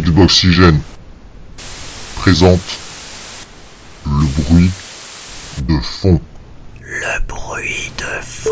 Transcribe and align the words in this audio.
Xboxygène 0.00 0.80
présente 2.16 2.60
le 4.04 4.42
bruit 4.42 4.70
de 5.68 5.78
fond. 5.78 6.20
Le 6.80 7.26
bruit 7.28 7.92
de 7.96 8.22
fond. 8.24 8.50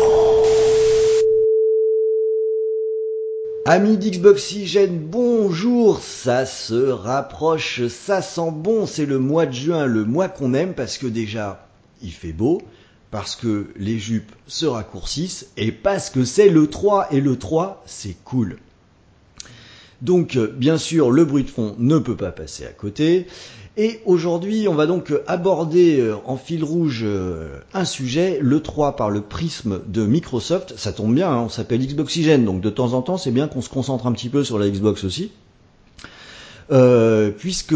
Amis 3.65 3.97
d'Xboxygène, 3.97 4.97
bonjour, 4.97 5.99
ça 6.01 6.45
se 6.45 6.89
rapproche, 6.91 7.87
ça 7.87 8.21
sent 8.21 8.51
bon, 8.53 8.85
c'est 8.85 9.05
le 9.05 9.19
mois 9.19 9.45
de 9.45 9.53
juin, 9.53 9.85
le 9.85 10.05
mois 10.05 10.29
qu'on 10.29 10.53
aime 10.53 10.73
parce 10.73 10.97
que 10.97 11.07
déjà 11.07 11.67
il 12.01 12.13
fait 12.13 12.31
beau, 12.31 12.61
parce 13.11 13.35
que 13.35 13.67
les 13.75 13.99
jupes 13.99 14.31
se 14.47 14.65
raccourcissent 14.65 15.47
et 15.57 15.73
parce 15.73 16.09
que 16.09 16.23
c'est 16.23 16.49
le 16.49 16.67
3 16.67 17.09
et 17.11 17.19
le 17.19 17.37
3 17.37 17.83
c'est 17.85 18.15
cool. 18.23 18.59
Donc 20.03 20.35
euh, 20.35 20.53
bien 20.53 20.77
sûr 20.77 21.09
le 21.11 21.23
bruit 21.23 21.45
de 21.45 21.49
fond 21.49 21.75
ne 21.79 21.97
peut 21.97 22.17
pas 22.17 22.33
passer 22.33 22.65
à 22.65 22.71
côté 22.71 23.25
et 23.77 24.01
aujourd'hui 24.05 24.67
on 24.67 24.75
va 24.75 24.85
donc 24.85 25.13
aborder 25.27 26.01
euh, 26.01 26.15
en 26.25 26.35
fil 26.35 26.61
rouge 26.65 27.03
euh, 27.05 27.59
un 27.73 27.85
sujet, 27.85 28.37
le 28.41 28.59
3 28.59 28.97
par 28.97 29.09
le 29.09 29.21
prisme 29.21 29.79
de 29.87 30.05
Microsoft, 30.05 30.73
ça 30.77 30.91
tombe 30.91 31.15
bien, 31.15 31.31
hein, 31.31 31.43
on 31.45 31.49
s'appelle 31.49 31.79
Xboxygène 31.79 32.43
donc 32.43 32.59
de 32.59 32.69
temps 32.69 32.91
en 32.91 33.01
temps 33.01 33.17
c'est 33.17 33.31
bien 33.31 33.47
qu'on 33.47 33.61
se 33.61 33.69
concentre 33.69 34.05
un 34.05 34.11
petit 34.11 34.27
peu 34.27 34.43
sur 34.43 34.59
la 34.59 34.69
Xbox 34.69 35.05
aussi. 35.05 35.31
Puisque 37.37 37.75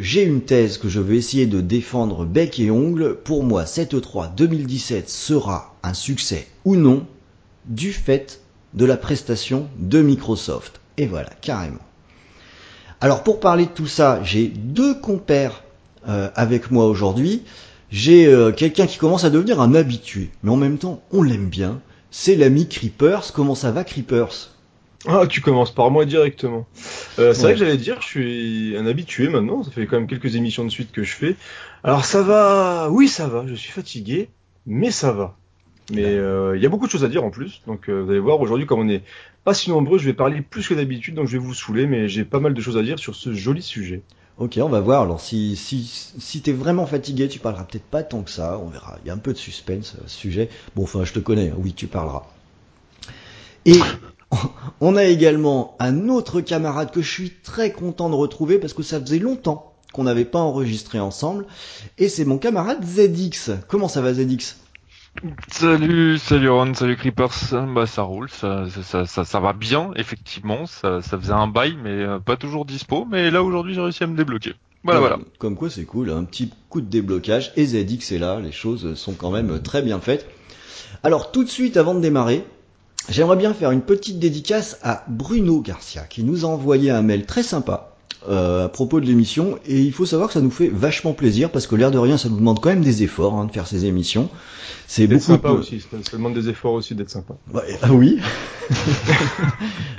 j'ai 0.00 0.22
une 0.22 0.42
thèse 0.42 0.78
que 0.78 0.88
je 0.88 1.00
vais 1.00 1.16
essayer 1.16 1.46
de 1.46 1.60
défendre 1.60 2.24
bec 2.24 2.60
et 2.60 2.70
ongle, 2.70 3.16
pour 3.16 3.42
moi 3.42 3.66
cette 3.66 3.94
E3 3.94 4.36
2017 4.36 5.10
sera 5.10 5.74
un 5.82 5.92
succès 5.92 6.46
ou 6.64 6.76
non 6.76 7.04
du 7.66 7.92
fait 7.92 8.40
de 8.74 8.84
la 8.84 8.96
prestation 8.96 9.66
de 9.80 10.02
Microsoft. 10.02 10.81
Et 10.96 11.06
voilà, 11.06 11.30
carrément. 11.40 11.78
Alors 13.00 13.22
pour 13.24 13.40
parler 13.40 13.66
de 13.66 13.70
tout 13.70 13.86
ça, 13.86 14.20
j'ai 14.22 14.48
deux 14.48 14.94
compères 14.94 15.64
euh, 16.08 16.30
avec 16.34 16.70
moi 16.70 16.86
aujourd'hui. 16.86 17.42
J'ai 17.90 18.26
euh, 18.26 18.52
quelqu'un 18.52 18.86
qui 18.86 18.98
commence 18.98 19.24
à 19.24 19.30
devenir 19.30 19.60
un 19.60 19.74
habitué, 19.74 20.30
mais 20.42 20.50
en 20.50 20.56
même 20.56 20.78
temps 20.78 21.02
on 21.10 21.22
l'aime 21.22 21.48
bien. 21.48 21.80
C'est 22.10 22.36
l'ami 22.36 22.68
Creepers. 22.68 23.32
Comment 23.32 23.54
ça 23.54 23.70
va 23.70 23.84
Creepers? 23.84 24.50
Ah, 25.08 25.26
tu 25.28 25.40
commences 25.40 25.74
par 25.74 25.90
moi 25.90 26.04
directement. 26.04 26.66
Euh, 27.18 27.32
c'est 27.34 27.38
Ouais. 27.40 27.42
vrai 27.42 27.52
que 27.54 27.58
j'allais 27.58 27.76
dire, 27.76 28.00
je 28.00 28.06
suis 28.06 28.76
un 28.76 28.86
habitué 28.86 29.28
maintenant. 29.28 29.64
Ça 29.64 29.70
fait 29.72 29.86
quand 29.86 29.96
même 29.96 30.06
quelques 30.06 30.36
émissions 30.36 30.64
de 30.64 30.70
suite 30.70 30.92
que 30.92 31.02
je 31.02 31.12
fais. 31.12 31.36
Alors 31.82 32.04
ça 32.04 32.22
va, 32.22 32.88
oui 32.90 33.08
ça 33.08 33.26
va. 33.26 33.44
Je 33.48 33.54
suis 33.54 33.72
fatigué, 33.72 34.28
mais 34.66 34.90
ça 34.92 35.10
va. 35.10 35.36
Mais 35.92 36.04
euh, 36.04 36.56
il 36.56 36.62
y 36.62 36.66
a 36.66 36.68
beaucoup 36.68 36.86
de 36.86 36.90
choses 36.90 37.04
à 37.04 37.08
dire 37.08 37.24
en 37.24 37.30
plus. 37.30 37.62
Donc 37.66 37.88
euh, 37.88 38.02
vous 38.02 38.10
allez 38.10 38.20
voir 38.20 38.40
aujourd'hui, 38.40 38.66
comme 38.66 38.80
on 38.80 38.88
est 38.88 39.02
pas 39.44 39.54
si 39.54 39.70
nombreux, 39.70 39.98
je 39.98 40.04
vais 40.04 40.14
parler 40.14 40.40
plus 40.40 40.66
que 40.66 40.74
d'habitude. 40.74 41.14
Donc 41.14 41.26
je 41.26 41.32
vais 41.32 41.38
vous 41.38 41.54
saouler, 41.54 41.86
mais 41.86 42.08
j'ai 42.08 42.24
pas 42.24 42.40
mal 42.40 42.54
de 42.54 42.60
choses 42.60 42.78
à 42.78 42.82
dire 42.82 42.98
sur 42.98 43.14
ce 43.14 43.32
joli 43.32 43.62
sujet. 43.62 44.02
Ok, 44.38 44.58
on 44.62 44.68
va 44.68 44.80
voir. 44.80 45.02
Alors 45.02 45.20
si 45.20 45.56
si 45.56 45.84
si 46.18 46.40
t'es 46.40 46.52
vraiment 46.52 46.86
fatigué, 46.86 47.28
tu 47.28 47.38
parleras 47.38 47.64
peut-être 47.64 47.84
pas 47.84 48.02
tant 48.02 48.22
que 48.22 48.30
ça. 48.30 48.58
On 48.58 48.68
verra. 48.68 48.98
Il 49.04 49.08
y 49.08 49.10
a 49.10 49.14
un 49.14 49.18
peu 49.18 49.32
de 49.32 49.38
suspense 49.38 49.96
à 50.04 50.08
ce 50.08 50.16
sujet. 50.16 50.48
Bon, 50.74 50.84
enfin, 50.84 51.04
je 51.04 51.12
te 51.12 51.18
connais. 51.18 51.52
Oui, 51.56 51.74
tu 51.74 51.86
parleras. 51.86 52.24
Et 53.66 53.78
on 54.80 54.96
a 54.96 55.04
également 55.04 55.76
un 55.78 56.08
autre 56.08 56.40
camarade 56.40 56.90
que 56.90 57.02
je 57.02 57.10
suis 57.10 57.30
très 57.42 57.72
content 57.72 58.08
de 58.08 58.14
retrouver 58.14 58.58
parce 58.58 58.72
que 58.72 58.82
ça 58.82 59.00
faisait 59.00 59.18
longtemps 59.18 59.74
qu'on 59.92 60.04
n'avait 60.04 60.24
pas 60.24 60.40
enregistré 60.40 60.98
ensemble. 60.98 61.46
Et 61.98 62.08
c'est 62.08 62.24
mon 62.24 62.38
camarade 62.38 62.82
ZX. 62.82 63.52
Comment 63.68 63.88
ça 63.88 64.00
va 64.00 64.14
ZX 64.14 64.56
Salut, 65.48 66.18
salut 66.18 66.48
Ron, 66.50 66.74
salut 66.74 66.96
Creepers. 66.96 67.52
Bah 67.74 67.86
ça 67.86 68.02
roule, 68.02 68.28
ça, 68.30 68.64
ça, 68.82 69.24
ça, 69.24 69.40
va 69.40 69.52
bien, 69.52 69.90
effectivement. 69.94 70.66
Ça, 70.66 71.02
ça 71.02 71.18
faisait 71.18 71.32
un 71.32 71.46
bail, 71.46 71.76
mais 71.82 71.90
euh, 71.90 72.18
pas 72.18 72.36
toujours 72.36 72.64
dispo. 72.64 73.04
Mais 73.04 73.30
là 73.30 73.42
aujourd'hui 73.42 73.74
j'ai 73.74 73.80
réussi 73.80 74.02
à 74.02 74.06
me 74.06 74.16
débloquer. 74.16 74.54
Voilà, 74.84 75.00
Comme- 75.00 75.08
voilà. 75.08 75.24
Comme 75.38 75.56
quoi 75.56 75.70
c'est 75.70 75.84
cool, 75.84 76.10
un 76.10 76.24
petit 76.24 76.50
coup 76.68 76.80
de 76.80 76.88
déblocage. 76.88 77.52
Et 77.56 77.66
ZX 77.66 78.12
est 78.12 78.18
là, 78.18 78.40
les 78.40 78.52
choses 78.52 78.94
sont 78.94 79.12
quand 79.12 79.30
même 79.30 79.60
très 79.62 79.82
bien 79.82 80.00
faites. 80.00 80.26
Alors 81.02 81.30
tout 81.30 81.44
de 81.44 81.48
suite 81.48 81.76
avant 81.76 81.94
de 81.94 82.00
démarrer, 82.00 82.44
j'aimerais 83.08 83.36
bien 83.36 83.54
faire 83.54 83.70
une 83.70 83.82
petite 83.82 84.18
dédicace 84.18 84.78
à 84.82 85.04
Bruno 85.08 85.60
Garcia 85.60 86.02
qui 86.04 86.24
nous 86.24 86.44
a 86.44 86.48
envoyé 86.48 86.90
un 86.90 87.02
mail 87.02 87.26
très 87.26 87.42
sympa 87.42 87.91
euh, 88.28 88.66
à 88.66 88.68
propos 88.68 89.00
de 89.00 89.06
l'émission. 89.06 89.58
Et 89.66 89.80
il 89.80 89.92
faut 89.92 90.06
savoir 90.06 90.28
que 90.28 90.34
ça 90.34 90.40
nous 90.40 90.50
fait 90.50 90.68
vachement 90.68 91.12
plaisir 91.12 91.50
parce 91.50 91.66
que 91.66 91.74
l'air 91.76 91.90
de 91.90 91.98
rien 91.98 92.16
ça 92.18 92.28
nous 92.28 92.36
demande 92.36 92.60
quand 92.60 92.70
même 92.70 92.82
des 92.82 93.02
efforts 93.02 93.34
hein, 93.34 93.46
de 93.46 93.52
faire 93.52 93.66
ces 93.66 93.84
émissions. 93.86 94.28
C'est 94.86 95.06
beaucoup 95.06 95.20
sympa 95.22 95.48
de- 95.50 95.54
aussi. 95.54 95.80
Ça, 95.80 96.16
demande 96.16 96.34
des 96.34 96.48
efforts 96.48 96.74
aussi 96.74 96.94
d'être 96.94 97.10
sympa. 97.10 97.34
Ah 97.82 97.92
oui. 97.92 98.18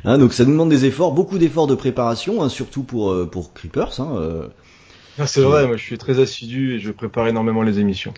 Hein, 0.06 0.18
donc 0.18 0.34
ça 0.34 0.44
nous 0.44 0.52
demande 0.52 0.70
des 0.70 0.84
efforts, 0.86 1.14
beaucoup 1.14 1.38
d'efforts 1.38 1.68
de 1.68 1.76
préparation, 1.76 2.44
hein, 2.44 2.50
surtout 2.50 2.84
pour 2.84 3.12
euh, 3.12 3.26
pour 3.26 3.54
Creepers. 3.54 4.00
Hein, 4.02 4.10
euh, 4.18 4.48
Ah, 5.18 5.28
c'est 5.28 5.42
vrai, 5.42 5.68
moi 5.68 5.78
je 5.78 5.84
suis 5.84 5.98
très 6.00 6.20
assidu 6.20 6.74
et 6.76 6.80
je 6.80 6.92
prépare 6.92 7.28
énormément 7.28 7.62
les 7.62 7.80
émissions. 7.80 8.16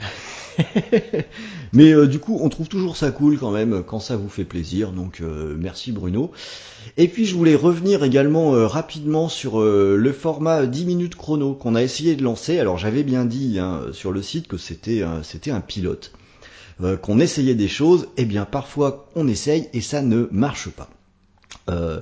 Mais 1.74 1.92
euh, 1.94 2.08
du 2.08 2.20
coup, 2.20 2.40
on 2.42 2.50
trouve 2.50 2.70
toujours 2.70 2.96
ça 2.98 3.12
cool 3.12 3.38
quand 3.38 3.52
même 3.52 3.84
quand 3.84 4.00
ça 4.00 4.16
vous 4.16 4.30
fait 4.30 4.46
plaisir. 4.46 4.92
Donc 4.92 5.20
euh, 5.22 5.56
merci 5.60 5.92
Bruno. 5.92 6.32
Et 6.98 7.08
puis 7.08 7.26
je 7.26 7.36
voulais 7.36 7.56
revenir 7.56 8.04
également 8.04 8.56
euh, 8.56 8.68
rapidement 8.68 9.30
sur 9.30 9.62
euh, 9.62 9.98
le 9.98 10.14
format 10.14 10.66
10 10.68 10.86
minutes 10.86 11.16
chrono 11.16 11.54
qu'on 11.56 11.76
a 11.76 11.84
essayé 11.84 12.16
de 12.16 12.24
lancer. 12.24 12.60
Alors 12.60 12.78
j'avais 12.78 13.04
bien 13.04 13.26
dit 13.26 13.60
hein, 13.60 13.82
sur 13.94 14.12
le 14.12 14.22
site 14.22 14.48
que 14.48 14.58
c'était 14.58 15.04
un- 15.04 15.24
c'était 15.24 15.52
un 15.52 15.62
pilote, 15.62 16.14
euh, 16.82 16.98
qu'on 16.98 17.20
essayait 17.20 17.56
des 17.56 17.70
choses. 17.70 18.08
Et 18.18 18.26
bien 18.26 18.46
parfois 18.46 19.08
on 19.16 19.28
essaye 19.28 19.70
et 19.74 19.82
ça 19.82 20.02
ne 20.02 20.28
marche 20.32 20.70
pas. 20.70 20.90
Euh, 21.70 22.00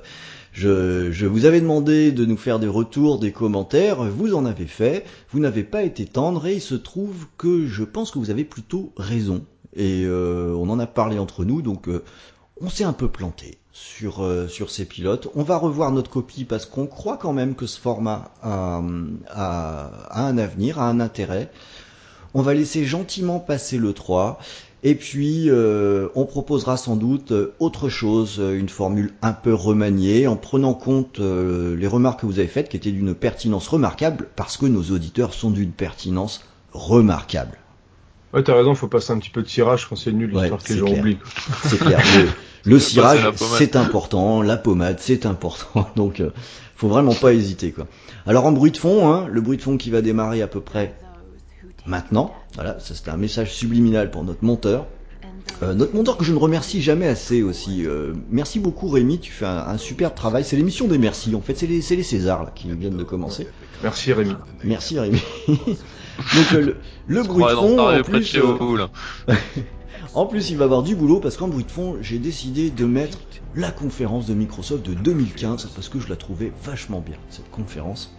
je, 0.54 1.26
vous 1.26 1.46
avais 1.46 1.60
demandé 1.60 2.12
de 2.12 2.24
nous 2.24 2.36
faire 2.36 2.60
des 2.60 2.68
retours, 2.68 3.18
des 3.18 3.32
commentaires, 3.32 4.04
vous 4.04 4.34
en 4.34 4.46
avez 4.46 4.66
fait, 4.66 5.04
vous 5.32 5.40
n'avez 5.40 5.64
pas 5.64 5.82
été 5.82 6.06
tendre 6.06 6.46
et 6.46 6.54
il 6.54 6.60
se 6.60 6.76
trouve 6.76 7.26
que 7.36 7.66
je 7.66 7.82
pense 7.82 8.12
que 8.12 8.20
vous 8.20 8.30
avez 8.30 8.44
plutôt 8.44 8.92
raison. 8.96 9.44
Et 9.74 10.04
euh, 10.04 10.54
on 10.56 10.70
en 10.70 10.78
a 10.78 10.86
parlé 10.86 11.18
entre 11.18 11.44
nous, 11.44 11.60
donc 11.60 11.88
euh, 11.88 12.04
on 12.60 12.70
s'est 12.70 12.84
un 12.84 12.92
peu 12.92 13.08
planté 13.08 13.58
sur, 13.72 14.22
euh, 14.22 14.46
sur 14.46 14.70
ces 14.70 14.84
pilotes. 14.84 15.28
On 15.34 15.42
va 15.42 15.56
revoir 15.56 15.90
notre 15.90 16.10
copie 16.10 16.44
parce 16.44 16.66
qu'on 16.66 16.86
croit 16.86 17.16
quand 17.16 17.32
même 17.32 17.56
que 17.56 17.66
ce 17.66 17.80
format 17.80 18.30
a, 18.40 18.80
a, 19.30 19.90
a 20.08 20.22
un 20.22 20.38
avenir, 20.38 20.78
a 20.78 20.88
un 20.88 21.00
intérêt. 21.00 21.50
On 22.32 22.42
va 22.42 22.54
laisser 22.54 22.84
gentiment 22.84 23.40
passer 23.40 23.76
le 23.76 23.92
3. 23.92 24.38
Et 24.86 24.94
puis, 24.94 25.46
euh, 25.48 26.08
on 26.14 26.26
proposera 26.26 26.76
sans 26.76 26.96
doute 26.96 27.32
euh, 27.32 27.54
autre 27.58 27.88
chose, 27.88 28.36
euh, 28.38 28.58
une 28.58 28.68
formule 28.68 29.12
un 29.22 29.32
peu 29.32 29.54
remaniée, 29.54 30.26
en 30.26 30.36
prenant 30.36 30.74
compte 30.74 31.20
euh, 31.20 31.74
les 31.74 31.86
remarques 31.86 32.20
que 32.20 32.26
vous 32.26 32.38
avez 32.38 32.48
faites, 32.48 32.68
qui 32.68 32.76
étaient 32.76 32.90
d'une 32.92 33.14
pertinence 33.14 33.66
remarquable, 33.68 34.28
parce 34.36 34.58
que 34.58 34.66
nos 34.66 34.82
auditeurs 34.90 35.32
sont 35.32 35.50
d'une 35.50 35.70
pertinence 35.72 36.42
remarquable. 36.72 37.56
Ouais, 38.34 38.42
t'as 38.42 38.54
raison, 38.54 38.74
faut 38.74 38.88
passer 38.88 39.12
un 39.12 39.18
petit 39.18 39.30
peu 39.30 39.40
de 39.40 39.46
tirage 39.46 39.88
quand 39.88 39.96
c'est 39.96 40.12
nul, 40.12 40.34
Ouais, 40.36 40.42
histoire 40.42 40.62
que 40.62 40.72
les 40.74 40.78
gens 40.78 40.86
clair. 40.86 40.98
oublient. 41.00 41.16
quoi. 41.16 41.30
C'est 41.64 41.78
clair. 41.78 42.00
Le, 42.18 42.28
le 42.72 42.78
cirage, 42.78 43.26
c'est 43.36 43.76
important. 43.76 44.42
La 44.42 44.58
pommade, 44.58 44.98
c'est 45.00 45.24
important. 45.24 45.88
Donc, 45.96 46.20
euh, 46.20 46.28
faut 46.76 46.88
vraiment 46.88 47.14
pas 47.14 47.32
hésiter, 47.32 47.72
quoi. 47.72 47.86
Alors, 48.26 48.44
en 48.44 48.52
bruit 48.52 48.70
de 48.72 48.76
fond, 48.76 49.10
hein, 49.10 49.28
le 49.30 49.40
bruit 49.40 49.56
de 49.56 49.62
fond 49.62 49.78
qui 49.78 49.88
va 49.90 50.02
démarrer 50.02 50.42
à 50.42 50.46
peu 50.46 50.60
près 50.60 50.94
maintenant. 51.86 52.32
Voilà, 52.54 52.78
ça 52.80 52.94
c'était 52.94 53.10
un 53.10 53.16
message 53.16 53.52
subliminal 53.52 54.10
pour 54.10 54.24
notre 54.24 54.44
monteur. 54.44 54.86
Euh, 55.62 55.74
notre 55.74 55.94
monteur 55.94 56.16
que 56.16 56.24
je 56.24 56.32
ne 56.32 56.38
remercie 56.38 56.82
jamais 56.82 57.06
assez 57.06 57.42
aussi. 57.42 57.86
Euh, 57.86 58.12
merci 58.30 58.58
beaucoup 58.58 58.88
Rémi, 58.88 59.18
tu 59.20 59.30
fais 59.30 59.44
un, 59.44 59.58
un 59.58 59.78
superbe 59.78 60.14
travail. 60.14 60.44
C'est 60.44 60.56
l'émission 60.56 60.88
des 60.88 60.98
merci. 60.98 61.34
En 61.34 61.40
fait, 61.40 61.54
c'est 61.56 61.66
les, 61.66 61.80
les 61.80 62.02
Césars 62.02 62.44
là, 62.44 62.52
qui 62.54 62.68
viennent 62.72 62.96
de 62.96 63.04
commencer. 63.04 63.46
Merci 63.82 64.12
Rémi. 64.12 64.34
Merci 64.64 64.98
Rémi. 64.98 65.22
Donc 65.48 66.52
euh, 66.54 66.60
le, 66.60 66.76
le 67.06 67.22
bruit 67.22 67.44
de 67.44 67.50
fond, 67.50 67.78
en 67.78 68.02
plus, 68.02 68.24
chez 68.24 68.38
euh, 68.38 68.56
vous, 68.58 68.76
là. 68.76 68.88
en 70.14 70.26
plus, 70.26 70.50
il 70.50 70.56
va 70.56 70.64
avoir 70.64 70.82
du 70.82 70.94
boulot 70.96 71.20
parce 71.20 71.36
qu'en 71.36 71.48
bruit 71.48 71.64
de 71.64 71.70
fond, 71.70 71.96
j'ai 72.00 72.18
décidé 72.18 72.70
de 72.70 72.84
mettre 72.84 73.18
la 73.54 73.70
conférence 73.70 74.26
de 74.26 74.34
Microsoft 74.34 74.84
de 74.86 74.94
2015 74.94 75.66
parce 75.74 75.88
que 75.88 76.00
je 76.00 76.08
la 76.08 76.16
trouvais 76.16 76.52
vachement 76.64 77.00
bien, 77.00 77.16
cette 77.30 77.50
conférence. 77.50 78.14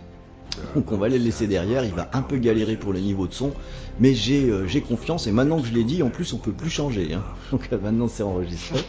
Donc 0.75 0.91
on 0.91 0.97
va 0.97 1.07
les 1.09 1.19
laisser 1.19 1.47
derrière, 1.47 1.83
il 1.85 1.93
va 1.93 2.09
un 2.13 2.21
peu 2.21 2.37
galérer 2.37 2.75
pour 2.75 2.93
le 2.93 2.99
niveau 2.99 3.27
de 3.27 3.33
son, 3.33 3.51
mais 3.99 4.13
j'ai 4.13 4.49
euh, 4.49 4.67
j'ai 4.67 4.81
confiance 4.81 5.27
et 5.27 5.31
maintenant 5.31 5.59
que 5.61 5.67
je 5.67 5.73
l'ai 5.73 5.83
dit, 5.83 6.03
en 6.03 6.09
plus 6.09 6.33
on 6.33 6.37
peut 6.37 6.51
plus 6.51 6.69
changer. 6.69 7.13
Hein. 7.13 7.23
Donc 7.51 7.69
euh, 7.71 7.77
maintenant 7.81 8.07
c'est 8.07 8.23
enregistré. 8.23 8.79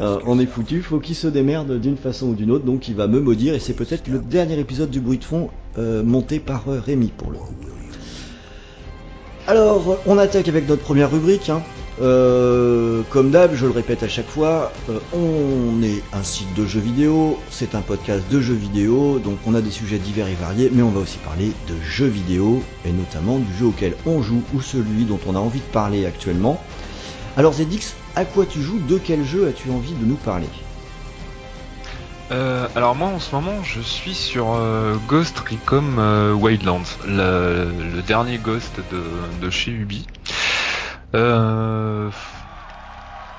Euh, 0.00 0.18
on 0.26 0.38
est 0.38 0.46
foutu, 0.46 0.82
faut 0.82 0.98
qu'il 0.98 1.14
se 1.16 1.26
démerde 1.26 1.80
d'une 1.80 1.96
façon 1.96 2.28
ou 2.28 2.34
d'une 2.34 2.50
autre, 2.50 2.64
donc 2.64 2.88
il 2.88 2.94
va 2.94 3.06
me 3.06 3.20
maudire 3.20 3.54
et 3.54 3.58
c'est 3.60 3.74
peut-être 3.74 4.08
le 4.08 4.18
dernier 4.18 4.58
épisode 4.58 4.90
du 4.90 5.00
bruit 5.00 5.18
de 5.18 5.24
fond 5.24 5.50
euh, 5.78 6.02
monté 6.02 6.40
par 6.40 6.68
euh, 6.68 6.80
Rémi 6.80 7.08
pour 7.16 7.30
le 7.30 7.38
coup. 7.38 7.54
Alors, 9.46 9.98
on 10.06 10.16
attaque 10.18 10.48
avec 10.48 10.68
notre 10.68 10.82
première 10.82 11.10
rubrique. 11.10 11.48
hein. 11.50 11.62
Euh, 12.00 13.02
comme 13.10 13.30
d'hab, 13.30 13.54
je 13.54 13.66
le 13.66 13.72
répète 13.72 14.02
à 14.02 14.08
chaque 14.08 14.28
fois, 14.28 14.72
euh, 14.88 14.98
on 15.12 15.82
est 15.82 16.02
un 16.14 16.22
site 16.22 16.54
de 16.54 16.64
jeux 16.64 16.80
vidéo, 16.80 17.38
c'est 17.50 17.74
un 17.74 17.82
podcast 17.82 18.24
de 18.30 18.40
jeux 18.40 18.54
vidéo, 18.54 19.18
donc 19.18 19.36
on 19.46 19.54
a 19.54 19.60
des 19.60 19.70
sujets 19.70 19.98
divers 19.98 20.26
et 20.26 20.34
variés, 20.34 20.70
mais 20.72 20.82
on 20.82 20.88
va 20.88 21.00
aussi 21.00 21.18
parler 21.18 21.52
de 21.68 21.74
jeux 21.82 22.06
vidéo, 22.06 22.62
et 22.86 22.92
notamment 22.92 23.38
du 23.38 23.52
jeu 23.54 23.66
auquel 23.66 23.96
on 24.06 24.22
joue 24.22 24.42
ou 24.54 24.62
celui 24.62 25.04
dont 25.04 25.20
on 25.26 25.36
a 25.36 25.38
envie 25.38 25.60
de 25.60 25.72
parler 25.72 26.06
actuellement. 26.06 26.58
Alors 27.36 27.52
Zedix, 27.52 27.94
à 28.16 28.24
quoi 28.24 28.46
tu 28.46 28.62
joues? 28.62 28.80
De 28.88 28.96
quel 28.96 29.22
jeu 29.22 29.46
as-tu 29.46 29.70
envie 29.70 29.92
de 29.92 30.04
nous 30.06 30.16
parler? 30.16 30.48
Euh, 32.30 32.66
alors 32.76 32.94
moi 32.94 33.08
en 33.08 33.18
ce 33.18 33.34
moment 33.34 33.62
je 33.64 33.80
suis 33.80 34.14
sur 34.14 34.56
Ghost 35.08 35.38
Recon 35.40 35.84
euh, 35.98 36.32
Wildlands, 36.32 36.84
le, 37.04 38.00
dernier 38.06 38.38
Ghost 38.38 38.80
de 38.90 39.50
chez 39.50 39.72
Ubi. 39.72 40.06
Euh, 41.14 42.10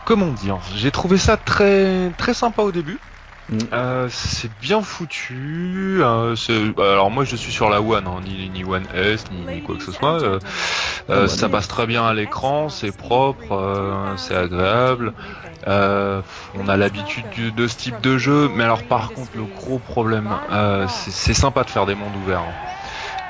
comment 0.04 0.32
dire 0.32 0.60
J'ai 0.76 0.92
trouvé 0.92 1.18
ça 1.18 1.38
très 1.38 2.12
très 2.18 2.34
sympa 2.34 2.64
au 2.64 2.72
début. 2.72 3.02
Mm. 3.50 3.58
Euh, 3.74 4.08
c'est 4.10 4.52
bien 4.60 4.82
foutu. 4.82 6.00
euh, 6.02 6.36
bah, 6.76 6.92
alors 6.94 7.12
moi 7.12 7.26
je 7.26 7.36
suis 7.36 7.52
sur 7.52 7.70
la 7.70 7.82
One, 7.82 8.08
hein, 8.08 8.22
ni, 8.22 8.50
ni 8.50 8.64
One 8.64 8.88
S 8.94 9.30
ni, 9.32 9.48
ni 9.48 9.62
quoi 9.62 9.78
que 9.78 9.84
ce 9.84 9.92
soit. 9.92 10.40
euh, 11.10 11.28
ça 11.28 11.50
passe 11.50 11.68
très 11.68 11.88
bien 11.88 12.06
à 12.06 12.14
l'écran, 12.14 12.70
c'est 12.70 12.92
propre, 12.92 13.52
euh, 13.54 14.16
c'est 14.18 14.36
agréable. 14.36 15.14
Euh, 15.68 16.22
on 16.58 16.68
a 16.68 16.78
l'habitude 16.78 17.30
de 17.30 17.68
ce 17.68 17.78
type 17.78 18.02
de 18.02 18.18
jeu, 18.18 18.50
mais 18.50 18.64
alors 18.64 18.86
par 18.86 19.14
contre 19.14 19.38
le 19.38 19.46
gros 19.48 19.80
problème, 19.80 20.40
euh, 20.50 20.88
c'est 20.88 21.12
c'est 21.12 21.34
sympa 21.34 21.64
de 21.64 21.70
faire 21.70 21.86
des 21.86 21.96
mondes 21.96 22.16
ouverts. 22.16 22.42
hein. 22.42 22.58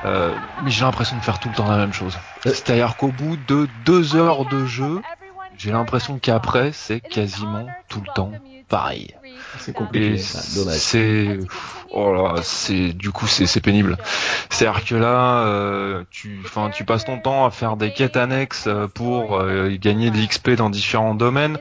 Euh, 0.03 0.35
mais 0.63 0.71
j'ai 0.71 0.83
l'impression 0.83 1.15
de 1.15 1.21
faire 1.21 1.39
tout 1.39 1.49
le 1.49 1.55
temps 1.55 1.69
la 1.69 1.77
même 1.77 1.93
chose. 1.93 2.17
C'est-à-dire 2.43 2.95
qu'au 2.97 3.11
bout 3.11 3.37
de 3.37 3.67
deux 3.85 4.15
heures 4.15 4.45
de 4.45 4.65
jeu, 4.65 5.01
j'ai 5.57 5.71
l'impression 5.71 6.17
qu'après 6.19 6.71
c'est 6.71 6.99
quasiment 6.99 7.67
tout 7.87 8.01
le 8.01 8.13
temps 8.15 8.31
pareil. 8.67 9.13
C'est 9.59 9.71
Et 9.71 9.73
compliqué. 9.73 10.23
Ah, 10.35 10.39
dommage. 10.55 10.77
c'est 10.77 11.39
oh 11.91 12.13
là, 12.13 12.35
c'est 12.43 12.93
du 12.93 13.11
coup 13.11 13.27
c'est 13.27 13.45
c'est 13.45 13.61
pénible. 13.61 13.97
C'est-à-dire 14.49 14.85
que 14.85 14.95
là, 14.95 15.45
euh, 15.45 16.03
tu, 16.09 16.39
enfin, 16.45 16.69
tu 16.69 16.85
passes 16.85 17.05
ton 17.05 17.19
temps 17.19 17.45
à 17.45 17.51
faire 17.51 17.77
des 17.77 17.91
quêtes 17.91 18.17
annexes 18.17 18.65
euh, 18.67 18.87
pour 18.87 19.37
euh, 19.37 19.75
gagner 19.79 20.09
de 20.11 20.17
l'XP 20.17 20.51
dans 20.51 20.69
différents 20.69 21.15
domaines, 21.15 21.57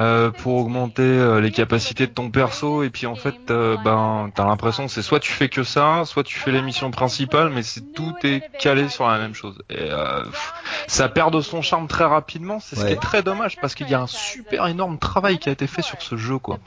euh, 0.00 0.30
pour 0.30 0.54
augmenter 0.56 1.02
euh, 1.02 1.40
les 1.40 1.50
capacités 1.50 2.06
de 2.06 2.12
ton 2.12 2.30
perso, 2.30 2.82
et 2.82 2.90
puis 2.90 3.06
en 3.06 3.14
fait, 3.16 3.50
euh, 3.50 3.76
ben, 3.84 4.30
t'as 4.34 4.44
l'impression 4.44 4.86
que 4.86 4.92
c'est 4.92 5.02
soit 5.02 5.20
tu 5.20 5.32
fais 5.32 5.48
que 5.48 5.64
ça, 5.64 6.04
soit 6.04 6.24
tu 6.24 6.38
fais 6.38 6.52
les 6.52 6.62
missions 6.62 6.90
principales, 6.90 7.50
mais 7.50 7.62
c'est 7.62 7.92
tout 7.92 8.14
est 8.22 8.42
calé 8.58 8.88
sur 8.88 9.08
la 9.08 9.18
même 9.18 9.34
chose. 9.34 9.58
Et 9.70 9.76
euh, 9.80 10.22
pff, 10.24 10.52
ça 10.86 11.08
perd 11.08 11.32
de 11.32 11.40
son 11.40 11.62
charme 11.62 11.88
très 11.88 12.04
rapidement. 12.04 12.60
C'est 12.60 12.76
ce 12.76 12.86
qui 12.86 12.92
est 12.92 12.96
très 13.00 13.22
dommage 13.22 13.56
parce 13.60 13.74
qu'il 13.74 13.88
y 13.88 13.94
a 13.94 14.00
un 14.00 14.06
super 14.06 14.66
énorme 14.66 14.98
travail 14.98 15.38
qui 15.38 15.48
a 15.48 15.52
été 15.52 15.66
fait 15.66 15.82
sur 15.82 16.00
ce 16.02 16.16
jeu, 16.16 16.38
quoi. 16.38 16.58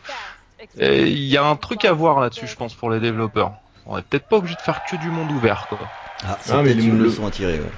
Et 0.79 1.07
il 1.07 1.25
y 1.25 1.37
a 1.37 1.45
un 1.45 1.55
truc 1.55 1.85
à 1.85 1.93
voir 1.93 2.19
là-dessus, 2.19 2.47
je 2.47 2.55
pense, 2.55 2.73
pour 2.75 2.89
les 2.89 2.99
développeurs. 2.99 3.53
On 3.85 3.97
est 3.97 4.01
peut-être 4.01 4.27
pas 4.27 4.37
obligé 4.37 4.55
de 4.55 4.61
faire 4.61 4.83
que 4.83 4.95
du 4.95 5.11
monde 5.11 5.31
ouvert, 5.31 5.67
quoi. 5.67 5.91
Ah, 6.23 6.37
Ah, 6.49 6.57
mais 6.63 6.73
peut-être 6.73 6.77
le- 6.77 6.83
une 6.83 6.97
le- 6.97 7.03
leçon 7.05 7.25
à 7.27 7.31
tirer. 7.31 7.59
ouais. 7.59 7.71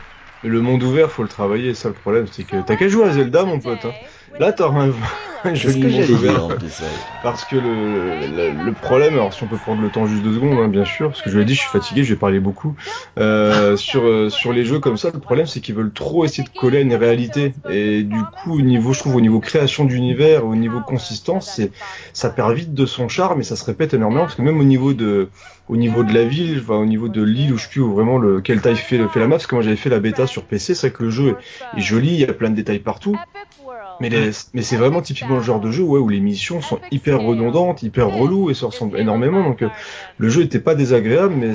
Mais 0.44 0.50
le 0.50 0.62
monde 0.62 0.84
ouvert, 0.84 1.12
faut 1.12 1.24
le 1.24 1.30
travailler. 1.30 1.74
Ça, 1.74 1.89
le 1.89 1.95
problème, 1.95 2.28
c'est 2.31 2.44
que 2.44 2.57
t'as 2.62 2.75
qu'à 2.75 2.88
jouer 2.88 3.06
à 3.06 3.12
Zelda, 3.12 3.44
mon 3.44 3.60
pote. 3.60 3.86
hein. 3.86 3.94
Là, 4.40 4.54
t'auras 4.54 4.88
un, 4.88 4.94
un 5.44 5.54
joli 5.56 5.98
que 6.02 6.14
dire 6.14 6.44
en 6.44 6.52
plus. 6.52 6.80
ouais. 6.82 7.02
Parce 7.22 7.46
que 7.46 7.56
le, 7.56 8.28
le, 8.28 8.52
le 8.52 8.76
problème, 8.76 9.14
alors 9.16 9.34
si 9.34 9.44
on 9.44 9.48
peut 9.48 9.58
prendre 9.60 9.82
le 9.82 9.90
temps 9.90 10.06
juste 10.06 10.24
deux 10.24 10.34
secondes, 10.34 10.60
hein, 10.60 10.68
bien 10.68 10.86
sûr, 10.86 11.08
parce 11.10 11.22
que 11.22 11.30
je 11.30 11.38
l'ai 11.40 11.46
dit, 11.46 11.56
je 11.56 11.62
suis 11.62 11.70
fatigué, 11.70 12.04
je 12.04 12.14
vais 12.14 12.20
parler 12.20 12.40
beaucoup. 12.40 12.76
Euh, 13.20 13.76
sur 13.78 14.06
euh, 14.06 14.30
sur 14.30 14.54
les 14.54 14.66
jeux 14.66 14.80
comme 14.80 14.98
ça, 14.98 15.10
le 15.14 15.20
problème 15.20 15.48
c'est 15.48 15.60
qu'ils 15.62 15.76
veulent 15.76 15.94
trop 15.94 16.26
essayer 16.26 16.44
de 16.44 16.50
coller 16.50 16.78
à 16.80 16.82
une 16.82 16.94
réalité. 16.96 17.54
Et 17.70 18.04
du 18.04 18.20
coup, 18.26 18.58
au 18.58 18.62
niveau, 18.62 18.94
je 18.94 19.00
trouve, 19.00 19.16
au 19.16 19.22
niveau 19.22 19.40
création 19.40 19.86
d'univers, 19.86 20.46
au 20.46 20.56
niveau 20.56 20.82
consistance, 20.82 21.52
c'est 21.56 21.72
ça 22.14 22.30
perd 22.30 22.54
vite 22.54 22.74
de 22.74 22.86
son 22.86 23.08
charme 23.10 23.40
et 23.42 23.44
ça 23.44 23.56
se 23.56 23.66
répète 23.66 23.94
énormément. 23.94 24.24
Parce 24.24 24.36
que 24.36 24.42
même 24.44 24.60
au 24.60 24.64
niveau 24.64 24.94
de 24.94 25.30
au 25.68 25.76
niveau 25.78 26.04
de 26.04 26.14
la 26.14 26.26
ville, 26.26 26.60
enfin, 26.64 26.76
au 26.76 26.86
niveau 26.86 27.10
de 27.10 27.22
l'île 27.22 27.54
où 27.54 27.58
je 27.58 27.68
suis, 27.68 27.80
où 27.82 27.94
vraiment 27.94 28.18
le 28.18 28.42
quel 28.42 28.62
taille 28.62 28.76
fait, 28.78 29.06
fait 29.08 29.20
la 29.20 29.28
map, 29.28 29.36
parce 29.36 29.48
que 29.48 29.56
moi 29.56 29.64
j'avais 29.64 29.76
fait 29.76 29.90
la 29.90 30.00
bêta 30.00 30.28
sur 30.28 30.46
PC, 30.46 30.76
c'est 30.76 30.88
vrai 30.90 30.98
que 30.98 31.04
le 31.04 31.10
jeu 31.10 31.38
est 31.76 31.82
joli, 31.82 32.10
il 32.14 32.20
y 32.20 32.24
a 32.26 32.34
plein 32.34 32.50
de 32.50 32.56
détails 32.56 32.80
partout. 32.80 33.18
Mais, 34.00 34.10
les- 34.10 34.32
mais 34.54 34.62
c'est 34.64 34.78
vraiment 34.78 35.02
typiquement 35.02 35.38
le 35.38 35.44
genre 35.44 35.60
de 35.60 35.72
jeu 35.72 35.84
ouais, 35.84 36.00
où 36.00 36.10
les 36.10 36.20
missions 36.20 36.62
sont 36.62 36.82
hyper 36.92 37.22
redondantes, 37.22 37.82
hyper 37.84 38.10
reloues 38.10 38.50
et 38.50 38.54
se 38.54 38.66
ressemblent 38.66 39.00
énormément. 39.00 39.44
Donc 39.44 39.64
euh, 39.64 39.72
le 40.18 40.30
jeu 40.30 40.44
était 40.44 40.60
pas 40.60 40.76
désagréable, 40.76 41.36
mais 41.36 41.54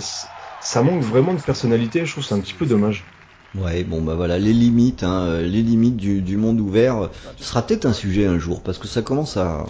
ça 0.61 0.83
manque 0.83 1.03
vraiment 1.03 1.35
de 1.35 1.43
personnalité. 1.43 2.05
Je 2.07 2.13
trouve 2.13 2.25
c'est 2.25 2.35
un 2.35 2.41
petit 2.41 2.55
peu 2.55 2.67
dommage. 2.67 3.09
Ouais, 3.55 3.85
bon 3.85 4.01
bah 4.03 4.15
voilà, 4.15 4.39
les 4.39 4.55
limites, 4.55 5.03
hein, 5.03 5.25
euh, 5.27 5.43
les 5.47 5.63
limites 5.63 5.97
du, 5.97 6.23
du 6.23 6.39
monde 6.39 6.59
ouvert, 6.59 6.97
euh, 7.03 7.09
ce 7.37 7.45
sera 7.45 7.67
peut-être 7.67 7.85
un 7.85 7.93
sujet 7.93 8.25
un 8.25 8.39
jour, 8.39 8.63
parce 8.63 8.79
que 8.79 8.89
ça 8.89 9.03
commence 9.03 9.37
à 9.37 9.67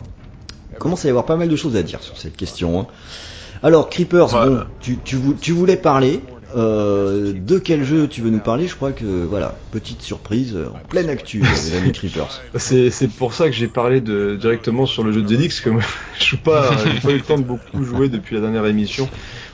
commence 0.78 1.04
à 1.04 1.08
y 1.08 1.10
avoir 1.10 1.26
pas 1.26 1.36
mal 1.36 1.48
de 1.48 1.56
choses 1.56 1.76
à 1.76 1.82
dire 1.84 2.02
sur 2.02 2.18
cette 2.18 2.36
question. 2.36 2.80
hein. 2.80 2.86
Alors 3.62 3.90
Creepers, 3.90 4.32
Ouais. 4.34 4.46
bon, 4.46 4.66
tu, 4.80 5.02
tu, 5.02 5.18
tu 5.40 5.52
voulais 5.52 5.76
parler 5.76 6.24
euh, 6.56 7.32
de 7.34 7.58
quel 7.58 7.84
jeu 7.84 8.08
tu 8.08 8.20
veux 8.20 8.30
nous 8.30 8.40
parler? 8.40 8.66
Je 8.66 8.74
crois 8.74 8.92
que 8.92 9.04
voilà, 9.04 9.56
petite 9.70 10.02
surprise 10.02 10.56
en 10.56 10.78
pleine 10.88 11.08
actu, 11.08 11.40
les 11.40 11.76
amis 11.76 11.92
Creepers. 11.92 12.40
C'est 12.56 13.10
pour 13.18 13.34
ça 13.34 13.46
que 13.46 13.52
j'ai 13.52 13.68
parlé 13.68 14.00
de, 14.00 14.36
directement 14.36 14.86
sur 14.86 15.02
le 15.02 15.12
jeu 15.12 15.22
de 15.22 15.28
Zelix, 15.28 15.60
comme 15.60 15.80
je 16.18 16.24
suis 16.24 16.36
pas, 16.36 16.70
pas 17.02 17.10
eu 17.10 17.16
le 17.16 17.20
temps 17.22 17.38
de 17.38 17.44
beaucoup 17.44 17.82
jouer 17.84 18.08
depuis 18.08 18.34
la 18.34 18.40
dernière 18.40 18.66
émission 18.66 19.08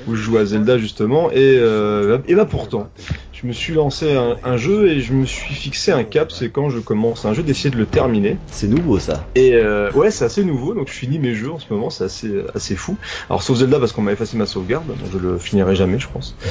où 0.07 0.15
je 0.15 0.23
jouais 0.23 0.41
à 0.41 0.47
Zelda 0.47 0.79
justement. 0.79 1.31
Et, 1.31 1.37
euh, 1.37 2.19
et 2.27 2.35
bah 2.35 2.45
pourtant, 2.45 2.91
je 3.41 3.47
me 3.47 3.53
suis 3.53 3.73
lancé 3.73 4.15
un, 4.15 4.37
un 4.43 4.57
jeu 4.57 4.89
et 4.89 5.01
je 5.01 5.13
me 5.13 5.25
suis 5.25 5.55
fixé 5.55 5.93
un 5.93 6.03
cap, 6.03 6.33
c'est 6.33 6.51
quand 6.51 6.71
je 6.71 6.81
commence 6.81 7.25
un 7.25 7.35
jeu 7.35 7.45
d'essayer 7.45 7.71
de 7.71 7.77
le 7.77 7.87
terminer. 7.87 8.39
C'est 8.51 8.67
nouveau 8.67 8.99
ça. 8.99 9.29
Et 9.37 9.55
euh, 9.55 9.93
ouais, 9.93 10.11
c'est 10.11 10.25
assez 10.25 10.45
nouveau, 10.45 10.75
donc 10.75 10.89
je 10.89 10.95
finis 10.95 11.21
mes 11.21 11.35
jeux 11.35 11.53
en 11.53 11.59
ce 11.61 11.73
moment, 11.73 11.89
c'est 11.89 12.05
assez 12.05 12.43
assez 12.55 12.75
fou. 12.75 12.99
Alors 13.29 13.43
sauf 13.43 13.59
Zelda 13.59 13.79
parce 13.79 13.93
qu'on 13.93 14.03
m'a 14.03 14.13
effacé 14.13 14.37
ma 14.37 14.47
sauvegarde, 14.47 14.89
donc 14.89 15.13
je 15.13 15.19
le 15.19 15.39
finirai 15.39 15.77
jamais, 15.77 15.99
je 15.99 16.09
pense. 16.09 16.37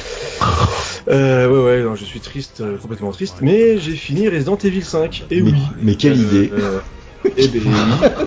Euh, 1.09 1.47
ouais 1.49 1.63
ouais, 1.77 1.83
non, 1.83 1.95
je 1.95 2.03
suis 2.03 2.19
triste, 2.19 2.59
euh, 2.59 2.77
complètement 2.77 3.11
triste, 3.11 3.37
mais 3.41 3.77
j'ai 3.77 3.95
fini 3.95 4.27
Resident 4.27 4.57
Evil 4.57 4.83
5. 4.83 5.23
Et 5.29 5.41
Mais- 5.41 5.51
oui. 5.51 5.61
mais 5.81 5.95
quelle 5.95 6.17
idée. 6.19 6.49
euh, 6.51 6.81
et, 7.37 7.47
ben, 7.47 7.61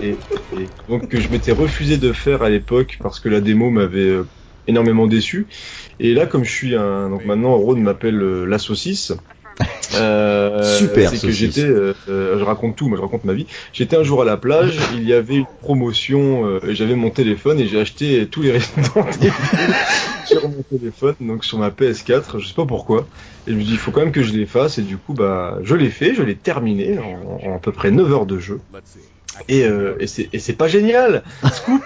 et, 0.01 0.17
et 0.51 0.69
donc 0.87 1.07
que 1.07 1.19
je 1.19 1.29
m'étais 1.29 1.51
refusé 1.51 1.97
de 1.97 2.11
faire 2.11 2.41
à 2.41 2.49
l'époque 2.49 2.97
parce 3.03 3.19
que 3.19 3.29
la 3.29 3.39
démo 3.39 3.69
m'avait 3.69 3.99
euh, 4.09 4.23
énormément 4.67 5.07
déçu. 5.07 5.47
Et 5.99 6.13
là, 6.13 6.25
comme 6.25 6.43
je 6.43 6.51
suis 6.51 6.75
un, 6.75 7.09
donc 7.09 7.25
maintenant 7.25 7.55
Rod 7.55 7.77
m'appelle 7.77 8.21
euh, 8.21 8.45
la 8.45 8.57
saucisse. 8.57 9.13
Euh, 9.93 10.63
Super 10.77 11.09
c'est 11.09 11.19
que 11.19 11.31
j'étais, 11.31 11.65
euh, 11.65 11.93
euh, 12.07 12.39
je 12.39 12.43
raconte 12.45 12.77
tout, 12.77 12.87
moi 12.87 12.97
je 12.97 13.01
raconte 13.01 13.25
ma 13.25 13.33
vie. 13.33 13.45
J'étais 13.73 13.97
un 13.97 14.03
jour 14.03 14.21
à 14.21 14.25
la 14.25 14.37
plage, 14.37 14.77
il 14.95 15.03
y 15.05 15.11
avait 15.11 15.35
une 15.35 15.45
promotion, 15.61 16.47
euh, 16.47 16.59
et 16.65 16.75
j'avais 16.75 16.95
mon 16.95 17.09
téléphone 17.09 17.59
et 17.59 17.67
j'ai 17.67 17.79
acheté 17.79 18.25
tous 18.27 18.41
les 18.41 18.53
Resident 18.53 19.05
Evil 19.05 19.33
sur 20.25 20.47
mon 20.47 20.63
téléphone, 20.63 21.15
donc 21.19 21.43
sur 21.43 21.57
ma 21.57 21.69
PS4, 21.71 22.39
je 22.39 22.47
sais 22.47 22.53
pas 22.53 22.65
pourquoi. 22.65 23.05
Et 23.47 23.51
je 23.51 23.55
me 23.57 23.61
dis, 23.63 23.71
il 23.71 23.77
faut 23.77 23.91
quand 23.91 23.99
même 23.99 24.13
que 24.13 24.23
je 24.23 24.31
les 24.31 24.45
fasse, 24.45 24.77
et 24.77 24.81
du 24.81 24.95
coup, 24.95 25.13
bah, 25.13 25.59
je 25.61 25.75
l'ai 25.75 25.89
fait, 25.89 26.15
je 26.15 26.23
l'ai 26.23 26.35
terminé 26.35 26.97
en, 26.97 27.49
en 27.49 27.55
à 27.55 27.59
peu 27.59 27.73
près 27.73 27.91
9 27.91 28.13
heures 28.13 28.25
de 28.25 28.39
jeu. 28.39 28.61
Et, 29.47 29.63
euh, 29.63 29.95
et 29.99 30.07
c'est 30.07 30.29
et 30.33 30.39
c'est 30.39 30.53
pas 30.53 30.67
génial 30.67 31.23
Scoop 31.53 31.83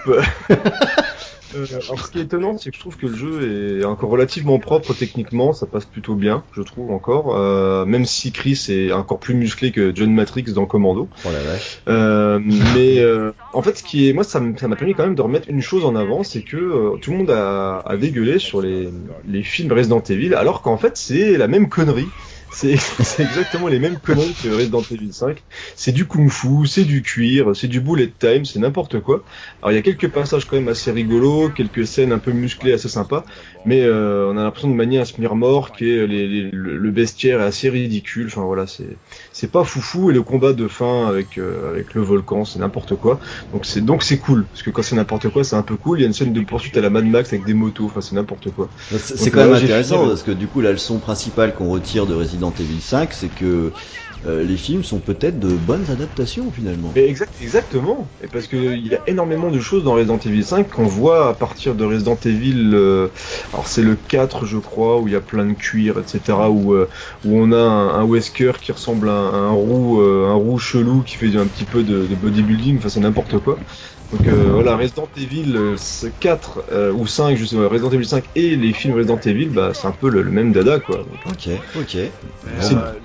Euh, 1.54 1.66
alors 1.70 2.04
ce 2.04 2.10
qui 2.10 2.18
est 2.18 2.22
étonnant, 2.22 2.58
c'est 2.58 2.70
que 2.70 2.76
je 2.76 2.80
trouve 2.80 2.96
que 2.96 3.06
le 3.06 3.14
jeu 3.14 3.80
est 3.80 3.84
encore 3.84 4.10
relativement 4.10 4.58
propre 4.58 4.94
techniquement, 4.94 5.52
ça 5.52 5.66
passe 5.66 5.84
plutôt 5.84 6.14
bien, 6.14 6.42
je 6.52 6.62
trouve 6.62 6.90
encore. 6.90 7.36
Euh, 7.36 7.84
même 7.84 8.04
si 8.04 8.32
Chris 8.32 8.66
est 8.68 8.92
encore 8.92 9.20
plus 9.20 9.34
musclé 9.34 9.70
que 9.72 9.92
John 9.94 10.12
Matrix 10.12 10.44
dans 10.54 10.66
Commando. 10.66 11.08
Oh 11.24 11.28
vache. 11.28 11.80
Euh, 11.88 12.40
mais 12.74 12.98
euh, 12.98 13.32
en 13.52 13.62
fait, 13.62 13.78
ce 13.78 13.82
qui 13.82 14.08
est, 14.08 14.12
moi, 14.12 14.24
ça 14.24 14.40
m'a 14.40 14.76
permis 14.76 14.94
quand 14.94 15.04
même 15.04 15.14
de 15.14 15.22
remettre 15.22 15.48
une 15.48 15.62
chose 15.62 15.84
en 15.84 15.94
avant, 15.94 16.22
c'est 16.22 16.42
que 16.42 16.56
euh, 16.56 16.96
tout 17.00 17.12
le 17.12 17.18
monde 17.18 17.30
a, 17.30 17.80
a 17.80 17.96
dégueulé 17.96 18.38
sur 18.38 18.60
les, 18.60 18.88
les 19.28 19.42
films 19.42 19.72
Resident 19.72 20.00
Evil, 20.00 20.34
alors 20.34 20.62
qu'en 20.62 20.76
fait, 20.76 20.96
c'est 20.96 21.36
la 21.36 21.48
même 21.48 21.68
connerie. 21.68 22.08
C'est 22.50 23.20
exactement 23.22 23.66
les 23.66 23.80
mêmes 23.80 24.00
conneries 24.00 24.36
que 24.36 24.48
Resident 24.48 24.84
Evil 24.90 25.12
5. 25.12 25.44
C'est 25.74 25.90
du 25.92 26.06
kung-fu, 26.06 26.66
c'est 26.66 26.84
du 26.84 27.02
cuir, 27.02 27.54
c'est 27.56 27.66
du 27.68 27.80
bullet 27.80 28.12
time, 28.12 28.44
c'est 28.44 28.60
n'importe 28.60 29.00
quoi. 29.00 29.24
Alors 29.60 29.72
il 29.72 29.74
y 29.74 29.78
a 29.78 29.82
quelques 29.82 30.12
passages 30.12 30.46
quand 30.46 30.56
même 30.56 30.68
assez 30.68 30.92
rigolos, 30.92 31.50
quelques 31.50 31.86
scènes 31.86 32.12
un 32.12 32.20
peu 32.20 32.30
musclées, 32.32 32.72
assez 32.72 32.88
sympas, 32.88 33.24
mais 33.64 33.82
euh, 33.82 34.28
on 34.32 34.36
a 34.36 34.44
l'impression 34.44 34.68
de 34.70 34.74
manier 34.74 34.98
un 35.00 35.04
smearmork 35.04 35.82
et 35.82 36.06
les, 36.06 36.28
les- 36.28 36.50
le, 36.52 36.78
le 36.78 36.90
bestiaire 36.92 37.40
est 37.40 37.44
assez 37.44 37.68
ridicule. 37.68 38.26
Enfin 38.28 38.44
voilà, 38.44 38.66
c'est 38.68 39.00
c'est 39.38 39.50
pas 39.50 39.64
foufou 39.64 40.10
et 40.10 40.14
le 40.14 40.22
combat 40.22 40.54
de 40.54 40.66
fin 40.66 41.06
avec 41.06 41.36
euh, 41.36 41.68
avec 41.68 41.92
le 41.92 42.00
volcan, 42.00 42.46
c'est 42.46 42.58
n'importe 42.58 42.96
quoi. 42.96 43.20
Donc 43.52 43.66
c'est 43.66 43.82
donc 43.82 44.02
c'est 44.02 44.18
cool 44.18 44.46
parce 44.46 44.62
que 44.62 44.70
quand 44.70 44.80
c'est 44.80 44.96
n'importe 44.96 45.28
quoi, 45.28 45.44
c'est 45.44 45.56
un 45.56 45.62
peu 45.62 45.76
cool. 45.76 45.98
Il 45.98 46.02
y 46.02 46.04
a 46.04 46.06
une 46.06 46.14
scène 46.14 46.32
de 46.32 46.40
poursuite 46.40 46.74
à 46.78 46.80
la 46.80 46.88
Mad 46.88 47.04
Max 47.04 47.34
avec 47.34 47.44
des 47.44 47.52
motos, 47.52 47.84
enfin 47.84 48.00
c'est 48.00 48.14
n'importe 48.14 48.50
quoi. 48.50 48.70
C'est 48.96 49.30
quand 49.30 49.40
même 49.40 49.50
là, 49.50 49.58
intéressant 49.58 49.96
fini, 49.96 50.08
parce 50.08 50.22
que 50.22 50.30
du 50.30 50.48
coup 50.48 50.62
la 50.62 50.72
leçon 50.72 51.00
principale 51.00 51.54
qu'on 51.54 51.68
retire 51.68 52.06
de 52.06 52.14
Resident 52.14 52.54
Evil 52.58 52.80
5, 52.80 53.12
c'est 53.12 53.28
que 53.28 53.74
euh, 54.26 54.42
les 54.44 54.56
films 54.56 54.82
sont 54.84 55.00
peut-être 55.00 55.38
de 55.38 55.56
bonnes 55.56 55.90
adaptations 55.90 56.50
finalement. 56.50 56.92
Mais 56.94 57.08
exact, 57.08 57.34
exactement. 57.40 58.12
Et 58.20 58.28
parce 58.28 58.46
que 58.48 58.56
il 58.56 58.86
y 58.86 58.94
a 58.94 59.00
énormément 59.06 59.50
de 59.50 59.60
choses 59.60 59.84
dans 59.84 59.94
Resident 59.94 60.18
Evil 60.18 60.44
5 60.44 60.68
qu'on 60.70 60.86
voit 60.86 61.28
à 61.28 61.34
partir 61.34 61.74
de 61.74 61.84
Resident 61.84 62.18
Evil. 62.24 62.70
euh, 62.74 63.08
alors 63.52 63.68
c'est 63.68 63.82
le 63.82 63.96
4 63.96 64.44
je 64.46 64.58
crois 64.58 65.00
où 65.00 65.08
il 65.08 65.12
y 65.12 65.16
a 65.16 65.20
plein 65.20 65.46
de 65.46 65.52
cuir, 65.54 65.98
etc. 65.98 66.50
Où 66.50 66.74
euh, 66.74 66.88
où 67.24 67.38
on 67.38 67.52
a 67.52 67.56
un, 67.58 67.88
un 68.00 68.04
Wesker 68.04 68.52
qui 68.60 68.72
ressemble 68.72 69.08
à 69.08 69.12
un, 69.12 69.48
un 69.48 69.52
roux 69.52 70.00
euh, 70.00 70.26
un 70.28 70.34
roux 70.34 70.58
chelou 70.58 71.02
qui 71.02 71.16
fait 71.16 71.36
un 71.36 71.46
petit 71.48 71.66
peu 71.66 71.84
de, 71.84 72.06
de 72.06 72.14
bodybuilding. 72.14 72.78
Enfin 72.78 72.88
c'est 72.88 73.00
n'importe 73.00 73.38
quoi. 73.38 73.62
Donc 74.12 74.28
euh, 74.28 74.50
voilà 74.52 74.76
Resident 74.76 75.10
Evil 75.16 75.52
euh, 75.56 75.76
4 76.20 76.66
euh, 76.70 76.92
ou 76.92 77.06
5 77.06 77.36
je 77.36 77.44
sais 77.44 77.56
pas, 77.56 77.68
Resident 77.68 77.90
Evil 77.90 78.06
5 78.06 78.24
et 78.34 78.56
les 78.56 78.72
films 78.72 78.94
Resident 78.94 79.18
Evil 79.18 79.50
bah 79.50 79.72
c'est 79.74 79.86
un 79.88 79.92
peu 79.92 80.08
le, 80.10 80.22
le 80.22 80.30
même 80.30 80.52
dada 80.52 80.80
quoi. 80.80 80.98
Donc, 80.98 81.26
Ok, 81.26 81.48
ok. 81.74 81.96
Euh, 82.46 83.00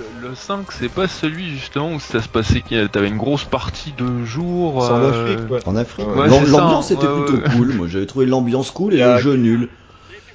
le, 0.00 0.28
le 0.28 0.34
5, 0.34 0.72
c'est 0.72 0.88
pas 0.88 1.06
celui 1.08 1.50
justement 1.50 1.92
où 1.92 2.00
ça 2.00 2.20
se 2.22 2.28
passait, 2.28 2.60
qu'il 2.62 2.76
y 2.76 2.80
a- 2.80 2.88
t'avais 2.88 3.08
une 3.08 3.16
grosse 3.18 3.44
partie 3.44 3.92
de 3.92 4.24
jour. 4.24 4.82
C'est 4.84 4.92
en 4.92 5.02
euh, 5.02 5.10
Afrique, 5.34 5.50
ouais. 5.50 5.60
En 5.66 5.76
Afrique. 5.76 6.06
Ouais, 6.08 6.28
L'ambiance 6.28 6.90
était 6.90 7.06
Ouais, 7.06 7.22
plutôt 7.24 7.42
ouais. 7.42 7.54
cool. 7.56 7.74
Moi, 7.74 7.86
j'avais 7.88 8.06
trouvé 8.06 8.26
l'ambiance 8.26 8.70
cool 8.70 8.94
et 8.94 8.98
le 8.98 9.18
jeu 9.18 9.34
nul. 9.36 9.68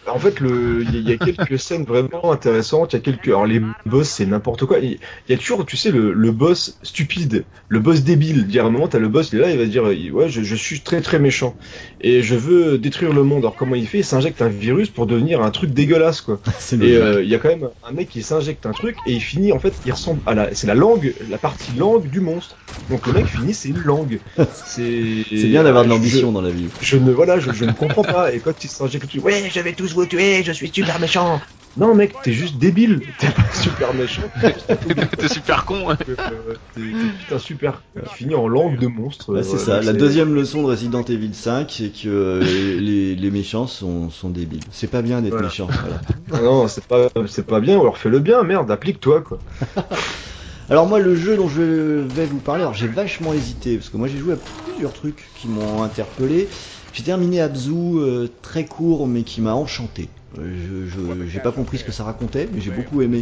En 0.08 0.20
fait, 0.20 0.40
le, 0.40 0.84
il 0.84 1.10
y, 1.10 1.14
a- 1.14 1.18
quelques 1.18 1.58
scènes 1.60 1.84
vraiment 1.86 2.32
intéressantes. 2.32 2.94
Il 2.94 2.98
y 2.98 3.00
a 3.00 3.02
quelques, 3.02 3.28
alors 3.28 3.46
les 3.46 3.62
boss, 3.86 4.08
c'est 4.10 4.26
n'importe 4.26 4.66
quoi. 4.66 4.80
Il 4.80 5.00
y 5.30 5.34
a 5.34 5.38
toujours, 5.38 5.66
tu 5.66 5.78
sais, 5.78 5.92
le, 5.92 6.14
le 6.14 6.32
boss 6.32 6.78
stupide, 6.84 7.46
le 7.68 7.80
boss 7.80 8.04
débile. 8.04 8.48
Dire 8.48 8.66
à 8.66 8.68
un 8.68 8.72
moment, 8.72 8.88
t'as 8.88 9.00
le 9.00 9.08
boss, 9.10 9.30
il 9.32 9.40
est 9.40 9.42
là, 9.42 9.52
il 9.52 9.58
va 9.58 9.66
dire, 9.66 9.84
ouais, 9.84 10.30
je, 10.30 10.42
je 10.44 10.56
suis 10.56 10.82
très 10.82 11.02
très 11.02 11.20
méchant 11.20 11.56
et 12.02 12.22
je 12.22 12.36
veux 12.36 12.78
détruire 12.78 13.14
le 13.14 13.24
monde. 13.24 13.40
Alors 13.44 13.56
comment 13.56 13.76
il 13.76 13.88
fait? 13.88 14.00
Il 14.00 14.06
s'injecte 14.06 14.42
un 14.42 14.50
virus 14.50 14.90
pour 14.90 15.08
devenir 15.08 15.42
un 15.42 15.52
truc 15.52 15.72
dégueulasse, 15.72 16.22
quoi. 16.22 16.40
Et 16.82 16.96
euh, 16.98 17.24
il 17.24 17.30
y 17.30 17.36
a 17.36 17.40
quand 17.40 17.50
même 17.50 17.70
un 17.84 17.92
mec 17.92 18.10
qui 18.10 18.22
s'injecte 18.22 18.66
un 18.66 18.72
truc 18.74 18.98
et 19.08 19.14
il 19.14 19.22
finit 19.22 19.52
en 19.52 19.60
fait, 19.60 19.80
il 19.86 19.92
ressemble 19.92 20.22
à 20.26 20.34
la, 20.36 20.54
c'est 20.54 20.68
la 20.68 20.76
langue, 20.76 21.14
la 21.30 21.38
partie 21.38 21.74
langue 21.74 22.10
du 22.10 22.20
monstre. 22.20 22.58
Donc 22.90 23.08
le 23.08 23.14
mec 23.14 23.26
finit, 23.28 23.54
c'est 23.54 23.70
une 23.70 23.80
langue. 23.80 24.20
C'est. 24.54 25.26
Bien 25.32 25.64
d'avoir 25.64 25.86
de 25.86 25.90
l'ambition 25.90 26.32
dans 26.32 26.42
la 26.42 26.52
vie. 26.52 26.70
je 26.82 26.98
ne 26.98 27.12
voilà, 27.12 27.40
je, 27.40 27.52
je 27.52 27.66
ne 27.66 27.72
comprends 27.72 28.04
pas. 28.04 28.34
Et 28.34 28.40
quand 28.42 28.64
il 28.64 28.68
s'injecte, 28.70 29.08
tu 29.08 29.20
ouais, 29.20 29.50
je 29.50 29.60
vais 29.60 29.74
tous 29.74 29.95
vous 29.96 30.06
tuer, 30.06 30.44
je 30.44 30.52
suis 30.52 30.72
super 30.72 31.00
méchant. 31.00 31.42
Non 31.78 31.94
mec, 31.94 32.14
t'es 32.24 32.32
juste 32.32 32.58
débile. 32.58 33.02
T'es 33.20 33.28
pas 33.28 33.44
super 33.54 33.94
méchant. 33.94 34.22
T'es 35.20 35.28
super 35.28 35.66
con. 35.66 35.90
hein. 35.90 35.98
T'es 36.74 36.82
putain 37.20 37.38
super. 37.38 37.84
Tu 38.08 38.16
finis 38.16 38.36
en 38.36 38.48
langue 38.48 38.80
de 38.80 38.88
monstre. 38.88 39.34
Ouais, 39.34 39.44
c'est 39.44 39.56
Euh, 39.56 39.58
ça. 39.58 39.82
La 39.82 39.92
deuxième 39.92 40.34
leçon 40.34 40.62
de 40.62 40.68
Resident 40.68 41.04
Evil 41.04 41.34
5, 41.34 41.70
c'est 41.70 41.90
que 41.90 42.08
euh, 42.08 42.40
les, 42.80 43.16
les 43.16 43.32
méchants 43.32 43.68
sont, 43.68 44.10
sont 44.10 44.30
débiles. 44.30 44.64
C'est 44.72 44.88
pas 44.88 45.02
bien 45.02 45.22
d'être 45.22 45.34
Voilà. 45.34 45.48
méchant. 45.48 45.68
voilà. 45.68 46.02
Non, 46.44 46.68
c'est 46.70 46.86
pas, 46.88 47.10
c'est 47.28 47.46
pas 47.46 47.60
bien. 47.60 47.78
Alors 47.80 47.98
fais 47.98 48.10
le 48.10 48.20
bien, 48.20 48.44
merde, 48.44 48.72
applique-toi 48.72 49.22
quoi. 49.22 49.42
Alors 50.70 50.88
moi, 50.88 51.00
le 51.00 51.16
jeu 51.16 51.38
dont 51.38 51.48
je 51.48 51.62
vais 51.62 52.26
vous 52.26 52.40
parler, 52.42 52.62
alors 52.64 52.74
j'ai 52.74 52.88
vachement 52.88 53.34
hésité 53.34 53.78
parce 53.78 53.90
que 53.90 53.98
moi 53.98 54.08
j'ai 54.08 54.18
joué 54.18 54.34
à 54.34 54.38
plusieurs 54.38 54.94
trucs 54.94 55.32
qui 55.36 55.48
m'ont 55.48 55.84
interpellé. 55.84 56.50
J'ai 56.96 57.04
terminé 57.04 57.42
Abzu 57.42 57.72
euh, 57.98 58.28
très 58.42 58.66
court, 58.66 59.06
mais 59.08 59.24
qui 59.24 59.42
m'a 59.42 59.54
enchanté. 59.54 60.08
Euh, 60.40 60.86
Je 60.88 61.30
j'ai 61.30 61.40
pas 61.40 61.52
compris 61.52 61.78
ce 61.78 61.84
que 61.84 61.92
ça 61.92 62.04
racontait, 62.06 62.48
mais 62.54 62.62
j'ai 62.62 62.72
beaucoup 62.72 63.02
aimé 63.02 63.22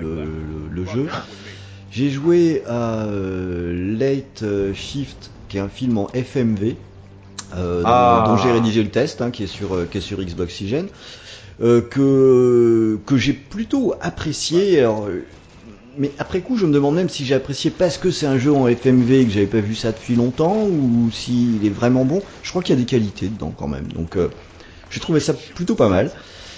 le, 0.00 0.14
le- 0.24 0.68
le 0.70 0.84
jeu. 0.86 1.06
J'ai 1.90 2.10
joué 2.10 2.62
à 2.66 3.04
euh, 3.04 3.96
Late 3.98 4.42
euh, 4.42 4.72
Shift, 4.74 5.30
qui 5.48 5.58
est 5.58 5.60
un 5.60 5.68
film 5.68 5.98
en 5.98 6.08
FMV, 6.14 6.76
euh, 7.54 7.82
dont- 7.82 7.88
Ah. 7.88 8.24
dont, 8.26 8.36
j'ai 8.38 8.50
rédigé 8.50 8.82
le 8.82 8.88
test, 8.90 9.20
hein, 9.20 9.30
qui 9.30 9.44
est 9.44 9.46
sur 9.46 9.88
qui 9.90 9.98
est 9.98 10.00
sur 10.00 10.18
Xbox 10.20 10.40
Oxygen, 10.54 10.86
euh, 11.62 11.80
que 11.80 12.98
que 13.06 13.16
j'ai 13.18 13.34
plutôt 13.34 13.94
apprécié. 14.00 14.80
Alors, 14.80 15.06
mais 15.98 16.10
après 16.18 16.40
coup, 16.40 16.56
je 16.56 16.66
me 16.66 16.72
demande 16.72 16.94
même 16.94 17.08
si 17.08 17.24
j'ai 17.24 17.34
apprécié 17.34 17.70
parce 17.70 17.98
que 17.98 18.10
c'est 18.10 18.26
un 18.26 18.38
jeu 18.38 18.52
en 18.52 18.66
FMV 18.66 19.12
et 19.12 19.24
que 19.26 19.30
j'avais 19.30 19.46
pas 19.46 19.60
vu 19.60 19.74
ça 19.74 19.92
depuis 19.92 20.14
longtemps 20.14 20.64
ou 20.64 21.10
s'il 21.12 21.64
est 21.66 21.70
vraiment 21.70 22.04
bon. 22.04 22.22
Je 22.42 22.50
crois 22.50 22.62
qu'il 22.62 22.74
y 22.74 22.78
a 22.78 22.80
des 22.80 22.86
qualités 22.86 23.28
dedans 23.28 23.52
quand 23.56 23.68
même. 23.68 23.86
Donc, 23.88 24.16
euh, 24.16 24.28
j'ai 24.90 25.00
trouvé 25.00 25.20
ça 25.20 25.34
plutôt 25.34 25.74
pas 25.74 25.88
mal. 25.88 26.10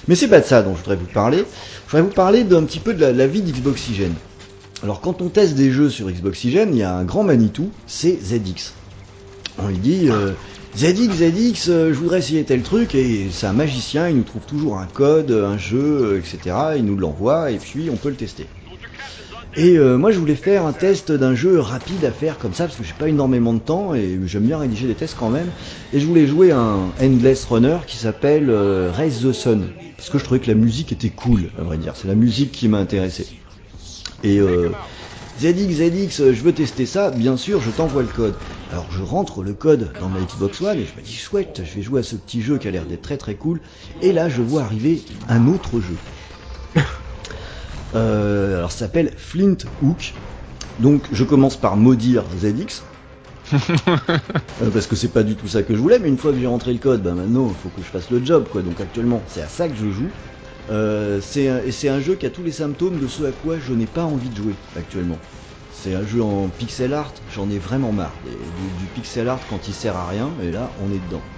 Mais 0.07 0.15
c'est 0.15 0.29
pas 0.29 0.41
de 0.41 0.45
ça 0.45 0.63
dont 0.63 0.75
je 0.75 0.79
voudrais 0.79 0.97
vous 0.97 1.07
parler. 1.07 1.39
Je 1.39 1.91
voudrais 1.91 2.03
vous 2.03 2.15
parler 2.15 2.45
d'un 2.45 2.63
petit 2.65 2.79
peu 2.79 2.95
de 2.95 3.05
la, 3.05 3.27
vie 3.27 3.43
d'Xboxygen. 3.43 4.13
Alors, 4.83 5.01
quand 5.01 5.23
on 5.23 5.29
teste 5.29 5.55
des 5.55 5.71
jeux 5.71 5.89
sur 5.89 6.11
Xboxygen, 6.11 6.69
il 6.73 6.79
y 6.79 6.83
a 6.83 6.95
un 6.95 7.05
grand 7.05 7.25
Manitou, 7.25 7.71
c'est 7.87 8.19
ZX. 8.23 8.75
On 9.59 9.69
lui 9.69 9.79
dit 9.79 10.11
euh, 10.11 10.33
ZX, 10.77 11.15
ZX, 11.15 11.69
euh, 11.71 11.95
je 11.95 11.99
voudrais 11.99 12.19
essayer 12.19 12.45
tel 12.45 12.63
truc, 12.63 12.95
et 12.95 13.29
c'est 13.31 13.47
un 13.47 13.53
magicien, 13.53 14.09
il 14.09 14.17
nous 14.17 14.25
trouve 14.25 14.43
toujours 14.43 14.79
un 14.79 14.87
code, 14.87 15.31
un 15.31 15.57
jeu, 15.57 16.19
etc. 16.19 16.57
Il 16.77 16.85
nous 16.85 16.97
l'envoie, 16.99 17.51
et 17.51 17.57
puis 17.57 17.89
on 17.89 17.97
peut 17.97 18.11
le 18.11 18.17
tester. 18.17 18.47
Et 19.57 19.79
euh, 19.79 19.97
moi 19.97 20.11
je 20.11 20.19
voulais 20.19 20.35
faire 20.35 20.67
un 20.67 20.73
test 20.73 21.13
d'un 21.13 21.35
jeu 21.35 21.61
rapide 21.61 22.05
à 22.05 22.11
faire 22.11 22.39
comme 22.39 22.55
ça 22.55 22.65
parce 22.65 22.77
que 22.77 22.83
j'ai 22.83 22.93
pas 22.93 23.09
énormément 23.09 23.55
de 23.55 23.61
temps 23.61 23.95
et 23.95 24.19
j'aime 24.27 24.45
bien 24.45 24.59
rédiger 24.59 24.89
des 24.89 24.97
tests 24.97 25.15
quand 25.17 25.31
même. 25.31 25.53
Et 25.93 26.01
je 26.01 26.07
voulais 26.07 26.27
jouer 26.27 26.51
un 26.51 26.93
Endless 27.01 27.45
Runner 27.45 27.79
qui 27.87 27.97
s'appelle 27.97 28.51
euh, 28.51 28.91
Raise 28.93 29.23
the 29.23 29.33
Sun 29.33 29.69
parce 29.97 30.11
que 30.11 30.19
je 30.19 30.25
trouvais 30.25 30.41
que 30.41 30.49
la 30.49 30.57
musique 30.57 30.91
était 30.91 31.11
cool 31.11 31.51
à 31.57 31.63
vrai 31.63 31.79
dire. 31.79 31.95
C'est 31.95 32.09
la 32.09 32.17
musique 32.17 32.51
qui 32.51 32.67
m'a 32.67 32.79
intéressé. 32.79 33.29
Et 34.25 34.41
euh, 34.41 34.71
ZX 35.39 36.33
je 36.33 36.43
veux 36.43 36.53
tester 36.53 36.85
ça, 36.87 37.11
bien 37.13 37.37
sûr, 37.37 37.61
je 37.61 37.71
t'envoie 37.71 38.03
le 38.03 38.09
code. 38.09 38.35
Alors 38.73 38.91
je 38.91 39.03
rentre 39.03 39.45
le 39.45 39.53
code 39.53 39.91
dans 40.01 40.09
ma 40.09 40.21
Xbox 40.21 40.61
One 40.63 40.79
et 40.81 40.85
je 40.85 40.97
me 41.01 41.05
dis 41.05 41.15
chouette, 41.15 41.63
je 41.65 41.77
vais 41.77 41.83
jouer 41.83 42.01
à 42.01 42.03
ce 42.03 42.17
petit 42.17 42.43
jeu 42.43 42.59
qui 42.59 42.67
a 42.67 42.73
l'air 42.73 42.87
d'être 42.87 43.03
très 43.03 43.19
très 43.19 43.37
cool. 43.37 43.61
Et 44.03 44.13
là 44.13 44.29
je 44.29 44.43
vois 44.43 44.63
arriver 44.63 45.01
un 45.29 45.47
autre 45.47 45.81
jeu. 45.81 45.99
Euh, 47.95 48.59
alors 48.59 48.73
ça 48.73 48.81
s'appelle 48.81 49.15
Flint 49.17 49.57
Hook. 49.81 50.21
Donc 50.79 51.09
je 51.13 51.25
commence 51.25 51.61
par 51.61 51.77
maudire 51.77 52.31
ZX. 52.37 52.89
Euh, 54.61 54.71
parce 54.71 54.87
que 54.87 54.95
c'est 54.97 55.13
pas 55.13 55.25
du 55.25 55.37
tout 55.37 55.49
ça 55.49 55.65
que 55.65 55.75
je 55.75 55.81
voulais, 55.81 55.99
mais 55.99 56.09
une 56.09 56.19
fois 56.19 56.33
que 56.33 56.39
j'ai 56.39 56.47
rentré 56.47 56.73
le 56.73 56.79
code, 56.79 57.03
bah 57.03 57.15
maintenant 57.15 57.51
il 57.51 57.57
faut 57.57 57.71
que 57.71 57.83
je 57.83 57.91
fasse 57.91 58.09
le 58.11 58.25
job 58.25 58.49
quoi. 58.49 58.63
Donc 58.63 58.81
actuellement 58.81 59.25
c'est 59.27 59.43
à 59.43 59.49
ça 59.49 59.69
que 59.69 59.75
je 59.77 59.91
joue. 59.91 60.15
Euh, 60.71 61.21
c'est 61.21 61.49
un, 61.49 61.61
un 61.97 62.01
jeu 62.01 62.17
qui 62.17 62.27
a 62.27 62.31
tous 62.31 62.45
les 62.45 62.53
symptômes 62.53 62.99
de 62.99 63.09
ce 63.09 63.25
à 63.25 63.33
quoi 63.33 63.59
je 63.59 63.73
n'ai 63.75 63.87
pas 63.89 64.05
envie 64.05 64.31
de 64.31 64.37
jouer 64.37 64.61
actuellement. 64.75 65.21
C'est 65.71 65.95
un 65.95 66.05
jeu 66.05 66.23
en 66.23 66.51
pixel 66.51 66.95
art, 66.95 67.15
j'en 67.27 67.51
ai 67.51 67.59
vraiment 67.59 67.93
marre. 67.93 68.21
Du 68.25 68.89
pixel 68.89 69.29
art 69.29 69.47
quand 69.47 69.69
il 69.69 69.75
sert 69.75 69.97
à 69.97 70.07
rien, 70.09 70.37
et 70.41 70.53
là 70.53 70.75
on 70.79 70.93
est 70.93 71.01
dedans. 71.01 71.29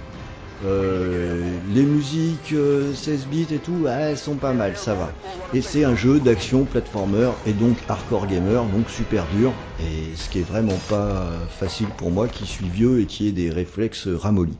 Euh, 0.63 1.59
les 1.63 1.85
musiques 1.85 2.51
euh, 2.51 2.93
16 2.95 3.27
bits 3.27 3.47
et 3.51 3.61
tout, 3.61 3.85
ah, 3.87 4.09
elles 4.09 4.17
sont 4.17 4.37
pas 4.37 4.53
mal, 4.53 4.75
ça 4.75 4.95
va. 4.95 5.19
Et 5.53 5.61
c'est 5.61 5.83
un 5.83 5.93
jeu 5.95 6.19
d'action 6.19 6.65
platformer 6.65 7.31
et 7.45 7.53
donc 7.53 7.83
hardcore 7.87 8.25
gamer, 8.27 8.65
donc 8.67 8.89
super 8.89 9.27
dur. 9.27 9.53
Et 9.77 10.15
ce 10.15 10.29
qui 10.29 10.39
est 10.39 10.43
vraiment 10.43 10.79
pas 10.79 11.47
facile 11.49 11.93
pour 11.93 12.09
moi 12.11 12.27
qui 12.27 12.47
suis 12.47 12.69
vieux 12.69 13.01
et 13.01 13.05
qui 13.05 13.27
ai 13.27 13.31
des 13.31 13.51
réflexes 13.51 14.07
ramollis. 14.07 14.57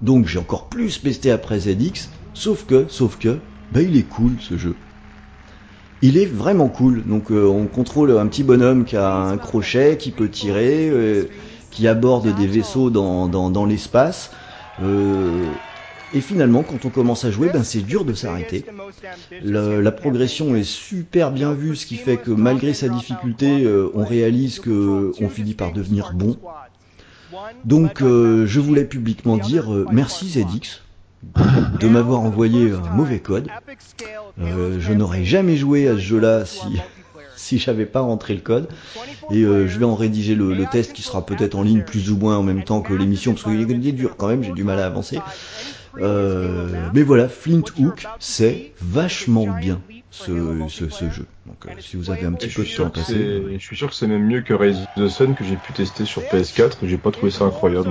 Donc 0.00 0.26
j'ai 0.26 0.38
encore 0.38 0.68
plus 0.68 0.98
pesté 0.98 1.30
après 1.30 1.60
ZX, 1.60 2.10
sauf 2.32 2.64
que, 2.66 2.86
sauf 2.88 3.18
que, 3.18 3.40
bah 3.72 3.82
il 3.82 3.96
est 3.96 4.06
cool 4.06 4.40
ce 4.40 4.56
jeu. 4.56 4.78
Il 6.02 6.16
est 6.18 6.26
vraiment 6.26 6.68
cool. 6.68 7.04
Donc 7.06 7.30
euh, 7.32 7.46
on 7.46 7.66
contrôle 7.66 8.10
un 8.16 8.26
petit 8.26 8.42
bonhomme 8.44 8.84
qui 8.84 8.96
a 8.96 9.12
un 9.14 9.38
crochet, 9.38 9.96
qui 9.98 10.12
peut 10.12 10.28
tirer, 10.28 10.88
euh, 10.90 11.30
qui 11.70 11.88
aborde 11.88 12.28
des 12.34 12.46
vaisseaux 12.46 12.90
dans 12.90 13.66
l'espace. 13.66 14.30
Euh, 14.82 15.54
et 16.12 16.20
finalement, 16.20 16.62
quand 16.62 16.84
on 16.84 16.90
commence 16.90 17.24
à 17.24 17.30
jouer, 17.30 17.48
ben 17.52 17.64
c'est 17.64 17.80
dur 17.80 18.04
de 18.04 18.14
s'arrêter. 18.14 18.64
La 19.42 19.92
progression 19.92 20.54
est 20.54 20.64
super 20.64 21.32
bien 21.32 21.52
vue, 21.52 21.76
ce 21.76 21.86
qui 21.86 21.96
fait 21.96 22.16
que 22.16 22.30
malgré 22.30 22.74
sa 22.74 22.88
difficulté, 22.88 23.64
euh, 23.64 23.90
on 23.94 24.04
réalise 24.04 24.60
que 24.60 25.12
on 25.20 25.28
finit 25.28 25.54
par 25.54 25.72
devenir 25.72 26.12
bon. 26.14 26.36
Donc 27.64 28.00
euh, 28.00 28.46
je 28.46 28.60
voulais 28.60 28.84
publiquement 28.84 29.36
dire 29.38 29.68
merci 29.90 30.28
ZX 30.30 30.82
de 31.80 31.88
m'avoir 31.88 32.20
envoyé 32.20 32.70
un 32.70 32.94
mauvais 32.94 33.20
code. 33.20 33.48
Je 34.38 34.92
n'aurais 34.92 35.24
jamais 35.24 35.56
joué 35.56 35.88
à 35.88 35.94
ce 35.94 36.00
jeu-là 36.00 36.44
si, 36.44 36.80
si 37.36 37.58
j'avais 37.58 37.86
pas 37.86 38.00
rentré 38.00 38.34
le 38.34 38.40
code. 38.40 38.68
Et 39.30 39.42
euh, 39.42 39.66
je 39.66 39.78
vais 39.78 39.84
en 39.84 39.94
rédiger 39.94 40.34
le, 40.34 40.54
le 40.54 40.66
test 40.66 40.92
qui 40.92 41.02
sera 41.02 41.24
peut-être 41.26 41.54
en 41.54 41.62
ligne 41.62 41.82
plus 41.82 42.10
ou 42.10 42.16
moins 42.16 42.36
en 42.36 42.42
même 42.42 42.62
temps 42.64 42.82
que 42.82 42.92
l'émission 42.92 43.32
parce 43.32 43.44
qu'il 43.44 43.60
est- 43.60 43.92
dur 43.92 44.16
quand 44.16 44.28
même, 44.28 44.42
j'ai 44.42 44.52
du 44.52 44.64
mal 44.64 44.78
à 44.80 44.86
avancer. 44.86 45.24
Euh, 45.98 46.90
mais 46.92 47.02
voilà, 47.02 47.28
Flint 47.28 47.62
Hook, 47.78 48.06
c'est 48.18 48.72
vachement 48.80 49.46
bien 49.46 49.80
ce, 50.10 50.32
ce, 50.68 50.88
ce 50.88 51.10
jeu. 51.10 51.26
Donc 51.46 51.66
euh, 51.66 51.70
si 51.78 51.96
vous 51.96 52.10
avez 52.10 52.26
un 52.26 52.32
Et 52.34 52.36
petit 52.36 52.48
peu 52.48 52.64
de 52.64 52.74
temps 52.74 52.90
passé. 52.90 53.12
c'est, 53.14 53.58
je 53.58 53.64
suis 53.64 53.76
sûr 53.76 53.88
que 53.88 53.94
c'est 53.94 54.06
même 54.06 54.24
mieux 54.24 54.42
que 54.42 54.54
Rise 54.54 54.86
the 54.96 55.08
Sun 55.08 55.34
que 55.34 55.44
j'ai 55.44 55.56
pu 55.56 55.72
tester 55.72 56.04
sur 56.04 56.22
PS4 56.22 56.84
et 56.84 56.88
j'ai 56.88 56.98
pas 56.98 57.10
trouvé 57.10 57.30
ça 57.30 57.44
incroyable. 57.44 57.90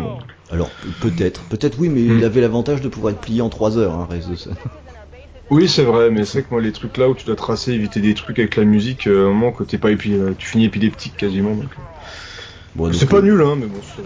Alors 0.50 0.70
pe- 0.70 0.88
peut-être, 1.10 1.44
peut-être 1.46 1.80
oui, 1.80 1.90
mais 1.90 2.02
Hmm. 2.02 2.18
il 2.18 2.24
avait 2.26 2.42
l'avantage 2.42 2.82
de 2.82 2.90
pouvoir 2.90 3.14
être 3.14 3.22
plié 3.22 3.42
en 3.42 3.50
3 3.50 3.78
heures, 3.78 3.94
hein, 3.94 4.08
Rise 4.10 4.30
of 4.32 4.40
Sun. 4.40 4.56
Oui, 5.50 5.68
c'est 5.70 5.84
vrai, 5.84 6.10
mais 6.10 6.26
c'est 6.26 6.40
vrai 6.40 6.44
que 6.48 6.54
moi, 6.54 6.62
les 6.62 6.72
trucs 6.72 6.98
là 6.98 7.10
où 7.10 7.16
tu 7.16 7.26
dois 7.26 7.36
tracer, 7.36 7.74
éviter 7.74 8.00
des 8.02 8.14
trucs 8.16 8.40
avec 8.40 8.56
la 8.56 8.64
musique, 8.64 9.08
euh, 9.08 9.26
à 9.26 9.30
un 9.30 9.34
moment 9.34 9.52
que 9.52 9.64
t'es 9.64 9.78
pas 9.78 9.92
épi... 9.92 10.14
euh, 10.14 10.34
tu 10.38 10.48
finis 10.48 10.66
épileptique 10.66 11.18
quasiment. 11.18 11.56
Donc... 11.56 11.72
euh. 11.78 11.82
Bon, 12.76 12.92
c'est 12.92 13.08
pas 13.08 13.20
euh, 13.20 13.22
nul, 13.22 13.40
hein, 13.42 13.56
mais 13.56 13.68
bon, 13.68 13.82
c'est, 13.84 14.02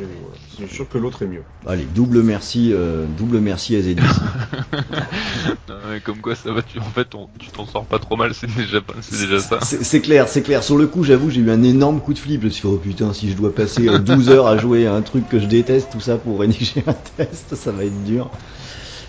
voilà. 0.58 0.70
sûr 0.70 0.90
que 0.90 0.98
l'autre 0.98 1.22
est 1.24 1.28
mieux. 1.28 1.44
Allez, 1.66 1.86
double 1.86 2.22
merci, 2.22 2.74
euh, 2.74 3.06
double 3.08 3.40
merci 3.40 3.76
à 3.78 3.82
ZX. 3.82 4.04
Non, 5.70 5.76
mais 5.90 6.02
comme 6.02 6.22
quoi 6.22 6.36
ça 6.36 6.52
va, 6.52 6.62
tu, 6.62 6.80
en 6.80 6.84
fait, 6.84 7.14
on- 7.16 7.30
tu 7.40 7.50
t'en 7.52 7.66
sors 7.66 7.86
pas 7.86 8.00
trop 8.00 8.16
mal, 8.16 8.34
c'est 8.34 8.54
déjà, 8.56 8.82
pas- 8.82 8.94
c'est 9.02 9.18
déjà 9.18 9.40
ça. 9.40 9.60
C'est 9.62 10.02
clair, 10.02 10.28
c'est 10.28 10.42
clair. 10.42 10.64
Sur 10.64 10.78
le 10.78 10.88
coup, 10.88 11.04
j'avoue, 11.04 11.30
j'ai 11.30 11.42
eu 11.42 11.50
un 11.52 11.64
énorme 11.64 12.02
coup 12.02 12.14
de 12.14 12.20
flip. 12.20 12.42
Je 12.42 12.46
me 12.48 12.52
suis 12.52 12.62
dit, 12.68 12.74
oh 12.74 12.78
putain, 12.78 13.14
si 13.14 13.30
je 13.30 13.36
dois 13.36 13.54
passer 13.54 13.88
euh, 13.88 14.00
12 14.00 14.30
heures 14.30 14.48
à 14.48 14.58
jouer 14.58 14.88
à 14.88 14.94
un 14.94 15.02
truc 15.02 15.28
que 15.28 15.40
je 15.40 15.46
déteste, 15.46 15.92
tout 15.92 16.00
ça 16.00 16.18
pour 16.18 16.40
rédiger 16.40 16.84
un 16.88 16.94
test, 17.18 17.56
ça 17.56 17.72
va 17.72 17.86
être 17.86 18.04
dur. 18.04 18.32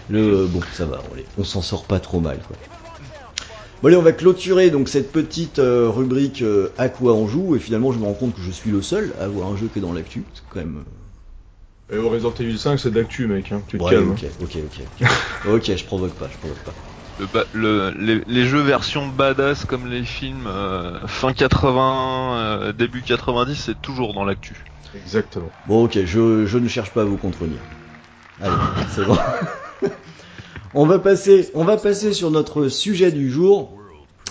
Le, 0.09 0.47
bon, 0.47 0.61
ça 0.73 0.87
va, 0.87 1.03
on 1.37 1.45
s'en 1.45 1.63
sort 1.63 1.87
pas 1.87 2.01
trop 2.01 2.21
mal, 2.21 2.41
quoi. 2.47 2.57
Bon 3.83 3.89
allez, 3.89 3.97
on 3.97 4.03
va 4.03 4.13
clôturer 4.13 4.71
donc 4.71 4.89
cette 4.89 5.13
petite 5.13 5.61
euh, 5.61 5.89
rubrique 5.89 6.43
euh, 6.43 6.71
à 6.79 6.89
quoi 6.89 7.15
on 7.15 7.29
joue 7.29 7.55
et 7.55 7.61
finalement 7.61 7.93
je 7.93 7.99
me 8.01 8.05
rends 8.05 8.15
compte 8.15 8.35
que 8.35 8.41
je 8.41 8.51
suis 8.51 8.71
le 8.71 8.83
seul 8.83 9.15
à 9.21 9.25
avoir 9.25 9.49
un 9.53 9.57
jeu 9.57 9.69
qui 9.69 9.79
est 9.79 9.83
dans 9.83 9.93
l'actu. 9.93 10.27
C'est 10.35 10.43
quand 10.49 10.59
même, 10.59 10.85
euh, 11.93 11.95
Et 11.95 11.99
au 11.99 12.09
Resident 12.09 12.35
Evil 12.35 12.59
5, 12.59 12.79
c'est 12.79 12.91
de 12.91 12.99
l'actu, 12.99 13.27
mec. 13.27 13.53
Hein. 13.53 13.63
Tu 13.69 13.79
te 13.79 13.85
Ouais, 13.85 13.91
calmes. 13.93 14.11
ok, 14.11 14.25
ok, 14.41 14.59
ok. 14.65 14.81
Ok, 15.03 15.09
Ok, 15.49 15.77
je 15.77 15.85
provoque 15.85 16.15
pas, 16.15 16.29
je 16.31 16.37
provoque 16.39 16.59
pas. 16.59 16.75
Le 17.19 17.27
ba- 17.27 17.47
le- 17.53 17.91
les, 17.99 18.23
les 18.27 18.45
jeux 18.47 18.61
version 18.61 19.09
badass 19.09 19.65
comme 19.65 19.87
les 19.87 20.05
films 20.05 20.47
euh, 20.47 21.07
fin 21.07 21.33
80, 21.33 22.37
euh, 22.39 22.73
début 22.73 23.03
90, 23.03 23.55
c'est 23.57 23.81
toujours 23.81 24.15
dans 24.15 24.25
l'actu. 24.25 24.65
Exactement. 24.95 25.53
Bon, 25.67 25.85
ok, 25.85 25.99
je, 26.05 26.47
je 26.47 26.59
ne 26.59 26.69
cherche 26.69 26.93
pas 26.93 27.03
à 27.03 27.05
vous 27.05 27.17
contredire. 27.19 27.63
Allez, 28.41 28.55
c'est 28.95 29.05
bon. 29.05 29.17
on 30.75 30.87
va 30.87 30.99
passer, 30.99 31.49
on 31.55 31.65
va 31.65 31.77
passer 31.77 32.13
sur 32.13 32.31
notre 32.31 32.69
sujet 32.69 33.13
du 33.13 33.31
jour. 33.31 33.75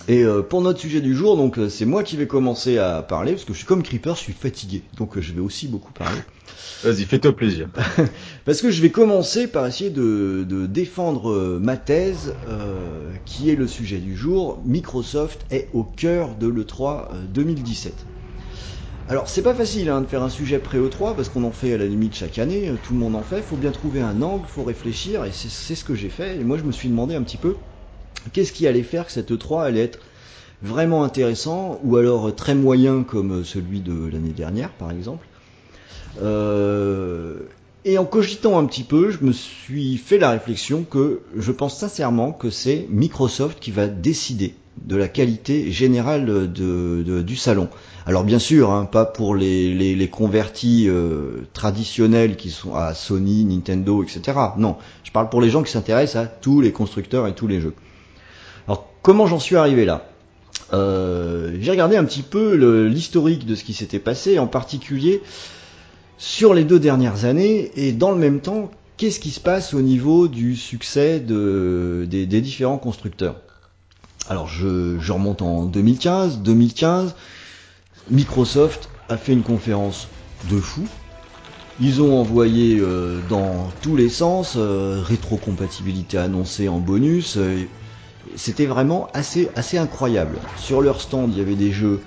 Et 0.10 0.24
euh, 0.24 0.42
pour 0.42 0.62
notre 0.62 0.80
sujet 0.80 1.02
du 1.02 1.14
jour, 1.14 1.36
donc 1.36 1.60
euh, 1.60 1.68
c'est 1.68 1.84
moi 1.84 2.02
qui 2.02 2.16
vais 2.16 2.28
commencer 2.28 2.78
à 2.78 3.02
parler 3.02 3.34
parce 3.34 3.44
que 3.44 3.52
je 3.52 3.58
suis 3.58 3.68
comme 3.68 3.84
Creeper, 3.84 4.16
je 4.16 4.22
suis 4.22 4.34
fatigué, 4.34 4.84
donc 4.96 5.18
euh, 5.18 5.22
je 5.22 5.34
vais 5.34 5.42
aussi 5.42 5.68
beaucoup 5.68 5.92
parler. 5.92 6.20
Vas-y, 6.84 7.04
fais-toi 7.04 7.36
plaisir. 7.36 7.70
Parce 8.46 8.62
que 8.62 8.70
je 8.70 8.82
vais 8.84 8.92
commencer 8.92 9.48
par 9.48 9.66
essayer 9.66 9.90
de, 9.90 10.46
de 10.48 10.68
défendre 10.68 11.58
ma 11.60 11.76
thèse, 11.76 12.36
qui 13.26 13.50
est 13.50 13.56
le 13.56 13.68
sujet 13.68 13.98
du 13.98 14.16
jour. 14.16 14.60
Microsoft 14.64 15.46
est 15.52 15.70
au 15.74 15.84
cœur 15.84 16.36
de 16.36 16.48
l'E3 16.48 17.08
euh, 17.14 17.26
2017. 17.34 17.94
Alors 19.10 19.30
c'est 19.30 19.42
pas 19.42 19.54
facile 19.54 19.90
hein, 19.90 20.02
de 20.02 20.06
faire 20.06 20.22
un 20.22 20.30
sujet 20.30 20.60
pré-E3 20.60 21.16
parce 21.16 21.30
qu'on 21.30 21.46
en 21.46 21.52
fait 21.52 21.74
à 21.74 21.78
la 21.78 21.86
limite 21.86 22.14
chaque 22.14 22.40
année, 22.40 22.68
euh, 22.68 22.76
tout 22.76 22.94
le 22.94 23.00
monde 23.00 23.16
en 23.16 23.22
fait, 23.22 23.42
faut 23.42 23.56
bien 23.56 23.72
trouver 23.72 24.02
un 24.02 24.22
angle, 24.22 24.48
faut 24.48 24.64
réfléchir 24.64 25.24
et 25.24 25.32
c'est 25.32 25.76
ce 25.76 25.84
que 25.86 25.96
j'ai 25.96 26.10
fait. 26.10 26.36
Et 26.36 26.44
moi 26.44 26.58
je 26.58 26.64
me 26.64 26.74
suis 26.74 26.90
demandé 26.90 27.16
un 27.16 27.24
petit 27.24 27.38
peu 27.38 27.56
qu'est-ce 28.34 28.52
qui 28.52 28.68
allait 28.68 28.84
faire 28.84 29.06
que 29.06 29.12
cette 29.14 29.32
E3 29.32 29.64
allait 29.64 29.84
être 29.84 30.00
vraiment 30.62 31.04
intéressant 31.04 31.80
ou 31.84 31.98
alors 31.98 32.28
euh, 32.28 32.32
très 32.32 32.56
moyen 32.56 33.04
comme 33.04 33.40
euh, 33.40 33.44
celui 33.44 33.82
de 33.82 34.08
l'année 34.12 34.34
dernière 34.34 34.72
par 34.72 34.92
exemple. 34.92 35.28
Euh, 36.22 37.40
et 37.88 37.98
en 37.98 38.04
cogitant 38.04 38.60
un 38.60 38.66
petit 38.66 38.84
peu, 38.84 39.12
je 39.12 39.24
me 39.24 39.32
suis 39.32 39.96
fait 39.96 40.18
la 40.18 40.32
réflexion 40.32 40.84
que 40.84 41.22
je 41.38 41.54
pense 41.54 41.78
sincèrement 41.78 42.34
que 42.34 42.50
c'est 42.50 42.86
Microsoft 42.90 43.62
qui 43.62 43.72
va 43.72 43.88
décider 43.88 44.56
de 44.86 44.98
la 44.98 45.08
qualité 45.08 45.72
générale 45.72 46.52
du 46.52 47.36
salon. 47.38 47.70
Alors 48.06 48.26
bien 48.26 48.40
sûr, 48.40 48.72
hein, 48.72 48.84
pas 48.84 49.06
pour 49.06 49.36
les, 49.36 50.10
convertis 50.12 50.90
euh, 50.90 51.48
traditionnels 51.54 52.36
qui 52.36 52.50
sont 52.50 52.76
à 52.76 52.94
Sony, 52.94 53.46
Nintendo, 53.46 54.04
etc. 54.04 54.38
Non, 54.58 54.76
je 55.06 55.12
parle 55.12 55.30
pour 55.30 55.40
les 55.40 55.50
gens 55.50 55.64
qui 55.64 55.72
s'intéressent 55.72 56.26
à 56.26 56.28
tous 56.28 56.60
les 56.60 56.74
constructeurs 56.74 57.26
et 57.26 57.36
tous 57.36 57.48
les 57.48 57.62
jeux. 57.62 57.74
Alors 58.68 58.90
comment 59.02 59.28
j'en 59.28 59.40
suis 59.40 59.56
arrivé 59.56 59.86
là? 59.86 60.10
Euh, 60.74 61.56
J'ai 61.62 61.72
regardé 61.72 61.96
un 61.96 62.04
petit 62.04 62.22
peu 62.22 62.54
l'historique 62.86 63.46
de 63.46 63.56
ce 63.56 63.64
qui 63.64 63.74
s'était 63.74 64.00
passé, 64.00 64.40
en 64.40 64.48
particulier 64.48 65.22
sur 66.18 66.54
les 66.54 66.64
deux 66.64 66.80
dernières 66.80 67.26
années 67.26 67.72
et 67.76 67.92
dans 67.92 68.12
le 68.12 68.18
même 68.18 68.40
temps, 68.40 68.72
qu'est-ce 68.98 69.20
qui 69.20 69.30
se 69.30 69.40
passe 69.40 69.74
au 69.74 69.82
niveau 69.82 70.28
du 70.28 70.56
succès 70.56 71.20
de, 71.20 72.08
des, 72.10 72.26
différents 72.42 72.80
constructeurs? 72.80 73.36
Alors 74.28 74.48
je, 74.48 74.98
remonte 75.12 75.42
en 75.42 75.66
2015. 75.66 76.40
2015, 76.40 77.16
Microsoft 78.10 78.90
a 79.10 79.18
fait 79.18 79.34
une 79.34 79.44
conférence 79.44 80.08
de 80.50 80.60
fou. 80.60 80.86
Ils 81.80 82.02
ont 82.02 82.20
envoyé 82.20 82.80
euh, 82.80 83.22
dans 83.30 83.70
tous 83.82 83.96
les 83.96 84.10
sens, 84.10 84.56
euh, 84.58 85.00
rétrocompatibilité 85.04 86.18
annoncée 86.18 86.68
en 86.68 86.80
bonus. 86.80 87.38
euh, 87.38 87.66
C'était 88.36 88.66
vraiment 88.66 89.10
assez, 89.14 89.50
assez 89.56 89.78
incroyable. 89.78 90.40
Sur 90.58 90.82
leur 90.82 91.00
stand, 91.00 91.32
il 91.34 91.38
y 91.38 91.42
avait 91.42 91.56
des 91.56 91.72
jeux 91.72 92.02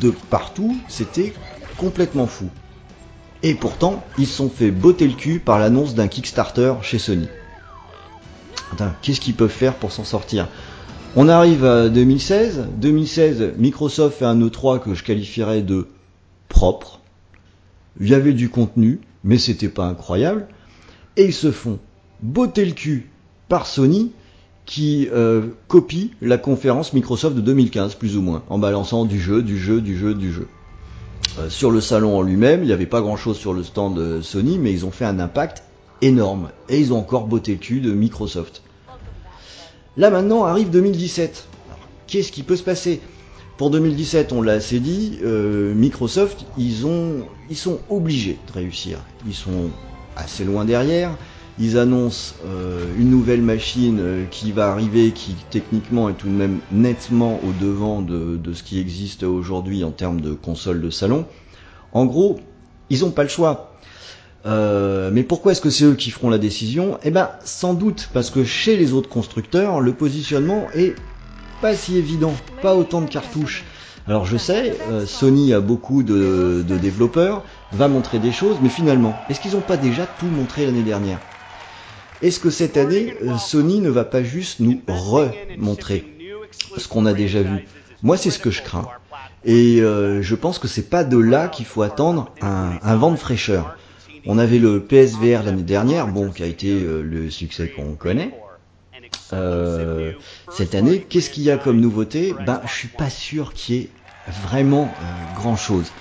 de 0.00 0.10
partout. 0.30 0.74
C'était 0.88 1.34
complètement 1.76 2.26
fou. 2.26 2.48
Et 3.42 3.54
pourtant, 3.54 4.04
ils 4.18 4.26
sont 4.26 4.48
fait 4.48 4.70
botter 4.70 5.06
le 5.06 5.14
cul 5.14 5.38
par 5.38 5.58
l'annonce 5.58 5.94
d'un 5.94 6.08
Kickstarter 6.08 6.74
chez 6.82 6.98
Sony. 6.98 7.28
Qu'est-ce 9.02 9.20
qu'ils 9.20 9.34
peuvent 9.34 9.48
faire 9.48 9.74
pour 9.74 9.92
s'en 9.92 10.04
sortir? 10.04 10.48
On 11.14 11.28
arrive 11.28 11.64
à 11.64 11.88
2016. 11.88 12.66
2016, 12.76 13.54
Microsoft 13.58 14.18
fait 14.18 14.24
un 14.24 14.38
E3 14.38 14.80
que 14.80 14.94
je 14.94 15.02
qualifierais 15.02 15.62
de 15.62 15.88
propre. 16.48 17.00
Il 18.00 18.08
y 18.08 18.14
avait 18.14 18.34
du 18.34 18.48
contenu, 18.48 19.00
mais 19.24 19.38
c'était 19.38 19.68
pas 19.68 19.86
incroyable. 19.86 20.46
Et 21.16 21.26
ils 21.26 21.34
se 21.34 21.50
font 21.50 21.78
botter 22.22 22.64
le 22.64 22.72
cul 22.72 23.10
par 23.48 23.66
Sony 23.66 24.12
qui 24.66 25.08
euh, 25.12 25.48
copie 25.68 26.12
la 26.20 26.38
conférence 26.38 26.92
Microsoft 26.92 27.36
de 27.36 27.40
2015, 27.40 27.94
plus 27.94 28.16
ou 28.16 28.22
moins, 28.22 28.42
en 28.48 28.58
balançant 28.58 29.04
du 29.04 29.20
jeu, 29.20 29.42
du 29.42 29.58
jeu, 29.58 29.80
du 29.80 29.96
jeu, 29.96 30.12
du 30.14 30.32
jeu. 30.32 30.48
Euh, 31.38 31.50
sur 31.50 31.70
le 31.70 31.80
salon 31.80 32.18
en 32.18 32.22
lui-même, 32.22 32.62
il 32.62 32.66
n'y 32.66 32.72
avait 32.72 32.86
pas 32.86 33.00
grand-chose 33.00 33.36
sur 33.36 33.52
le 33.52 33.62
stand 33.62 33.96
de 33.96 34.20
Sony, 34.22 34.58
mais 34.58 34.72
ils 34.72 34.86
ont 34.86 34.90
fait 34.90 35.04
un 35.04 35.18
impact 35.18 35.62
énorme. 36.02 36.50
Et 36.68 36.80
ils 36.80 36.92
ont 36.92 36.98
encore 36.98 37.26
botté 37.26 37.52
le 37.52 37.58
cul 37.58 37.80
de 37.80 37.92
Microsoft. 37.92 38.62
Là 39.96 40.10
maintenant 40.10 40.44
arrive 40.44 40.70
2017. 40.70 41.48
Alors, 41.68 41.78
Qu'est-ce 42.06 42.32
qui 42.32 42.42
peut 42.42 42.56
se 42.56 42.62
passer? 42.62 43.00
Pour 43.56 43.70
2017, 43.70 44.32
on 44.32 44.42
l'a 44.42 44.52
assez 44.52 44.80
dit, 44.80 45.18
euh, 45.22 45.74
Microsoft, 45.74 46.44
ils 46.58 46.74
sont 46.74 47.78
obligés 47.88 48.38
de 48.48 48.52
réussir. 48.52 48.98
Ils 49.26 49.34
sont 49.34 49.70
assez 50.14 50.44
loin 50.44 50.66
derrière. 50.66 51.16
Ils 51.58 51.78
annoncent 51.78 52.34
euh, 52.44 52.92
une 52.96 53.08
nouvelle 53.08 53.40
machine 53.40 53.98
euh, 54.00 54.26
qui 54.26 54.52
va 54.52 54.68
arriver, 54.70 55.12
qui 55.12 55.36
techniquement 55.48 56.10
est 56.10 56.14
tout 56.14 56.28
de 56.28 56.34
même 56.34 56.60
nettement 56.70 57.42
au 57.42 57.52
devant 57.52 58.02
de, 58.02 58.36
de 58.36 58.52
ce 58.52 58.62
qui 58.62 58.78
existe 58.78 59.22
aujourd'hui 59.22 59.82
en 59.82 59.90
termes 59.90 60.20
de 60.20 60.34
consoles 60.34 60.82
de 60.82 60.90
salon. 60.90 61.24
En 61.92 62.04
gros, 62.04 62.38
ils 62.90 63.00
n'ont 63.00 63.10
pas 63.10 63.22
le 63.22 63.30
choix. 63.30 63.72
Euh, 64.44 65.10
mais 65.12 65.22
pourquoi 65.22 65.52
est-ce 65.52 65.62
que 65.62 65.70
c'est 65.70 65.84
eux 65.84 65.94
qui 65.94 66.10
feront 66.10 66.28
la 66.28 66.38
décision? 66.38 66.98
Eh 67.02 67.10
ben, 67.10 67.30
sans 67.42 67.72
doute 67.72 68.10
parce 68.12 68.30
que 68.30 68.44
chez 68.44 68.76
les 68.76 68.92
autres 68.92 69.08
constructeurs, 69.08 69.80
le 69.80 69.94
positionnement 69.94 70.68
est 70.74 70.94
pas 71.62 71.74
si 71.74 71.96
évident, 71.96 72.34
pas 72.60 72.76
autant 72.76 73.00
de 73.00 73.08
cartouches. 73.08 73.64
Alors 74.06 74.26
je 74.26 74.36
sais, 74.36 74.76
euh, 74.90 75.06
Sony 75.06 75.52
a 75.54 75.60
beaucoup 75.60 76.02
de, 76.02 76.62
de 76.68 76.78
développeurs, 76.78 77.44
va 77.72 77.88
montrer 77.88 78.18
des 78.20 78.30
choses, 78.30 78.60
mais 78.60 78.68
finalement, 78.68 79.16
est-ce 79.28 79.40
qu'ils 79.40 79.52
n'ont 79.52 79.62
pas 79.62 79.78
déjà 79.78 80.06
tout 80.06 80.28
montré 80.28 80.66
l'année 80.66 80.84
dernière? 80.84 81.18
Est-ce 82.22 82.40
que 82.40 82.50
cette 82.50 82.76
année, 82.76 83.14
Sony 83.38 83.80
ne 83.80 83.90
va 83.90 84.04
pas 84.04 84.22
juste 84.22 84.60
nous 84.60 84.80
remontrer 84.88 86.04
ce 86.76 86.88
qu'on 86.88 87.06
a 87.06 87.12
déjà 87.12 87.42
vu? 87.42 87.66
Moi, 88.02 88.16
c'est 88.16 88.30
ce 88.30 88.38
que 88.38 88.50
je 88.50 88.62
crains. 88.62 88.88
Et 89.44 89.80
euh, 89.80 90.22
je 90.22 90.34
pense 90.34 90.58
que 90.58 90.66
c'est 90.66 90.90
pas 90.90 91.04
de 91.04 91.16
là 91.16 91.48
qu'il 91.48 91.66
faut 91.66 91.82
attendre 91.82 92.32
un, 92.40 92.96
vent 92.96 93.12
de 93.12 93.16
fraîcheur. 93.16 93.76
On 94.26 94.38
avait 94.38 94.58
le 94.58 94.80
PSVR 94.80 95.44
l'année 95.44 95.62
dernière, 95.62 96.08
bon, 96.08 96.30
qui 96.30 96.42
a 96.42 96.46
été 96.46 96.70
euh, 96.72 97.02
le 97.02 97.30
succès 97.30 97.68
qu'on 97.68 97.94
connaît. 97.94 98.32
Euh, 99.32 100.12
cette 100.50 100.74
année, 100.74 101.00
qu'est-ce 101.08 101.30
qu'il 101.30 101.44
y 101.44 101.50
a 101.50 101.58
comme 101.58 101.80
nouveauté? 101.80 102.34
Ben, 102.44 102.60
je 102.66 102.72
suis 102.72 102.88
pas 102.88 103.10
sûr 103.10 103.52
qu'il 103.52 103.76
y 103.76 103.78
ait 103.82 103.88
vraiment 104.48 104.92
grand 105.36 105.56
chose. 105.56 105.92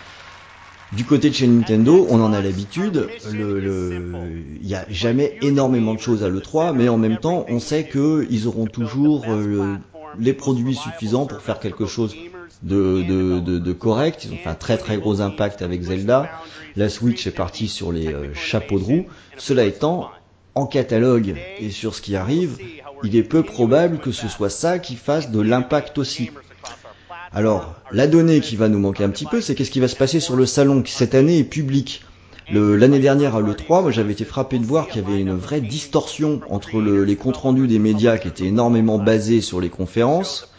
Du 0.96 1.04
côté 1.06 1.30
de 1.30 1.36
chez 1.36 1.48
Nintendo, 1.48 2.08
on 2.10 2.22
en 2.22 2.32
a 2.34 2.42
l'habitude. 2.42 3.08
Il 3.34 4.68
n'y 4.68 4.76
a 4.76 4.86
jamais 4.90 5.38
énormément 5.42 5.94
de 5.94 6.00
choses 6.00 6.24
à 6.24 6.30
l'E3, 6.30 6.74
mais 6.76 6.88
en 6.90 6.98
même 6.98 7.18
temps, 7.18 7.46
on 7.50 7.60
sait 7.60 7.88
qu'ils 7.88 8.48
auront 8.48 8.66
toujours 8.68 9.26
euh, 9.30 9.46
le- 9.46 9.78
les 10.20 10.34
produits 10.34 10.76
suffisants 10.76 11.26
pour 11.26 11.42
faire 11.42 11.60
quelque 11.60 11.86
chose 11.86 12.16
de 12.64 13.72
correct. 13.74 14.26
Ils 14.26 14.34
ont 14.34 14.38
fait 14.38 14.50
un 14.50 14.56
très 14.56 14.78
très 14.78 14.98
gros 14.98 15.22
impact 15.22 15.62
avec 15.62 15.82
Zelda. 15.82 16.30
La 16.76 16.90
Switch 16.90 17.26
est 17.28 17.32
partie 17.32 17.68
sur 17.68 17.92
les 17.92 18.08
euh, 18.08 18.34
chapeaux 18.34 18.80
de 18.80 18.84
roue. 18.84 19.06
Cela 19.38 19.66
étant, 19.66 20.10
en 20.56 20.66
catalogue 20.66 21.36
et 21.60 21.70
sur 21.70 21.94
ce 21.96 22.02
qui 22.02 22.16
arrive, 22.16 22.58
il 23.04 23.16
est 23.18 23.24
peu 23.24 23.44
probable 23.44 24.00
que 24.00 24.12
ce 24.12 24.28
soit 24.30 24.50
ça 24.50 24.80
qui 24.80 24.96
fasse 24.96 25.30
de 25.32 25.42
l'impact 25.42 25.98
aussi. 25.98 26.32
Alors, 27.36 27.76
la 27.92 28.08
donnée 28.08 28.40
qui 28.40 28.56
va 28.56 28.70
nous 28.70 28.80
manquer 28.80 29.04
un 29.04 29.10
petit 29.10 29.26
peu, 29.26 29.42
c'est 29.42 29.56
qu'est-ce 29.56 29.72
qui 29.72 29.80
va 29.82 29.88
se 29.88 29.96
passer 29.96 30.20
sur 30.20 30.36
le 30.36 30.46
salon 30.46 30.82
qui 30.82 30.94
cette 30.94 31.16
année 31.16 31.40
est 31.40 31.44
public. 31.44 32.02
L'année 32.54 33.00
dernière 33.00 33.36
à 33.36 33.42
l'E3, 33.42 33.82
moi 33.82 33.92
j'avais 33.92 34.14
été 34.14 34.24
frappé 34.24 34.60
de 34.60 34.66
voir 34.66 34.88
qu'il 34.88 35.02
y 35.02 35.06
avait 35.06 35.20
une 35.20 35.36
vraie 35.36 35.62
distorsion 35.62 36.42
entre 36.50 36.80
le- 36.80 37.04
les 37.04 37.16
comptes 37.16 37.38
rendus 37.38 37.68
des 37.68 37.80
médias 37.80 38.18
qui 38.20 38.28
étaient 38.28 38.46
énormément 38.46 39.00
basés 39.00 39.42
sur 39.42 39.60
les 39.60 39.70
conférences 39.70 40.52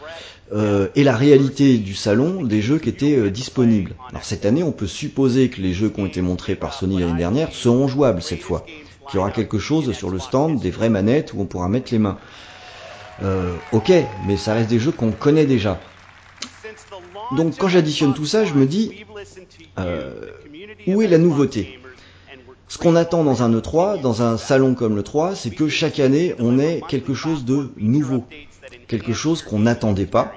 euh, 0.52 0.88
et 0.96 1.04
la 1.04 1.14
réalité 1.16 1.78
du 1.78 1.94
salon 1.94 2.42
des 2.42 2.60
jeux 2.60 2.78
qui 2.78 2.88
étaient 2.88 3.16
euh, 3.16 3.30
disponibles. 3.30 3.94
Alors 4.10 4.24
cette 4.24 4.44
année, 4.46 4.64
on 4.64 4.72
peut 4.72 4.86
supposer 4.88 5.48
que 5.48 5.60
les 5.60 5.72
jeux 5.74 5.88
qui 5.88 6.00
ont 6.00 6.06
été 6.06 6.20
montrés 6.22 6.56
par 6.56 6.74
Sony 6.74 6.98
l'année 6.98 7.18
dernière 7.18 7.52
seront 7.52 7.86
jouables 7.88 8.20
cette 8.22 8.42
fois. 8.42 8.66
Qu'il 9.08 9.18
y 9.18 9.18
aura 9.18 9.30
quelque 9.30 9.58
chose 9.58 9.92
sur 9.92 10.10
le 10.10 10.18
stand, 10.18 10.58
des 10.60 10.70
vraies 10.72 10.88
manettes 10.90 11.32
où 11.34 11.40
on 11.40 11.46
pourra 11.46 11.68
mettre 11.68 11.92
les 11.92 11.98
mains. 12.00 12.18
Euh, 13.22 13.54
ok, 13.72 13.92
mais 14.26 14.36
ça 14.36 14.54
reste 14.54 14.70
des 14.70 14.80
jeux 14.80 14.90
qu'on 14.92 15.12
connaît 15.12 15.46
déjà. 15.46 15.80
Donc 17.32 17.56
quand 17.58 17.68
j'additionne 17.68 18.14
tout 18.14 18.26
ça, 18.26 18.44
je 18.44 18.54
me 18.54 18.66
dis, 18.66 18.92
euh, 19.78 20.30
où 20.86 21.02
est 21.02 21.08
la 21.08 21.18
nouveauté? 21.18 21.78
Ce 22.68 22.78
qu'on 22.78 22.96
attend 22.96 23.22
dans 23.22 23.42
un 23.42 23.52
E3, 23.52 24.00
dans 24.00 24.22
un 24.22 24.36
salon 24.36 24.74
comme 24.74 24.96
le 24.96 25.02
3, 25.02 25.34
c'est 25.34 25.50
que 25.50 25.68
chaque 25.68 26.00
année, 26.00 26.34
on 26.38 26.58
ait 26.58 26.82
quelque 26.88 27.14
chose 27.14 27.44
de 27.44 27.70
nouveau, 27.76 28.24
quelque 28.88 29.12
chose 29.12 29.42
qu'on 29.42 29.60
n'attendait 29.60 30.06
pas. 30.06 30.32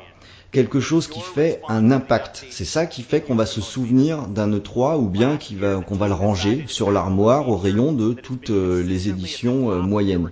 quelque 0.51 0.79
chose 0.79 1.07
qui 1.07 1.19
fait 1.19 1.61
un 1.67 1.91
impact. 1.91 2.43
C'est 2.49 2.65
ça 2.65 2.87
qui 2.87 3.03
fait 3.03 3.21
qu'on 3.21 3.35
va 3.35 3.45
se 3.45 3.61
souvenir 3.61 4.27
d'un 4.27 4.49
E3 4.49 4.97
ou 4.97 5.07
bien 5.07 5.37
qu'on 5.37 5.95
va, 5.95 6.07
le 6.07 6.13
ranger 6.13 6.63
sur 6.65 6.91
l'armoire 6.91 7.49
au 7.49 7.55
rayon 7.55 7.93
de 7.93 8.13
toutes 8.13 8.49
euh, 8.49 8.81
les 8.81 9.09
éditions 9.09 9.69
euh, 9.69 9.79
moyennes. 9.79 10.31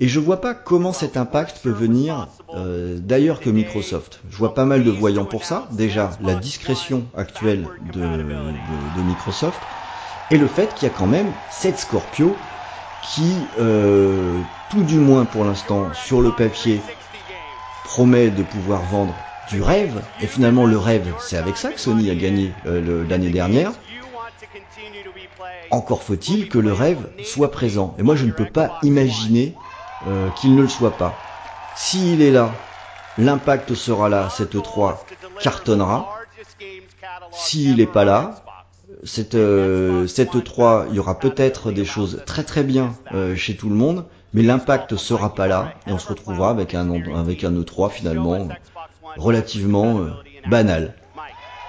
Et 0.00 0.08
je 0.08 0.18
vois 0.18 0.40
pas 0.40 0.54
comment 0.54 0.92
cet 0.92 1.16
impact 1.16 1.60
peut 1.62 1.70
venir 1.70 2.28
euh, 2.54 2.98
d'ailleurs 3.00 3.40
que 3.40 3.48
Microsoft. 3.48 4.20
Je 4.28 4.36
vois 4.36 4.54
pas 4.54 4.64
mal 4.64 4.82
de 4.82 4.90
voyants 4.90 5.24
pour 5.24 5.44
ça. 5.44 5.68
Déjà, 5.72 6.10
la 6.20 6.34
discrétion 6.34 7.04
actuelle 7.16 7.66
de, 7.92 8.00
de, 8.00 9.02
Microsoft 9.02 9.60
et 10.30 10.38
le 10.38 10.48
fait 10.48 10.74
qu'il 10.74 10.88
y 10.88 10.90
a 10.90 10.94
quand 10.94 11.06
même 11.06 11.30
cette 11.50 11.78
Scorpio 11.78 12.34
qui, 13.02 13.34
tout 14.70 14.82
du 14.82 14.98
moins 14.98 15.26
pour 15.26 15.44
l'instant, 15.44 15.92
sur 15.94 16.20
le 16.22 16.32
papier, 16.32 16.80
promet 17.84 18.30
de 18.30 18.42
pouvoir 18.42 18.82
vendre 18.82 19.14
du 19.48 19.62
rêve. 19.62 20.02
Et 20.20 20.26
finalement, 20.26 20.66
le 20.66 20.78
rêve, 20.78 21.12
c'est 21.20 21.36
avec 21.36 21.56
ça 21.56 21.70
que 21.70 21.80
Sony 21.80 22.10
a 22.10 22.14
gagné 22.14 22.52
euh, 22.66 23.04
l'année 23.08 23.30
dernière. 23.30 23.72
Encore 25.70 26.02
faut-il 26.02 26.48
que 26.48 26.58
le 26.58 26.72
rêve 26.72 27.08
soit 27.24 27.50
présent. 27.50 27.94
Et 27.98 28.02
moi, 28.02 28.16
je 28.16 28.26
ne 28.26 28.32
peux 28.32 28.46
pas 28.46 28.78
imaginer 28.82 29.54
euh, 30.06 30.28
qu'il 30.30 30.54
ne 30.54 30.62
le 30.62 30.68
soit 30.68 30.96
pas. 30.96 31.14
S'il 31.76 32.22
est 32.22 32.30
là, 32.30 32.52
l'impact 33.18 33.74
sera 33.74 34.08
là, 34.08 34.28
cette 34.30 34.60
3 34.62 35.04
cartonnera. 35.40 36.08
S'il 37.32 37.76
n'est 37.76 37.86
pas 37.86 38.04
là, 38.04 38.44
cette, 39.02 39.34
euh, 39.34 40.06
cette 40.06 40.44
3, 40.44 40.86
il 40.90 40.96
y 40.96 40.98
aura 40.98 41.18
peut-être 41.18 41.72
des 41.72 41.84
choses 41.84 42.22
très 42.26 42.44
très 42.44 42.62
bien 42.62 42.94
chez 43.36 43.56
tout 43.56 43.68
le 43.68 43.74
monde, 43.74 44.06
mais 44.34 44.42
l'impact 44.42 44.96
sera 44.96 45.34
pas 45.34 45.46
là 45.46 45.74
et 45.86 45.92
on 45.92 45.98
se 45.98 46.08
retrouvera 46.08 46.50
avec 46.50 46.74
un, 46.74 46.90
avec 47.14 47.44
un 47.44 47.52
E3 47.52 47.90
finalement 47.90 48.48
relativement 49.16 50.00
euh, 50.00 50.10
banal. 50.48 50.94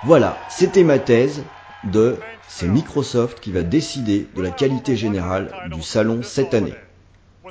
Voilà, 0.04 0.38
c'était 0.50 0.84
ma 0.84 1.00
thèse 1.00 1.43
de 1.84 2.17
c'est 2.48 2.67
Microsoft 2.67 3.39
qui 3.39 3.52
va 3.52 3.63
décider 3.63 4.28
de 4.36 4.41
la 4.41 4.52
qualité 4.52 4.95
générale 4.95 5.52
du 5.71 5.82
salon 5.82 6.21
cette 6.24 6.54
année. 6.54 6.74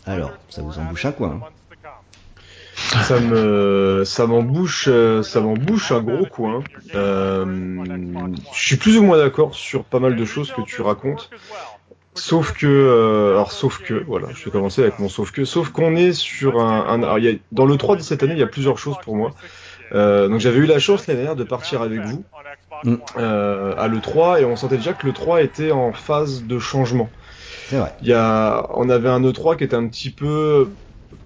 Alors, 0.06 0.32
ça 0.48 0.62
vous 0.62 0.78
embouche 0.78 1.04
un 1.04 1.12
coin. 1.12 1.40
Hein 1.42 1.48
ça 3.04 3.20
me 3.20 4.02
ça 4.04 4.26
m'embouche 4.26 4.88
ça 5.22 5.40
m'embouche 5.40 5.92
un 5.92 6.00
gros 6.00 6.26
coin. 6.26 6.62
Euh, 6.94 7.44
je 8.52 8.66
suis 8.66 8.76
plus 8.76 8.98
ou 8.98 9.04
moins 9.04 9.16
d'accord 9.16 9.54
sur 9.54 9.84
pas 9.84 10.00
mal 10.00 10.16
de 10.16 10.24
choses 10.24 10.52
que 10.52 10.62
tu 10.62 10.82
racontes. 10.82 11.30
Sauf 12.16 12.52
que, 12.52 12.66
euh, 12.66 13.32
alors 13.32 13.50
sauf 13.50 13.82
que, 13.82 14.04
voilà, 14.06 14.28
je 14.32 14.44
vais 14.44 14.50
commencer 14.52 14.82
avec 14.82 15.00
mon 15.00 15.08
sauf 15.08 15.32
que, 15.32 15.44
sauf 15.44 15.70
qu'on 15.70 15.96
est 15.96 16.12
sur 16.12 16.60
un, 16.60 16.86
un 16.86 17.02
alors, 17.02 17.18
y 17.18 17.28
a, 17.28 17.32
dans 17.50 17.66
le 17.66 17.76
3 17.76 17.96
de 17.96 18.02
cette 18.02 18.22
année, 18.22 18.34
il 18.34 18.38
y 18.38 18.42
a 18.42 18.46
plusieurs 18.46 18.78
choses 18.78 18.96
pour 19.02 19.16
moi. 19.16 19.32
Euh, 19.92 20.28
donc 20.28 20.38
j'avais 20.38 20.58
eu 20.58 20.66
la 20.66 20.78
chance 20.78 21.06
l'année 21.06 21.20
dernière 21.20 21.36
de 21.36 21.44
partir 21.44 21.82
avec 21.82 22.00
vous 22.00 22.24
mm. 22.84 22.94
euh, 23.18 23.74
à 23.76 23.88
le 23.88 24.00
3 24.00 24.40
et 24.40 24.44
on 24.44 24.54
sentait 24.54 24.76
déjà 24.76 24.92
que 24.92 25.06
le 25.06 25.12
3 25.12 25.42
était 25.42 25.72
en 25.72 25.92
phase 25.92 26.44
de 26.44 26.58
changement. 26.60 27.10
Il 28.02 28.08
y 28.08 28.12
a, 28.12 28.66
on 28.74 28.88
avait 28.88 29.08
un 29.08 29.20
E3 29.20 29.56
qui 29.56 29.64
était 29.64 29.76
un 29.76 29.86
petit 29.88 30.10
peu 30.10 30.68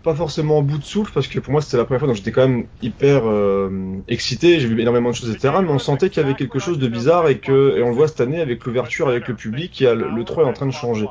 pas 0.03 0.15
forcément 0.15 0.59
en 0.59 0.63
bout 0.63 0.79
de 0.79 0.85
souffle 0.85 1.13
parce 1.13 1.29
que 1.29 1.39
pour 1.39 1.53
moi 1.53 1.61
c'était 1.63 1.77
la 1.77 1.85
première 1.85 2.01
fois 2.01 2.09
donc 2.09 2.17
j'étais 2.17 2.33
quand 2.33 2.47
même 2.47 2.67
hyper 2.83 3.23
euh, 3.27 3.71
excité 4.07 4.61
j'ai 4.61 4.69
vu 4.69 4.81
énormément 4.81 5.11
de 5.11 5.15
choses 5.15 5.31
etc 5.31 5.55
mais 5.63 5.71
on 5.71 5.79
sentait 5.79 6.11
qu'il 6.11 6.23
y 6.23 6.27
avait 6.27 6.35
quelque 6.35 6.59
chose 6.59 6.79
de 6.79 6.89
bizarre 6.89 7.29
et 7.29 7.39
que 7.39 7.77
et 7.77 7.83
on 7.83 7.89
le 7.89 7.95
voit 7.95 8.09
cette 8.09 8.21
année 8.21 8.41
avec 8.41 8.65
l'ouverture 8.65 9.09
avec 9.09 9.29
le 9.29 9.35
public 9.35 9.81
il 9.81 9.85
y 9.85 9.87
a 9.87 9.95
le, 9.95 10.25
3 10.25 10.45
est 10.45 10.47
en 10.47 10.53
train 10.53 10.67
de 10.67 10.73
changer. 10.73 11.09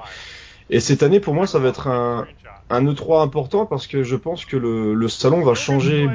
Et 0.69 0.79
cette 0.79 1.03
année 1.03 1.19
pour 1.19 1.33
moi 1.33 1.47
ça 1.47 1.59
va 1.59 1.69
être 1.69 1.87
un, 1.87 2.27
un 2.69 2.85
E3 2.85 3.23
important 3.23 3.65
parce 3.65 3.87
que 3.87 4.03
je 4.03 4.15
pense 4.15 4.45
que 4.45 4.57
le, 4.57 4.93
le 4.93 5.07
salon 5.07 5.41
va 5.41 5.53
changer 5.53 6.07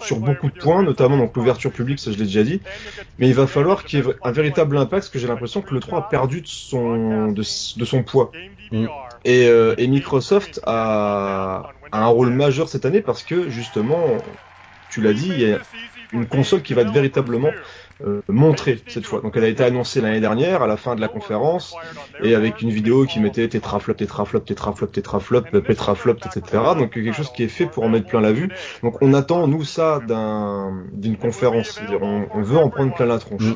sur 0.00 0.18
beaucoup 0.18 0.48
de 0.50 0.58
points, 0.58 0.82
notamment 0.82 1.16
donc 1.16 1.36
l'ouverture 1.36 1.72
publique, 1.72 1.98
ça 1.98 2.10
je 2.12 2.18
l'ai 2.18 2.24
déjà 2.24 2.42
dit. 2.42 2.60
Mais 3.18 3.28
il 3.28 3.34
va 3.34 3.46
falloir 3.46 3.84
qu'il 3.84 3.98
y 3.98 4.02
ait 4.02 4.14
un 4.22 4.32
véritable 4.32 4.76
impact, 4.76 4.90
parce 4.90 5.08
que 5.08 5.18
j'ai 5.18 5.28
l'impression 5.28 5.62
que 5.62 5.74
le 5.74 5.80
3 5.80 5.98
a 5.98 6.02
perdu 6.02 6.40
de 6.40 6.46
son, 6.46 7.32
de, 7.32 7.42
son 7.42 8.02
poids. 8.02 8.32
Mm. 8.70 8.86
Et, 9.24 9.46
euh, 9.46 9.74
et, 9.78 9.86
Microsoft 9.86 10.60
a, 10.64 11.72
a, 11.92 12.02
un 12.02 12.06
rôle 12.06 12.30
majeur 12.30 12.68
cette 12.68 12.84
année 12.84 13.02
parce 13.02 13.22
que 13.22 13.50
justement, 13.50 14.18
tu 14.90 15.00
l'as 15.00 15.12
dit, 15.12 15.28
il 15.28 15.40
y 15.40 15.52
a 15.52 15.58
une 16.12 16.26
console 16.26 16.62
qui 16.62 16.74
va 16.74 16.82
être 16.82 16.92
véritablement 16.92 17.50
montrée 18.28 18.78
cette 18.86 19.06
fois. 19.06 19.20
Donc 19.20 19.36
elle 19.36 19.44
a 19.44 19.48
été 19.48 19.62
annoncée 19.64 20.00
l'année 20.00 20.20
dernière 20.20 20.62
à 20.62 20.66
la 20.66 20.76
fin 20.76 20.94
de 20.94 21.00
la 21.00 21.08
conférence 21.08 21.74
et 22.22 22.34
avec 22.34 22.62
une 22.62 22.70
vidéo 22.70 23.06
qui 23.06 23.20
mettait 23.20 23.48
tétraflop, 23.48 23.94
tétraflop, 23.94 24.40
tétraflop, 24.40 24.92
tétraflop, 24.92 25.42
pétraflop, 25.60 26.16
etc. 26.26 26.62
Donc 26.76 26.92
quelque 26.92 27.12
chose 27.12 27.30
qui 27.32 27.42
est 27.44 27.48
fait 27.48 27.66
pour 27.66 27.84
en 27.84 27.88
mettre 27.88 28.06
plein 28.06 28.20
la 28.20 28.32
vue. 28.32 28.48
Donc 28.82 29.00
on 29.00 29.14
attend 29.14 29.46
nous 29.46 29.64
ça 29.64 30.00
d'un 30.06 30.82
d'une 30.92 31.16
conférence. 31.16 31.80
On, 32.00 32.26
on, 32.34 32.42
veut 32.42 32.58
en 32.58 32.70
prendre 32.70 32.94
plein 32.94 33.06
la 33.06 33.18
tronche. 33.18 33.42
Mm. 33.42 33.54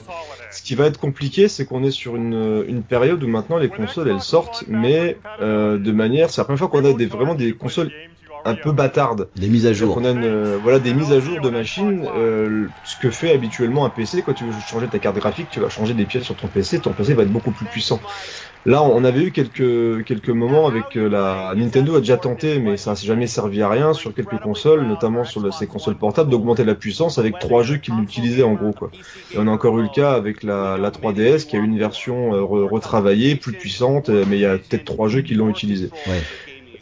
Ce 0.51 0.63
qui 0.63 0.75
va 0.75 0.87
être 0.87 0.99
compliqué, 0.99 1.49
c'est 1.49 1.67
qu'on 1.67 1.83
est 1.83 1.91
sur 1.91 2.17
une, 2.17 2.65
une 2.67 2.83
période 2.83 3.23
où 3.23 3.29
maintenant 3.29 3.59
les 3.59 3.69
consoles 3.69 4.09
elles 4.09 4.21
sortent, 4.21 4.65
mais 4.69 5.19
euh, 5.41 5.79
de 5.79 5.93
manière, 5.93 6.31
c'est 6.31 6.41
la 6.41 6.45
première 6.45 6.59
fois 6.61 6.69
qu'on 6.69 6.85
a 6.85 6.93
des, 6.93 7.07
vraiment 7.07 7.35
des 7.35 7.53
consoles 7.53 7.91
un 8.47 8.55
peu 8.55 8.73
bâtarde. 8.73 9.29
Des 9.37 9.49
mises 9.49 9.67
à 9.67 9.73
jour. 9.73 9.97
On 9.99 10.05
a 10.05 10.15
euh, 10.15 10.59
voilà 10.63 10.79
des 10.79 10.95
mises 10.95 11.13
à 11.13 11.21
jour 11.21 11.41
de 11.41 11.51
machines, 11.51 12.07
euh, 12.17 12.67
ce 12.85 12.97
que 12.97 13.11
fait 13.11 13.33
habituellement 13.33 13.85
un 13.85 13.91
PC 13.91 14.23
quand 14.23 14.33
tu 14.33 14.45
veux 14.45 14.53
changer 14.67 14.87
ta 14.87 14.99
carte 14.99 15.17
graphique, 15.17 15.49
tu 15.51 15.61
vas 15.61 15.69
changer 15.69 15.95
des 15.95 16.05
pièces 16.05 16.25
sur 16.25 16.37
ton 16.37 16.47
PC, 16.47 16.81
ton 16.81 16.93
PC 16.93 17.15
va 17.15 17.25
être 17.25 17.33
beaucoup 17.33 17.51
plus 17.51 17.67
puissant. 17.67 18.01
Là, 18.65 18.83
on 18.83 19.05
avait 19.05 19.23
eu 19.23 19.31
quelques 19.31 20.05
quelques 20.05 20.31
moments 20.31 20.67
avec 20.67 20.97
euh, 20.97 21.09
la 21.09 21.53
Nintendo 21.57 21.97
a 21.97 22.01
déjà 22.01 22.17
tenté, 22.17 22.59
mais 22.59 22.77
ça 22.77 22.91
n'a 22.91 22.97
jamais 22.97 23.27
servi 23.27 23.63
à 23.63 23.69
rien 23.69 23.93
sur 23.93 24.15
quelques 24.15 24.39
consoles, 24.39 24.87
notamment 24.87 25.25
sur 25.25 25.53
ces 25.53 25.67
consoles 25.67 25.97
portables, 25.97 26.31
d'augmenter 26.31 26.65
la 26.65 26.75
puissance 26.75 27.19
avec 27.19 27.39
trois 27.39 27.63
jeux 27.63 27.77
qui 27.77 27.93
l'utilisaient 27.93 28.43
en 28.43 28.55
gros 28.55 28.73
quoi. 28.73 28.91
Et 29.33 29.39
on 29.39 29.47
a 29.47 29.51
encore 29.51 29.79
eu 29.79 29.83
le 29.83 29.89
cas 29.89 30.13
avec 30.13 30.43
la, 30.43 30.79
la 30.79 30.91
3DS 30.91 31.47
qui 31.47 31.57
a 31.57 31.61
eu 31.61 31.65
une 31.65 31.79
version 31.79 32.31
retravaillée, 32.47 33.37
plus 33.37 33.53
puissante, 33.53 34.09
mais 34.09 34.37
il 34.37 34.41
y 34.41 34.47
a 34.47 34.59
peut-être 34.59 34.85
trois 34.85 35.09
jeux 35.09 35.23
qui 35.23 35.35
l'ont 35.35 35.49
utilisé. 35.49 35.91
Ouais. 36.09 36.23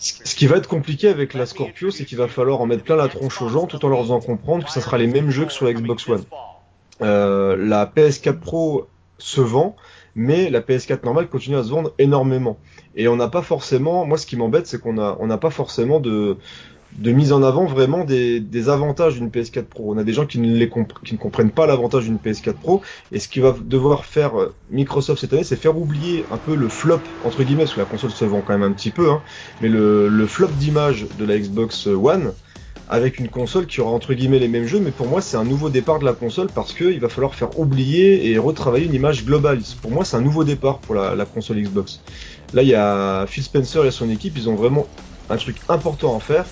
Ce 0.05 0.35
qui 0.35 0.47
va 0.47 0.57
être 0.57 0.69
compliqué 0.69 1.09
avec 1.09 1.33
la 1.33 1.47
Scorpio, 1.47 1.91
c'est 1.91 2.05
qu'il 2.05 2.19
va 2.19 2.29
falloir 2.29 2.61
en 2.61 2.67
mettre 2.67 2.85
plein 2.85 2.97
la 2.97 3.09
tronche 3.09 3.41
aux 3.41 3.49
gens 3.49 3.67
tout 3.67 3.83
en 3.87 3.89
leur 3.89 4.03
faisant 4.03 4.21
comprendre 4.21 4.67
que 4.67 4.71
ça 4.71 4.83
sera 4.83 4.99
les 4.99 5.07
mêmes 5.07 5.31
jeux 5.31 5.47
que 5.47 5.53
sur 5.53 5.67
Xbox 5.71 6.07
One. 6.09 6.25
Euh, 7.01 7.57
la 7.57 7.87
PS4 7.87 8.39
Pro 8.39 8.87
se 9.17 9.41
vend, 9.41 9.77
mais 10.15 10.51
la 10.51 10.61
PS4 10.61 11.05
normale 11.05 11.29
continue 11.29 11.57
à 11.57 11.63
se 11.63 11.71
vendre 11.71 11.95
énormément. 11.99 12.59
Et 12.97 13.09
on 13.09 13.17
n'a 13.17 13.29
pas 13.29 13.41
forcément, 13.41 14.05
moi 14.05 14.19
ce 14.19 14.27
qui 14.27 14.37
m'embête, 14.37 14.67
c'est 14.67 14.79
qu'on 14.79 14.99
a, 14.99 15.17
on 15.21 15.27
n'a 15.27 15.39
pas 15.39 15.51
forcément 15.51 16.01
de, 16.01 16.37
de 16.99 17.13
mise 17.13 17.33
en 17.33 17.43
avant 17.43 17.67
vraiment 17.67 18.05
des, 18.05 18.41
des 18.41 18.69
avantages 18.69 19.15
d'une 19.15 19.29
PS4 19.31 19.65
Pro. 19.65 19.93
On 19.95 19.99
a 19.99 20.05
des 20.05 20.13
gens 20.13 20.27
qui 20.27 20.39
ne, 20.39 20.57
les 20.57 20.71
qui 21.05 21.15
ne 21.15 21.19
comprennent 21.19 21.51
pas 21.51 21.67
l'avantage 21.67 22.05
d'une 22.05 22.19
PS4 22.19 22.55
Pro, 22.55 22.83
et 23.13 23.19
ce 23.19 23.29
qu'il 23.29 23.43
va 23.43 23.55
devoir 23.61 24.05
faire 24.05 24.41
euh, 24.41 24.55
Microsoft 24.71 25.21
cette 25.21 25.33
année, 25.33 25.45
c'est 25.45 25.57
faire 25.57 25.77
oublier 25.77 26.27
un 26.31 26.39
peu 26.39 26.55
le 26.55 26.69
flop, 26.69 27.03
entre 27.21 27.43
guillemets, 27.43 27.65
parce 27.65 27.75
que 27.75 27.81
la 27.81 27.87
console 27.87 28.11
se 28.13 28.25
vend 28.25 28.43
quand 28.43 28.53
même 28.57 28.69
un 28.69 28.73
petit 28.73 28.91
peu, 28.91 29.11
hein, 29.11 29.23
mais 29.61 29.69
le, 29.69 30.09
le 30.09 30.27
flop 30.27 30.49
d'image 30.49 31.07
de 31.19 31.25
la 31.25 31.39
Xbox 31.39 31.87
One, 31.87 32.33
avec 32.89 33.19
une 33.19 33.29
console 33.29 33.67
qui 33.67 33.81
aura 33.81 33.93
entre 33.93 34.13
guillemets 34.15 34.39
les 34.39 34.49
mêmes 34.49 34.67
jeux, 34.67 34.81
mais 34.81 34.93
pour 34.93 35.09
moi 35.09 35.21
c'est 35.23 35.37
un 35.37 35.45
nouveau 35.45 35.71
départ 35.71 35.99
de 35.99 36.05
la 36.05 36.13
console 36.13 36.49
parce 36.55 36.75
qu'il 36.75 37.01
va 37.01 37.09
falloir 37.09 37.35
faire 37.35 37.59
oublier 37.59 38.31
et 38.31 38.39
retravailler 38.39 38.87
une 38.87 38.95
image 38.95 39.25
globale. 39.25 39.61
Pour 39.81 39.91
moi 39.91 40.05
c'est 40.05 40.17
un 40.17 40.21
nouveau 40.21 40.45
départ 40.45 40.81
pour 40.81 40.95
la, 40.95 41.15
la 41.15 41.25
console 41.25 41.63
Xbox. 41.63 42.03
Là 42.53 42.63
il 42.63 42.69
y 42.69 42.75
a 42.75 43.27
Phil 43.27 43.43
Spencer 43.43 43.85
et 43.87 43.91
son 43.91 44.11
équipe, 44.11 44.37
ils 44.37 44.49
ont 44.51 44.55
vraiment 44.55 44.87
un 45.31 45.37
truc 45.37 45.57
important 45.69 46.17
à 46.17 46.21
faire, 46.21 46.45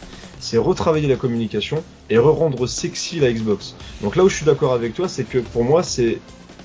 c'est 0.43 0.59
retravailler 0.59 1.07
la 1.07 1.17
communication 1.17 1.83
et 2.11 2.19
re-rendre 2.19 2.67
sexy 2.67 3.21
la 3.21 3.33
Xbox. 3.33 3.77
Donc 4.03 4.17
là 4.17 4.25
où 4.25 4.29
je 4.29 4.35
suis 4.35 4.45
d'accord 4.45 4.75
avec 4.75 4.93
toi, 4.93 5.09
c'est 5.09 5.25
que 5.25 5.39
pour 5.39 5.63
moi, 5.63 5.85
c'est 5.85 6.19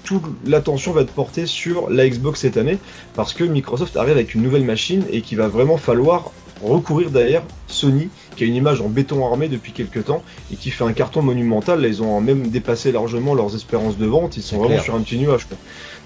toute 0.04 0.24
l'attention 0.46 0.94
va 0.94 1.02
être 1.02 1.14
portée 1.14 1.46
sur 1.46 1.90
la 1.90 2.10
Xbox 2.10 2.40
cette 2.40 2.58
année 2.58 2.80
parce 3.16 3.34
que 3.34 3.44
Microsoft 3.44 3.96
arrive 3.96 4.14
avec 4.14 4.34
une 4.34 4.42
nouvelle 4.42 4.66
machine 4.66 5.04
et 5.12 5.22
qu'il 5.22 5.38
va 5.38 5.48
vraiment 5.48 5.78
falloir 5.78 6.32
recourir 6.64 7.12
derrière 7.12 7.44
Sony 7.68 8.10
qui 8.36 8.44
a 8.44 8.48
une 8.48 8.56
image 8.56 8.82
en 8.82 8.90
béton 8.90 9.26
armé 9.26 9.48
depuis 9.48 9.72
quelques 9.72 10.06
temps 10.06 10.24
et 10.52 10.56
qui 10.56 10.70
fait 10.70 10.84
un 10.84 10.94
carton 10.94 11.22
monumental. 11.22 11.82
Là, 11.82 11.88
ils 11.88 12.02
ont 12.02 12.22
même 12.22 12.48
dépassé 12.48 12.92
largement 12.92 13.34
leurs 13.34 13.56
espérances 13.56 13.98
de 13.98 14.06
vente. 14.06 14.38
Ils 14.38 14.44
sont 14.44 14.58
vraiment 14.58 14.82
sur 14.82 14.96
un 14.96 15.02
petit 15.02 15.18
nuage. 15.18 15.46
Quoi. 15.46 15.58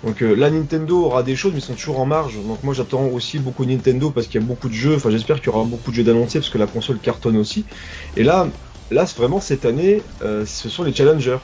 Donc 0.03 0.23
euh, 0.23 0.33
la 0.33 0.49
Nintendo 0.49 1.03
aura 1.05 1.23
des 1.23 1.35
choses, 1.35 1.53
mais 1.53 1.59
ils 1.59 1.63
sont 1.63 1.73
toujours 1.73 1.99
en 1.99 2.05
marge. 2.05 2.35
Donc 2.35 2.63
moi 2.63 2.73
j'attends 2.73 3.05
aussi 3.07 3.39
beaucoup 3.39 3.65
Nintendo 3.65 4.09
parce 4.09 4.27
qu'il 4.27 4.41
y 4.41 4.43
a 4.43 4.47
beaucoup 4.47 4.69
de 4.69 4.73
jeux. 4.73 4.95
Enfin 4.95 5.11
j'espère 5.11 5.37
qu'il 5.37 5.47
y 5.47 5.55
aura 5.55 5.63
beaucoup 5.63 5.91
de 5.91 5.95
jeux 5.95 6.03
d'annoncer 6.03 6.39
parce 6.39 6.49
que 6.49 6.57
la 6.57 6.67
console 6.67 6.97
cartonne 6.99 7.37
aussi. 7.37 7.65
Et 8.17 8.23
là, 8.23 8.47
là 8.89 9.05
vraiment 9.17 9.39
cette 9.39 9.65
année, 9.65 10.01
euh, 10.23 10.45
ce 10.45 10.69
sont 10.69 10.83
les 10.83 10.93
challengers. 10.93 11.37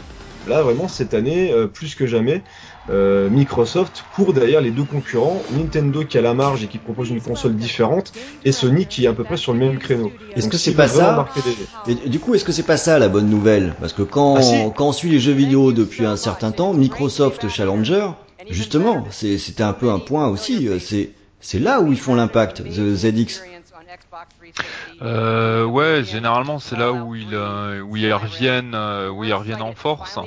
Là 0.47 0.61
vraiment 0.61 0.87
cette 0.87 1.13
année, 1.13 1.51
euh, 1.51 1.67
plus 1.67 1.93
que 1.93 2.07
jamais, 2.07 2.41
euh, 2.89 3.29
Microsoft 3.29 4.03
court 4.15 4.33
derrière 4.33 4.61
les 4.61 4.71
deux 4.71 4.83
concurrents, 4.83 5.41
Nintendo 5.51 6.03
qui 6.03 6.17
a 6.17 6.21
la 6.21 6.33
marge 6.33 6.63
et 6.63 6.67
qui 6.67 6.77
propose 6.77 7.09
une 7.09 7.21
console 7.21 7.55
différente, 7.55 8.13
et 8.45 8.51
Sony 8.51 8.85
qui 8.85 9.05
est 9.05 9.07
à 9.07 9.13
peu 9.13 9.23
près 9.23 9.37
sur 9.37 9.53
le 9.53 9.59
même 9.59 9.77
créneau. 9.77 10.11
Est-ce 10.35 10.47
que 10.47 10.57
c'est 10.57 10.73
pas 10.73 10.87
ça 10.87 11.27
et, 11.87 11.95
Du 12.09 12.19
coup, 12.19 12.35
est-ce 12.35 12.45
que 12.45 12.51
c'est 12.51 12.63
pas 12.63 12.77
ça 12.77 12.99
la 12.99 13.09
bonne 13.09 13.29
nouvelle? 13.29 13.73
Parce 13.79 13.93
que 13.93 14.03
quand, 14.03 14.37
ah, 14.37 14.69
quand 14.75 14.87
on 14.87 14.93
suit 14.93 15.09
les 15.09 15.19
jeux 15.19 15.33
vidéo 15.33 15.71
depuis 15.71 16.05
un 16.05 16.17
certain 16.17 16.51
temps, 16.51 16.73
Microsoft 16.73 17.47
Challenger, 17.49 18.09
justement, 18.49 19.05
c'était 19.11 19.63
un 19.63 19.73
peu 19.73 19.89
un 19.89 19.99
point 19.99 20.27
aussi. 20.27 20.69
C'est 20.79 21.11
c'est 21.39 21.59
là 21.59 21.81
où 21.81 21.91
ils 21.91 21.99
font 21.99 22.15
l'impact, 22.15 22.63
ZX. 22.69 23.41
Euh, 25.01 25.65
Ouais, 25.65 26.03
généralement 26.03 26.59
c'est 26.59 26.77
là 26.77 26.91
où 26.91 27.15
ils 27.15 27.33
euh, 27.33 27.81
où 27.81 27.95
ils 27.95 28.11
reviennent 28.13 28.73
euh, 28.75 29.09
où 29.09 29.23
ils 29.23 29.33
reviennent 29.33 29.61
en 29.61 29.73
force. 29.73 30.19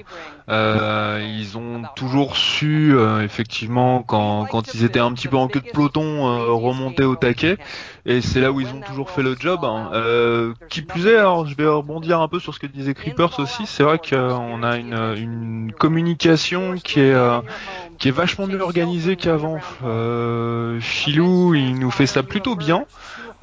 Euh, 0.49 1.25
ils 1.38 1.57
ont 1.57 1.83
toujours 1.94 2.37
su 2.37 2.96
effectivement 3.23 4.03
quand 4.03 4.46
quand 4.46 4.75
ils 4.75 4.85
étaient 4.85 5.01
un 5.01 5.12
petit 5.12 5.29
peu 5.29 5.37
en 5.37 5.49
queue 5.49 5.61
de 5.61 5.70
peloton 5.70 6.57
remonter 6.57 7.05
au 7.05 7.16
taquet 7.16 7.57
et 8.07 8.20
c'est 8.20 8.40
là 8.40 8.51
où 8.51 8.61
ils 8.61 8.68
ont 8.68 8.81
toujours 8.81 9.11
fait 9.11 9.23
le 9.23 9.37
job. 9.38 9.61
Hein. 9.64 9.90
qui 10.68 10.83
plus 10.83 11.07
est, 11.07 11.16
alors 11.16 11.46
je 11.46 11.55
vais 11.55 11.66
rebondir 11.66 12.20
un 12.20 12.29
peu 12.29 12.40
sur 12.40 12.55
ce 12.55 12.59
que 12.59 12.66
disait 12.66 12.94
Creepers 12.94 13.38
aussi. 13.38 13.66
C'est 13.66 13.83
vrai 13.83 13.99
qu'on 13.99 14.62
a 14.62 14.77
une 14.77 15.14
une 15.16 15.73
communication 15.73 16.75
qui 16.77 17.01
est 17.01 17.14
qui 18.01 18.09
est 18.09 18.12
vachement 18.12 18.46
mieux 18.46 18.61
organisée 18.61 19.14
qu'avant. 19.14 19.59
Euh, 19.85 20.81
Chilou, 20.81 21.55
il 21.55 21.79
nous 21.79 21.90
fait 21.90 22.07
ça 22.07 22.23
plutôt 22.23 22.57
bien. 22.57 22.87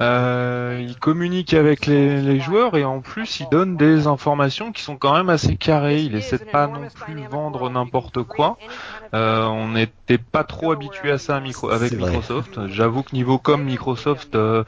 Euh, 0.00 0.78
il 0.80 0.96
communique 0.98 1.54
avec 1.54 1.86
les, 1.86 2.38
joueurs 2.40 2.76
et 2.76 2.84
en 2.84 3.00
plus 3.00 3.40
il 3.40 3.48
donne 3.48 3.76
des 3.76 4.06
informations 4.06 4.70
qui 4.70 4.82
sont 4.82 4.96
quand 4.96 5.12
même 5.14 5.28
assez 5.28 5.56
carrées. 5.56 6.00
Il 6.00 6.14
essaie 6.14 6.38
pas 6.38 6.66
non 6.68 6.88
plus 6.94 7.26
vendre 7.28 7.68
n'importe 7.68 8.22
quoi. 8.22 8.56
Euh, 9.14 9.44
on 9.44 9.68
n'était 9.68 10.18
pas 10.18 10.44
trop 10.44 10.72
habitué 10.72 11.10
à 11.10 11.18
ça 11.18 11.36
avec 11.36 11.92
Microsoft. 11.92 12.66
J'avoue 12.68 13.02
que 13.02 13.14
niveau 13.14 13.38
comme 13.38 13.64
Microsoft, 13.64 14.34
euh, 14.34 14.64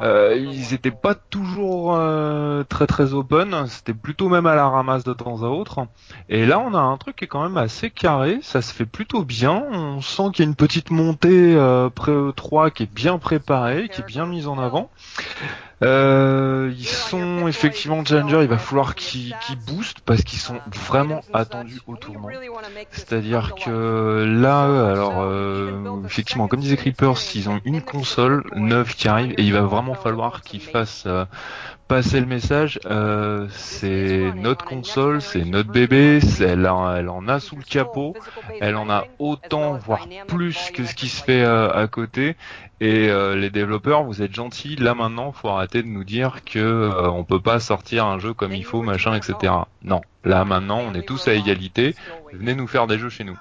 euh, 0.00 0.36
ils 0.36 0.74
étaient 0.74 0.90
pas 0.90 1.14
toujours 1.14 1.94
euh, 1.96 2.64
très 2.64 2.86
très 2.86 3.14
open, 3.14 3.66
c'était 3.66 3.94
plutôt 3.94 4.28
même 4.28 4.46
à 4.46 4.54
la 4.54 4.68
ramasse 4.68 5.04
de 5.04 5.14
temps 5.14 5.42
à 5.42 5.46
autre. 5.46 5.86
Et 6.28 6.44
là, 6.44 6.58
on 6.58 6.74
a 6.74 6.78
un 6.78 6.96
truc 6.98 7.16
qui 7.16 7.24
est 7.24 7.28
quand 7.28 7.42
même 7.42 7.56
assez 7.56 7.90
carré, 7.90 8.38
ça 8.42 8.60
se 8.60 8.74
fait 8.74 8.84
plutôt 8.84 9.24
bien. 9.24 9.64
On 9.72 10.00
sent 10.02 10.24
qu'il 10.34 10.44
y 10.44 10.48
a 10.48 10.50
une 10.50 10.56
petite 10.56 10.90
montée 10.90 11.54
euh, 11.56 11.88
pré 11.88 12.12
3 12.34 12.70
qui 12.70 12.82
est 12.82 12.92
bien 12.92 13.18
préparée, 13.18 13.88
qui 13.88 14.02
est 14.02 14.06
bien 14.06 14.26
mise 14.26 14.48
en 14.48 14.58
avant. 14.58 14.90
Euh, 15.82 16.72
ils 16.78 16.86
sont 16.86 17.46
effectivement 17.46 18.02
challenger, 18.02 18.40
il 18.40 18.48
va 18.48 18.56
falloir 18.56 18.94
qu'ils 18.94 19.34
boostent 19.66 20.00
parce 20.00 20.22
qu'ils 20.22 20.38
sont 20.38 20.58
vraiment 20.72 21.20
attendus 21.34 21.80
au 21.86 21.96
tournant. 21.96 22.28
C'est-à-dire 22.92 23.54
que 23.62 24.24
là, 24.26 24.62
alors 24.90 25.20
euh, 25.20 26.02
effectivement, 26.06 26.48
comme 26.48 26.60
disait 26.60 26.76
Creepers, 26.76 27.18
ils 27.34 27.50
ont 27.50 27.60
une 27.66 27.82
console 27.82 28.44
neuve 28.54 28.94
qui 28.94 29.06
arrive 29.08 29.32
et 29.36 29.42
il 29.42 29.52
va 29.52 29.62
vraiment 29.62 29.94
falloir 29.94 30.40
qu'ils 30.40 30.62
fassent 30.62 31.04
euh, 31.06 31.26
passer 31.88 32.20
le 32.20 32.26
message. 32.26 32.80
Euh, 32.86 33.46
c'est 33.50 34.32
notre 34.34 34.64
console, 34.64 35.20
c'est 35.20 35.44
notre 35.44 35.70
bébé, 35.70 36.20
elle, 36.40 36.68
elle 36.96 37.08
en 37.08 37.28
a 37.28 37.40
sous 37.40 37.56
le 37.56 37.62
capot, 37.62 38.14
elle 38.60 38.76
en 38.76 38.90
a 38.90 39.06
autant, 39.18 39.74
voire 39.74 40.08
plus 40.26 40.70
que 40.72 40.84
ce 40.84 40.94
qui 40.94 41.08
se 41.08 41.22
fait 41.22 41.42
euh, 41.42 41.70
à 41.70 41.86
côté. 41.86 42.36
Et 42.80 43.08
euh, 43.08 43.36
les 43.36 43.50
développeurs, 43.50 44.04
vous 44.04 44.20
êtes 44.20 44.34
gentils. 44.34 44.76
Là 44.76 44.94
maintenant, 44.94 45.32
faut 45.32 45.48
arrêter 45.48 45.82
de 45.82 45.88
nous 45.88 46.04
dire 46.04 46.40
que 46.44 46.58
euh, 46.58 47.08
on 47.08 47.24
peut 47.24 47.40
pas 47.40 47.58
sortir 47.58 48.04
un 48.04 48.18
jeu 48.18 48.34
comme 48.34 48.52
il 48.52 48.64
faut, 48.64 48.82
machin, 48.82 49.14
etc. 49.14 49.52
Non, 49.82 50.02
là 50.24 50.44
maintenant, 50.44 50.82
on 50.86 50.94
est 50.94 51.06
tous 51.06 51.28
à 51.28 51.34
égalité. 51.34 51.94
Venez 52.32 52.54
nous 52.54 52.66
faire 52.66 52.86
des 52.86 52.98
jeux 52.98 53.08
chez 53.08 53.24
nous. 53.24 53.38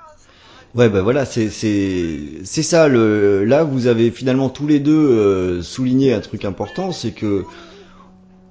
Ouais, 0.74 0.90
bah 0.90 1.02
voilà, 1.02 1.26
c'est 1.26 1.50
c'est 1.50 2.20
c'est 2.44 2.64
ça. 2.64 2.88
Le 2.90 3.46
là, 3.46 3.64
vous 3.64 3.88
avez 3.88 4.12
finalement 4.12 4.50
tous 4.50 4.68
les 4.68 4.80
deux 4.80 5.62
souligné 5.62 6.14
un 6.14 6.20
truc 6.20 6.44
important, 6.44 6.92
c'est 6.92 7.12
que 7.12 7.46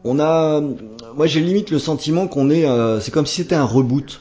on 0.05 0.21
a, 0.21 0.61
moi 1.17 1.27
j'ai 1.27 1.41
limite 1.41 1.71
le 1.71 1.79
sentiment 1.79 2.29
qu'on 2.29 2.51
est, 2.51 2.67
euh, 2.67 3.01
c'est 3.01 3.11
comme 3.11 3.27
si 3.27 3.37
c'était 3.37 3.55
un 3.55 3.65
reboot. 3.65 4.21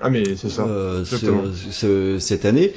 Ah 0.00 0.10
mais 0.10 0.36
c'est 0.36 0.50
ça. 0.50 0.64
Euh, 0.64 2.18
cette 2.20 2.44
année. 2.44 2.72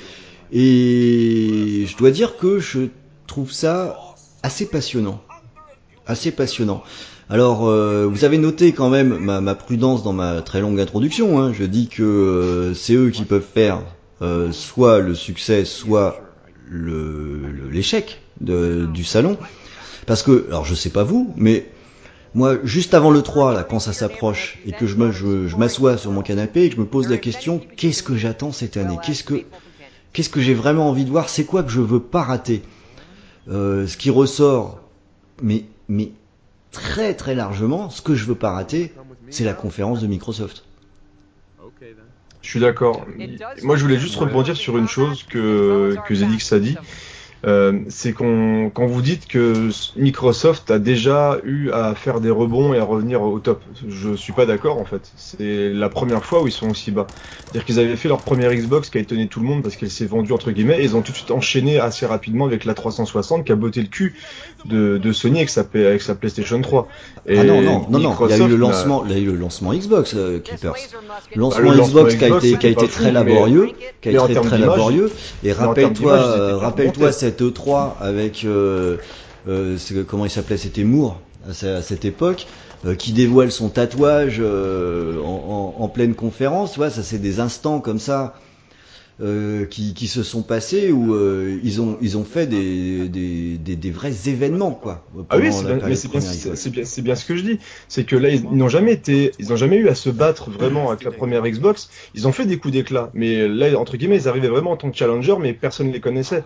Et 0.53 1.85
je 1.87 1.97
dois 1.97 2.11
dire 2.11 2.37
que 2.37 2.59
je 2.59 2.87
trouve 3.27 3.51
ça 3.51 3.97
assez 4.43 4.65
passionnant, 4.65 5.21
assez 6.07 6.31
passionnant. 6.31 6.83
Alors, 7.29 7.69
euh, 7.69 8.07
vous 8.11 8.25
avez 8.25 8.37
noté 8.37 8.73
quand 8.73 8.89
même 8.89 9.17
ma, 9.17 9.55
prudence 9.55 10.03
dans 10.03 10.11
ma 10.11 10.41
très 10.41 10.59
longue 10.59 10.79
introduction. 10.81 11.39
Hein. 11.39 11.53
Je 11.53 11.63
dis 11.63 11.87
que 11.87 12.73
c'est 12.75 12.95
eux 12.95 13.09
qui 13.11 13.23
peuvent 13.23 13.45
faire 13.53 13.81
soit 14.51 14.99
le 14.99 15.15
succès, 15.15 15.63
soit 15.63 16.19
l'échec 16.69 18.21
du 18.41 19.03
salon. 19.03 19.37
Parce 20.07 20.23
que, 20.23 20.47
alors 20.49 20.65
je 20.65 20.75
sais 20.75 20.89
pas 20.89 21.03
vous, 21.03 21.33
mais 21.37 21.69
moi, 22.33 22.57
juste 22.63 22.93
avant 22.93 23.11
le 23.11 23.21
3, 23.21 23.53
là, 23.53 23.63
quand 23.63 23.79
ça 23.79 23.93
s'approche, 23.93 24.57
et 24.65 24.71
que 24.71 24.87
je 24.87 24.95
m'assois 25.57 25.97
sur 25.97 26.11
mon 26.11 26.21
canapé 26.21 26.63
et 26.63 26.69
que 26.69 26.75
je 26.75 26.81
me 26.81 26.85
pose 26.85 27.09
la 27.09 27.17
question, 27.17 27.61
qu'est-ce 27.75 28.03
que 28.03 28.15
j'attends 28.15 28.51
cette 28.51 28.77
année? 28.77 28.97
Qu'est-ce 29.03 29.23
que, 29.23 29.43
qu'est-ce 30.13 30.29
que 30.29 30.39
j'ai 30.39 30.53
vraiment 30.53 30.89
envie 30.89 31.05
de 31.05 31.09
voir? 31.09 31.29
C'est 31.29 31.45
quoi 31.45 31.63
que 31.63 31.69
je 31.71 31.81
veux 31.81 31.99
pas 31.99 32.23
rater? 32.23 32.61
Euh, 33.49 33.87
Ce 33.87 33.97
qui 33.97 34.09
ressort, 34.09 34.79
mais, 35.41 35.65
mais 35.89 36.11
très 36.71 37.13
très 37.15 37.35
largement, 37.35 37.89
ce 37.89 38.01
que 38.01 38.15
je 38.15 38.25
veux 38.25 38.35
pas 38.35 38.51
rater, 38.51 38.93
c'est 39.29 39.43
la 39.43 39.53
conférence 39.53 40.01
de 40.01 40.07
Microsoft. 40.07 40.63
Je 42.41 42.49
suis 42.49 42.59
d'accord. 42.59 43.05
Moi, 43.61 43.75
je 43.75 43.83
voulais 43.83 43.99
juste 43.99 44.15
rebondir 44.15 44.55
sur 44.57 44.77
une 44.77 44.87
chose 44.87 45.23
que, 45.23 45.95
que 46.07 46.15
Zedix 46.15 46.51
a 46.53 46.59
dit. 46.59 46.75
Euh, 47.47 47.79
c'est 47.89 48.13
qu'on 48.13 48.69
quand 48.71 48.85
vous 48.85 49.01
dites 49.01 49.27
que 49.27 49.69
Microsoft 49.95 50.69
a 50.69 50.77
déjà 50.77 51.39
eu 51.43 51.71
à 51.71 51.95
faire 51.95 52.21
des 52.21 52.29
rebonds 52.29 52.73
et 52.73 52.77
à 52.79 52.83
revenir 52.83 53.23
au 53.23 53.39
top. 53.39 53.63
Je 53.87 54.13
suis 54.13 54.33
pas 54.33 54.45
d'accord 54.45 54.77
en 54.77 54.85
fait. 54.85 55.11
C'est 55.15 55.71
la 55.71 55.89
première 55.89 56.23
fois 56.23 56.43
où 56.43 56.47
ils 56.47 56.51
sont 56.51 56.69
aussi 56.69 56.91
bas. 56.91 57.07
C'est-à-dire 57.45 57.65
qu'ils 57.65 57.79
avaient 57.79 57.95
fait 57.95 58.09
leur 58.09 58.21
première 58.21 58.53
Xbox 58.53 58.91
qui 58.91 58.99
a 58.99 59.01
étonné 59.01 59.27
tout 59.27 59.39
le 59.39 59.47
monde 59.47 59.63
parce 59.63 59.75
qu'elle 59.75 59.89
s'est 59.89 60.05
vendue 60.05 60.31
entre 60.33 60.51
guillemets 60.51 60.79
et 60.81 60.83
ils 60.83 60.95
ont 60.95 61.01
tout 61.01 61.11
de 61.11 61.17
suite 61.17 61.31
enchaîné 61.31 61.79
assez 61.79 62.05
rapidement 62.05 62.45
avec 62.45 62.63
la 62.63 62.75
360 62.75 63.43
qui 63.43 63.51
a 63.51 63.55
botté 63.55 63.81
le 63.81 63.87
cul 63.87 64.15
de, 64.65 64.99
de 64.99 65.11
Sony 65.11 65.37
avec 65.37 65.49
sa, 65.49 65.61
avec 65.61 66.01
sa 66.03 66.13
PlayStation 66.13 66.61
3. 66.61 66.87
Et 67.25 67.39
ah 67.39 67.43
non 67.43 67.61
non 67.61 67.87
non 67.89 67.99
non, 67.99 68.15
il 68.27 68.29
y 68.29 68.33
a 68.33 68.45
eu 68.45 68.47
le 68.47 68.55
lancement, 68.55 69.03
il 69.05 69.11
y 69.13 69.15
a 69.15 69.17
eu 69.17 69.25
le 69.25 69.37
lancement 69.37 69.73
Xbox 69.73 70.13
euh, 70.15 70.39
Keepers. 70.39 70.73
Le 71.35 71.41
lancement, 71.41 71.71
Xbox, 71.73 72.15
qui 72.15 72.25
a 72.25 72.37
été 72.37 72.57
qui 72.57 72.67
a 72.67 72.69
été 72.69 72.87
très 72.87 73.11
laborieux, 73.11 73.71
qui 74.01 74.09
a 74.09 74.25
été 74.25 74.35
très 74.35 74.59
laborieux 74.59 75.11
et 75.43 75.53
rappelle-toi 75.53 76.57
rappelle-toi 76.57 77.11
cette 77.11 77.30
cette 77.31 77.41
E3 77.41 77.93
avec 77.99 78.43
euh, 78.43 78.97
euh, 79.47 79.77
comment 80.07 80.25
il 80.25 80.29
s'appelait 80.31 80.57
C'était 80.57 80.83
Moore 80.83 81.19
à, 81.47 81.53
cette 81.53 82.05
époque. 82.05 82.47
Euh, 82.83 82.95
qui 82.95 83.11
dévoile 83.13 83.51
son 83.51 83.69
tatouage 83.69 84.41
en, 84.41 85.87
pleine 85.93 86.15
conférence, 86.15 86.71
tu 86.71 86.79
vois, 86.79 86.89
ça 86.89 87.03
c'est 87.03 87.19
des 87.19 87.39
instants 87.39 87.79
comme 87.79 87.99
ça 87.99 88.33
euh, 89.19 89.65
qui, 89.65 89.93
qui, 89.93 90.07
se 90.07 90.23
sont 90.23 90.41
passés 90.41 90.91
où 90.91 91.13
euh, 91.13 91.59
ils 91.63 91.81
ont 91.81 91.97
ils 92.01 92.17
ont 92.17 92.23
fait 92.23 92.47
des, 92.47 93.07
des, 93.07 93.57
des, 93.57 93.75
des 93.75 93.91
vrais 93.91 94.13
événements 94.27 94.71
quoi. 94.71 95.05
Ah 95.29 95.37
oui, 95.37 95.51
c'est 95.51 95.65
bien, 95.65 95.75
bien, 95.75 95.85
bien, 95.85 97.03
bien, 97.03 97.15
ce 97.15 97.25
que 97.25 97.35
je 97.35 97.43
dis, 97.43 97.59
c'est 97.87 98.03
que 98.03 98.15
là 98.15 98.29
ils 98.29 98.43
n'ont 98.43 98.69
jamais 98.69 98.93
été, 98.93 99.31
ils 99.37 99.53
ont 99.53 99.55
jamais 99.55 99.77
eu 99.77 99.89
à 99.89 99.95
se 99.95 100.09
battre 100.09 100.49
vraiment 100.49 100.89
avec 100.89 101.03
la 101.03 101.11
première 101.11 101.43
Xbox. 101.43 101.89
Ils 102.15 102.27
ont 102.27 102.31
fait 102.31 102.45
des 102.45 102.57
coups 102.57 102.73
d'éclat, 102.73 103.11
mais 103.13 103.47
là 103.47 103.77
entre 103.77 103.97
guillemets 103.97 104.17
ils 104.17 104.27
arrivaient 104.27 104.47
vraiment 104.47 104.71
en 104.71 104.77
tant 104.77 104.89
que 104.89 104.97
challenger, 104.97 105.35
mais 105.39 105.53
personne 105.53 105.87
ne 105.87 105.93
les 105.93 105.99
connaissait. 105.99 106.43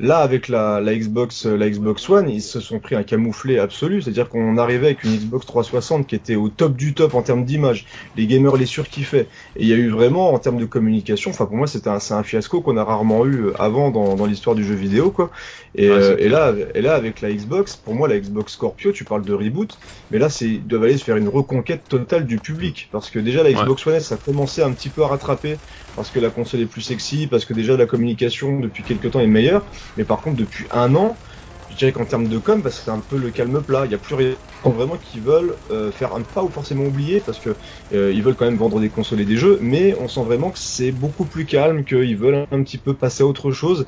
Là 0.00 0.18
avec 0.18 0.48
la, 0.48 0.80
la 0.80 0.94
Xbox 0.94 1.46
la 1.46 1.70
Xbox 1.70 2.08
One, 2.10 2.28
ils 2.28 2.42
se 2.42 2.60
sont 2.60 2.78
pris 2.78 2.94
un 2.94 3.04
camouflet 3.04 3.58
absolu, 3.58 4.02
c'est-à-dire 4.02 4.28
qu'on 4.28 4.58
arrivait 4.58 4.88
avec 4.88 5.04
une 5.04 5.16
Xbox 5.16 5.46
360 5.46 6.06
qui 6.06 6.14
était 6.14 6.36
au 6.36 6.48
top 6.48 6.76
du 6.76 6.94
top 6.94 7.14
en 7.14 7.22
termes 7.22 7.44
d'image, 7.44 7.86
les 8.16 8.26
gamers 8.26 8.56
les 8.56 8.66
surkiffaient, 8.66 9.26
et 9.56 9.62
il 9.62 9.68
y 9.68 9.72
a 9.72 9.76
eu 9.76 9.88
vraiment 9.88 10.32
en 10.32 10.38
termes 10.38 10.58
de 10.58 10.64
communication, 10.66 11.30
enfin 11.30 11.46
pour 11.46 11.56
moi 11.56 11.66
c'était 11.66 11.88
un, 11.88 11.98
un 12.14 12.22
fiasco 12.22 12.62
qu'on 12.62 12.76
a 12.76 12.84
rarement 12.84 13.26
eu 13.26 13.52
avant 13.58 13.90
dans, 13.90 14.16
dans 14.16 14.26
l'histoire 14.26 14.56
du 14.56 14.64
jeu 14.64 14.74
vidéo, 14.74 15.10
quoi. 15.12 15.30
Et, 15.74 15.88
euh, 15.88 16.16
et, 16.18 16.28
là, 16.28 16.54
et 16.74 16.80
là, 16.82 16.94
avec 16.94 17.20
la 17.20 17.32
Xbox, 17.32 17.76
pour 17.76 17.94
moi, 17.94 18.08
la 18.08 18.18
Xbox 18.18 18.52
Scorpio, 18.54 18.92
tu 18.92 19.04
parles 19.06 19.24
de 19.24 19.32
reboot, 19.34 19.78
mais 20.10 20.18
là, 20.18 20.28
c'est 20.30 20.48
ils 20.48 20.66
doivent 20.66 20.84
aller 20.84 20.98
se 20.98 21.04
faire 21.04 21.16
une 21.16 21.28
reconquête 21.28 21.86
totale 21.88 22.26
du 22.26 22.40
public, 22.40 22.88
parce 22.92 23.10
que 23.10 23.18
déjà 23.18 23.42
la 23.42 23.52
Xbox 23.52 23.86
One 23.86 23.94
S 23.94 24.12
a 24.12 24.16
commencé 24.16 24.62
un 24.62 24.72
petit 24.74 24.90
peu 24.90 25.02
à 25.04 25.08
rattraper, 25.08 25.60
parce 25.94 26.10
que 26.10 26.18
la 26.20 26.30
console 26.30 26.60
est 26.60 26.66
plus 26.66 26.82
sexy, 26.82 27.26
parce 27.26 27.44
que 27.44 27.54
déjà 27.54 27.76
la 27.76 27.86
communication 27.86 28.60
depuis 28.60 28.84
quelques 28.84 29.10
temps 29.10 29.20
est 29.20 29.26
meilleure, 29.26 29.66
mais 29.96 30.04
par 30.04 30.20
contre 30.22 30.36
depuis 30.36 30.66
un 30.70 30.94
an, 30.94 31.20
dirais 31.78 31.92
qu'en 31.92 32.04
termes 32.04 32.28
de 32.28 32.38
com, 32.38 32.62
bah, 32.62 32.70
c'est 32.70 32.90
un 32.90 33.00
peu 33.00 33.16
le 33.16 33.30
calme 33.30 33.62
plat. 33.62 33.84
Il 33.84 33.88
n'y 33.88 33.94
a 33.94 33.98
plus 33.98 34.14
rien 34.14 34.34
vraiment 34.64 34.96
qui 34.96 35.20
veulent 35.20 35.56
euh, 35.70 35.92
faire 35.92 36.14
un 36.14 36.22
pas 36.22 36.42
ou 36.42 36.50
forcément 36.50 36.84
oublier 36.84 37.20
parce 37.20 37.38
que 37.38 37.56
euh, 37.92 38.12
ils 38.12 38.22
veulent 38.22 38.34
quand 38.34 38.44
même 38.44 38.56
vendre 38.56 38.80
des 38.80 38.90
consoles 38.90 39.20
et 39.20 39.24
des 39.24 39.36
jeux, 39.36 39.58
mais 39.60 39.94
on 40.00 40.08
sent 40.08 40.24
vraiment 40.24 40.50
que 40.50 40.58
c'est 40.58 40.92
beaucoup 40.92 41.26
plus 41.26 41.46
calme, 41.46 41.84
qu'ils 41.84 42.16
veulent 42.16 42.46
un 42.50 42.62
petit 42.62 42.78
peu 42.78 42.94
passer 42.94 43.22
à 43.22 43.26
autre 43.26 43.52
chose. 43.52 43.86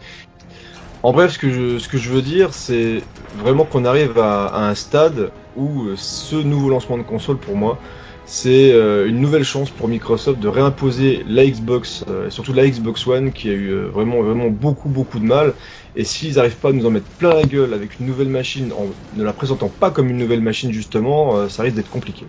En 1.03 1.13
bref, 1.13 1.33
ce 1.33 1.39
que 1.39 1.51
je, 1.51 1.89
que 1.89 1.97
veux 1.97 2.23
dire, 2.23 2.53
c'est 2.53 3.03
vraiment 3.35 3.65
qu'on 3.65 3.85
arrive 3.85 4.19
à, 4.19 4.47
à, 4.47 4.69
un 4.69 4.75
stade 4.75 5.33
où 5.57 5.85
euh, 5.85 5.95
ce 5.97 6.37
nouveau 6.37 6.69
lancement 6.69 6.99
de 6.99 7.03
console, 7.03 7.39
pour 7.39 7.57
moi, 7.57 7.81
c'est 8.31 8.71
euh, 8.73 9.09
une 9.09 9.21
nouvelle 9.21 9.43
chance 9.43 9.71
pour 9.71 9.89
Microsoft 9.89 10.39
de 10.39 10.47
réimposer 10.47 11.25
la 11.27 11.45
Xbox, 11.45 12.05
euh, 12.09 12.31
surtout 12.31 12.53
la 12.53 12.65
Xbox 12.69 13.05
One, 13.09 13.33
qui 13.33 13.51
a 13.51 13.53
eu 13.53 13.71
euh, 13.71 13.89
vraiment, 13.89 14.49
beaucoup, 14.51 14.89
beaucoup 14.89 15.19
de 15.19 15.25
mal. 15.25 15.53
Et 15.97 16.05
s'ils 16.05 16.37
n'arrivent 16.37 16.55
pas 16.55 16.69
à 16.69 16.73
nous 16.73 16.87
en 16.87 16.91
mettre 16.91 17.09
plein 17.19 17.35
la 17.35 17.43
gueule 17.43 17.75
avec 17.75 17.99
une 17.99 18.07
nouvelle 18.07 18.29
machine, 18.29 18.73
en 18.73 18.87
ne 19.17 19.25
la 19.25 19.33
présentant 19.33 19.69
pas 19.69 19.91
comme 19.91 20.09
une 20.09 20.17
nouvelle 20.17 20.43
machine 20.43 20.71
justement, 20.71 21.49
ça 21.49 21.65
risque 21.65 21.75
d'être 21.75 21.91
compliqué. 21.91 22.25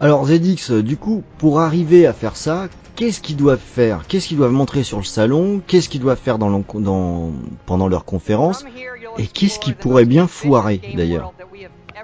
Alors 0.00 0.26
ZX, 0.26 0.82
du 0.82 0.96
coup, 0.96 1.22
pour 1.36 1.60
arriver 1.60 2.06
à 2.06 2.14
faire 2.14 2.36
ça, 2.36 2.68
qu'est-ce 2.96 3.20
qu'ils 3.20 3.36
doivent 3.36 3.60
faire? 3.60 4.06
Qu'est-ce 4.08 4.28
qu'ils 4.28 4.38
doivent 4.38 4.52
montrer 4.52 4.84
sur 4.84 4.96
le 4.96 5.04
salon? 5.04 5.60
Qu'est-ce 5.66 5.90
qu'ils 5.90 6.00
doivent 6.00 6.18
faire 6.18 6.38
pendant 6.38 7.88
leur 7.88 8.06
conférence? 8.06 8.64
Et 9.18 9.26
qu'est-ce 9.26 9.58
qui 9.58 9.74
pourrait 9.74 10.06
bien 10.06 10.26
foirer 10.26 10.80
d'ailleurs? 10.96 11.34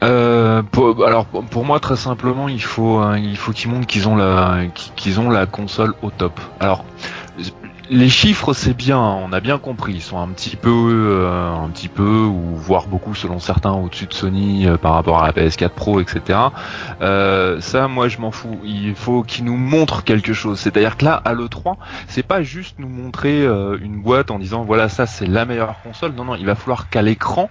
Euh, 0.02 0.62
pour, 0.62 1.04
alors 1.04 1.26
pour 1.26 1.64
moi 1.64 1.80
très 1.80 1.96
simplement 1.96 2.48
il 2.48 2.62
faut 2.62 2.98
hein, 2.98 3.18
il 3.18 3.37
faut 3.37 3.52
qu'ils 3.52 3.70
montrent 3.70 3.87
qu'ils 3.87 4.08
ont 4.08 4.16
la 4.16 4.61
qu'ils 4.94 5.18
ont 5.18 5.28
la 5.28 5.46
console 5.46 5.94
au 6.02 6.11
top. 6.11 6.38
Alors 6.61 6.84
les 7.90 8.08
chiffres 8.08 8.52
c'est 8.52 8.74
bien, 8.74 8.98
on 8.98 9.32
a 9.32 9.40
bien 9.40 9.58
compris, 9.58 9.94
ils 9.94 10.02
sont 10.02 10.18
un 10.18 10.28
petit 10.28 10.56
peu, 10.56 10.70
euh, 10.70 11.50
un 11.52 11.68
petit 11.70 11.88
peu 11.88 12.22
ou 12.24 12.54
voire 12.56 12.87
beaucoup 12.87 13.14
selon 13.14 13.38
certains 13.38 13.72
au-dessus 13.72 14.06
de 14.06 14.12
Sony 14.12 14.66
euh, 14.66 14.76
par 14.76 14.94
rapport 14.94 15.22
à 15.22 15.26
la 15.26 15.32
PS4 15.32 15.70
Pro, 15.70 16.00
etc. 16.00 16.38
Euh, 17.00 17.61
ça, 17.61 17.88
moi 17.88 18.08
je 18.08 18.18
m'en 18.18 18.30
fous. 18.30 18.61
Il 18.64 18.94
faut 18.94 19.22
qu'ils 19.22 19.44
nous 19.44 19.56
montrent 19.56 20.04
quelque 20.04 20.32
chose. 20.32 20.58
C'est-à-dire 20.61 20.96
que 20.96 21.04
là, 21.04 21.14
à 21.24 21.32
le 21.32 21.48
3, 21.48 21.78
c'est 22.08 22.22
pas 22.22 22.42
juste 22.42 22.78
nous 22.78 22.88
montrer 22.88 23.44
une 23.44 24.00
boîte 24.00 24.30
en 24.30 24.38
disant 24.38 24.64
voilà 24.64 24.88
ça 24.88 25.06
c'est 25.06 25.26
la 25.26 25.44
meilleure 25.44 25.76
console. 25.82 26.12
Non 26.12 26.24
non, 26.24 26.34
il 26.34 26.46
va 26.46 26.54
falloir 26.54 26.88
qu'à 26.90 27.02
l'écran 27.02 27.48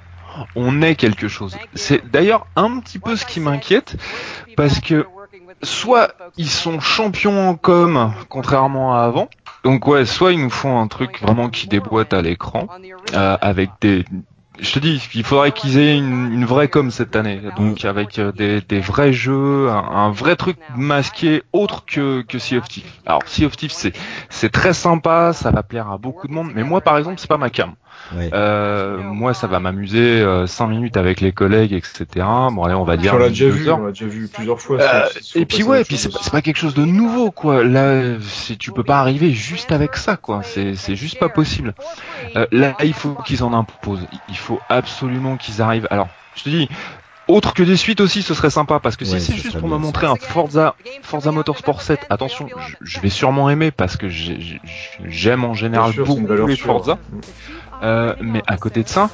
on 0.55 0.81
ait 0.81 0.95
quelque 0.95 1.27
chose. 1.27 1.57
C'est 1.73 2.09
d'ailleurs 2.09 2.47
un 2.55 2.79
petit 2.79 2.99
peu 2.99 3.15
ce 3.15 3.25
qui 3.25 3.39
m'inquiète 3.39 3.95
parce 4.55 4.79
que 4.79 5.05
soit 5.63 6.13
ils 6.37 6.49
sont 6.49 6.79
champions 6.79 7.49
en 7.49 7.55
com 7.55 8.13
contrairement 8.29 8.95
à 8.95 9.01
avant 9.01 9.29
donc 9.67 9.85
ouais, 9.85 10.05
soit 10.05 10.31
ils 10.31 10.41
nous 10.41 10.49
font 10.49 10.79
un 10.79 10.87
truc 10.87 11.21
vraiment 11.21 11.49
qui 11.49 11.67
déboîte 11.67 12.13
à 12.13 12.21
l'écran, 12.21 12.67
euh, 13.13 13.37
avec 13.41 13.69
des... 13.81 14.05
Je 14.59 14.71
te 14.71 14.79
dis, 14.79 15.05
il 15.13 15.23
faudrait 15.25 15.51
qu'ils 15.51 15.77
aient 15.77 15.97
une, 15.97 16.45
vraie 16.45 16.69
com 16.69 16.89
cette 16.89 17.17
année, 17.17 17.41
donc 17.57 17.83
avec 17.83 18.17
euh, 18.17 18.31
des, 18.31 18.79
vrais 18.79 19.11
jeux, 19.11 19.69
un, 19.69 20.09
vrai 20.09 20.37
truc 20.37 20.57
masqué 20.75 21.43
autre 21.51 21.83
que, 21.85 22.21
que 22.21 22.39
Sea 22.39 22.57
of 22.57 22.69
Thieves. 22.69 22.89
Alors 23.05 23.21
Sea 23.27 23.45
of 23.45 23.57
Thieves, 23.57 23.73
c'est, 23.73 23.91
c'est 24.29 24.53
très 24.53 24.73
sympa, 24.73 25.33
ça 25.33 25.51
va 25.51 25.63
plaire 25.63 25.91
à 25.91 25.97
beaucoup 25.97 26.29
de 26.29 26.33
monde, 26.33 26.51
mais 26.55 26.63
moi 26.63 26.79
par 26.79 26.97
exemple, 26.97 27.19
c'est 27.19 27.27
pas 27.27 27.37
ma 27.37 27.49
cam. 27.49 27.73
Euh, 28.33 28.97
moi, 29.01 29.33
ça 29.33 29.47
va 29.47 29.59
m'amuser 29.59 30.21
euh, 30.21 30.47
5 30.47 30.67
minutes 30.67 30.97
avec 30.97 31.21
les 31.21 31.31
collègues, 31.31 31.73
etc. 31.73 32.05
Bon, 32.15 32.63
allez, 32.63 32.75
on 32.75 32.83
va 32.83 32.97
dire. 32.97 33.13
On 33.15 33.17
l'a 33.17 33.29
déjà 33.29 33.49
vu, 33.49 33.69
on 33.69 33.85
l'a 33.85 33.91
déjà 33.91 34.05
vu 34.05 34.27
plusieurs 34.27 34.59
fois. 34.59 34.79
Euh, 34.79 35.07
et 35.35 35.45
puis 35.45 35.63
ouais, 35.63 35.81
et 35.81 35.83
puis 35.83 35.97
c'est 35.97 36.31
pas, 36.31 36.41
quelque 36.41 36.57
chose 36.57 36.73
de 36.73 36.85
nouveau, 36.85 37.31
quoi. 37.31 37.63
Là, 37.63 38.15
tu 38.59 38.71
peux 38.71 38.83
pas 38.83 38.99
arriver 38.99 39.31
juste 39.31 39.71
avec 39.71 39.95
ça, 39.95 40.17
quoi. 40.17 40.41
C'est, 40.43 40.75
c'est 40.75 40.95
juste 40.95 41.19
pas 41.19 41.29
possible. 41.29 41.73
Euh, 42.35 42.47
là, 42.51 42.75
il 42.83 42.93
faut 42.93 43.15
qu'ils 43.25 43.43
en 43.43 43.53
imposent. 43.53 44.07
Il 44.29 44.37
faut 44.37 44.59
absolument 44.69 45.37
qu'ils 45.37 45.61
arrivent. 45.61 45.87
Alors, 45.89 46.07
je 46.35 46.43
te 46.43 46.49
dis, 46.49 46.69
autre 47.27 47.53
que 47.53 47.63
des 47.63 47.77
suites 47.77 48.01
aussi, 48.01 48.21
ce 48.21 48.33
serait 48.33 48.49
sympa 48.49 48.79
parce 48.79 48.95
que 48.95 49.05
si 49.05 49.19
c'est 49.19 49.35
juste 49.35 49.59
pour 49.59 49.69
me 49.69 49.77
montrer 49.77 50.07
un 50.07 50.15
Forza, 50.15 50.75
Forza 51.01 51.31
Motorsport 51.31 51.81
7, 51.81 51.99
attention, 52.09 52.47
je, 52.81 52.99
vais 52.99 53.09
sûrement 53.09 53.49
aimer 53.49 53.71
parce 53.71 53.97
que 53.97 54.07
j'aime 54.09 55.43
en 55.43 55.53
général 55.53 55.93
beaucoup 55.93 56.45
les 56.45 56.55
Forza. 56.55 56.97
Euh, 57.83 58.15
mais 58.21 58.41
à 58.47 58.57
côté 58.57 58.81
de 58.81 58.87
ça, 58.87 59.09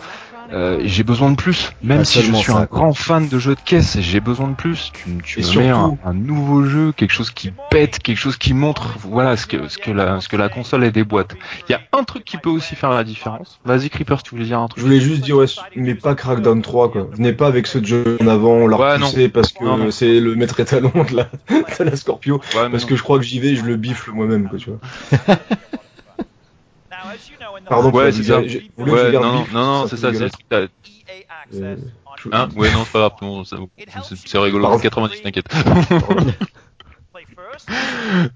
euh, 0.53 0.79
j'ai 0.83 1.03
besoin 1.03 1.31
de 1.31 1.35
plus. 1.35 1.71
Même 1.81 2.05
si 2.05 2.21
je 2.21 2.31
suis 2.33 2.51
un 2.51 2.65
grand 2.65 2.93
fan 2.93 3.27
de 3.27 3.39
jeux 3.39 3.55
de 3.55 3.59
caisse, 3.59 3.97
j'ai 3.99 4.19
besoin 4.19 4.49
de 4.49 4.55
plus. 4.55 4.91
Tu, 4.93 5.17
tu 5.23 5.39
me 5.57 5.63
mets 5.63 5.69
un, 5.69 6.13
nouveau 6.13 6.63
jeu, 6.63 6.91
quelque 6.91 7.11
chose 7.11 7.31
qui 7.31 7.51
pète, 7.69 7.99
quelque 7.99 8.17
chose 8.17 8.37
qui 8.37 8.53
montre, 8.53 8.95
voilà 8.99 9.35
ce 9.35 9.47
que 9.47 9.67
ce 9.67 9.77
que 9.77 9.91
la 9.91 10.21
ce 10.21 10.29
que 10.29 10.37
la 10.37 10.49
console 10.49 10.83
est 10.83 10.91
des 10.91 11.03
boîtes. 11.03 11.35
Il 11.67 11.71
y 11.71 11.75
a 11.75 11.81
un 11.91 12.03
truc 12.03 12.23
qui 12.23 12.37
peut 12.37 12.49
aussi 12.49 12.75
faire 12.75 12.91
la 12.91 13.03
différence. 13.03 13.59
Vas-y 13.65 13.89
Creeper, 13.89 14.21
tu 14.21 14.31
voulais 14.31 14.45
dire 14.45 14.59
un 14.59 14.67
truc? 14.67 14.79
Je 14.79 14.85
voulais 14.85 15.01
juste 15.01 15.23
dire 15.23 15.37
ouais, 15.37 15.45
mais 15.75 15.95
pas 15.95 16.13
Crackdown 16.13 16.61
3 16.61 16.91
quoi. 16.91 17.07
Venez 17.11 17.33
pas 17.33 17.47
avec 17.47 17.65
ce 17.65 17.83
jeu 17.83 18.17
en 18.21 18.27
avant, 18.27 18.53
on 18.53 18.67
l'a 18.67 18.77
repoussé 18.77 19.29
parce 19.29 19.51
que 19.51 19.91
c'est 19.91 20.19
le 20.19 20.35
maître 20.35 20.59
étalon 20.59 20.91
de 21.09 21.15
la 21.15 21.29
de 21.79 21.83
la 21.83 21.95
Scorpio. 21.95 22.39
parce 22.53 22.85
que 22.85 22.95
je 22.95 23.01
crois 23.01 23.17
que 23.17 23.25
j'y 23.25 23.39
vais, 23.39 23.55
je 23.55 23.63
le 23.63 23.75
bifle 23.75 24.11
moi-même 24.11 24.47
quoi, 24.49 24.59
tu 24.59 24.69
vois. 24.69 25.37
Pardon, 27.67 27.91
ouais, 27.91 28.12
c'est 28.12 28.23
ça. 28.23 28.39
Ouais, 28.39 29.12
non, 29.12 29.21
non, 29.21 29.45
non, 29.54 29.88
c'est 29.88 29.97
ça, 29.97 30.13
c'est 30.13 30.19
le 30.26 30.30
truc. 30.30 30.45
Euh, 31.54 31.76
hein? 32.32 32.49
Ouais, 32.56 32.71
non, 32.71 32.84
c'est 32.86 32.91
pas 32.91 33.10
grave, 33.19 33.43
c'est 34.26 34.38
rigolo, 34.38 34.80
90, 34.80 35.21
t'inquiète. 35.21 35.45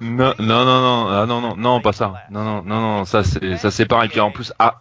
non, 0.01 0.33
non, 0.39 0.65
non, 0.65 0.81
non, 0.81 1.07
ah, 1.09 1.25
non, 1.27 1.41
non, 1.41 1.55
non, 1.57 1.81
pas 1.81 1.93
ça. 1.93 2.13
Non, 2.31 2.43
non, 2.43 2.63
non, 2.63 2.81
non, 2.81 3.05
ça 3.05 3.23
c'est, 3.23 3.57
ça 3.57 3.71
c'est 3.71 3.85
pareil. 3.85 4.09
Puis 4.09 4.19
en 4.19 4.31
plus, 4.31 4.53
ah, 4.59 4.79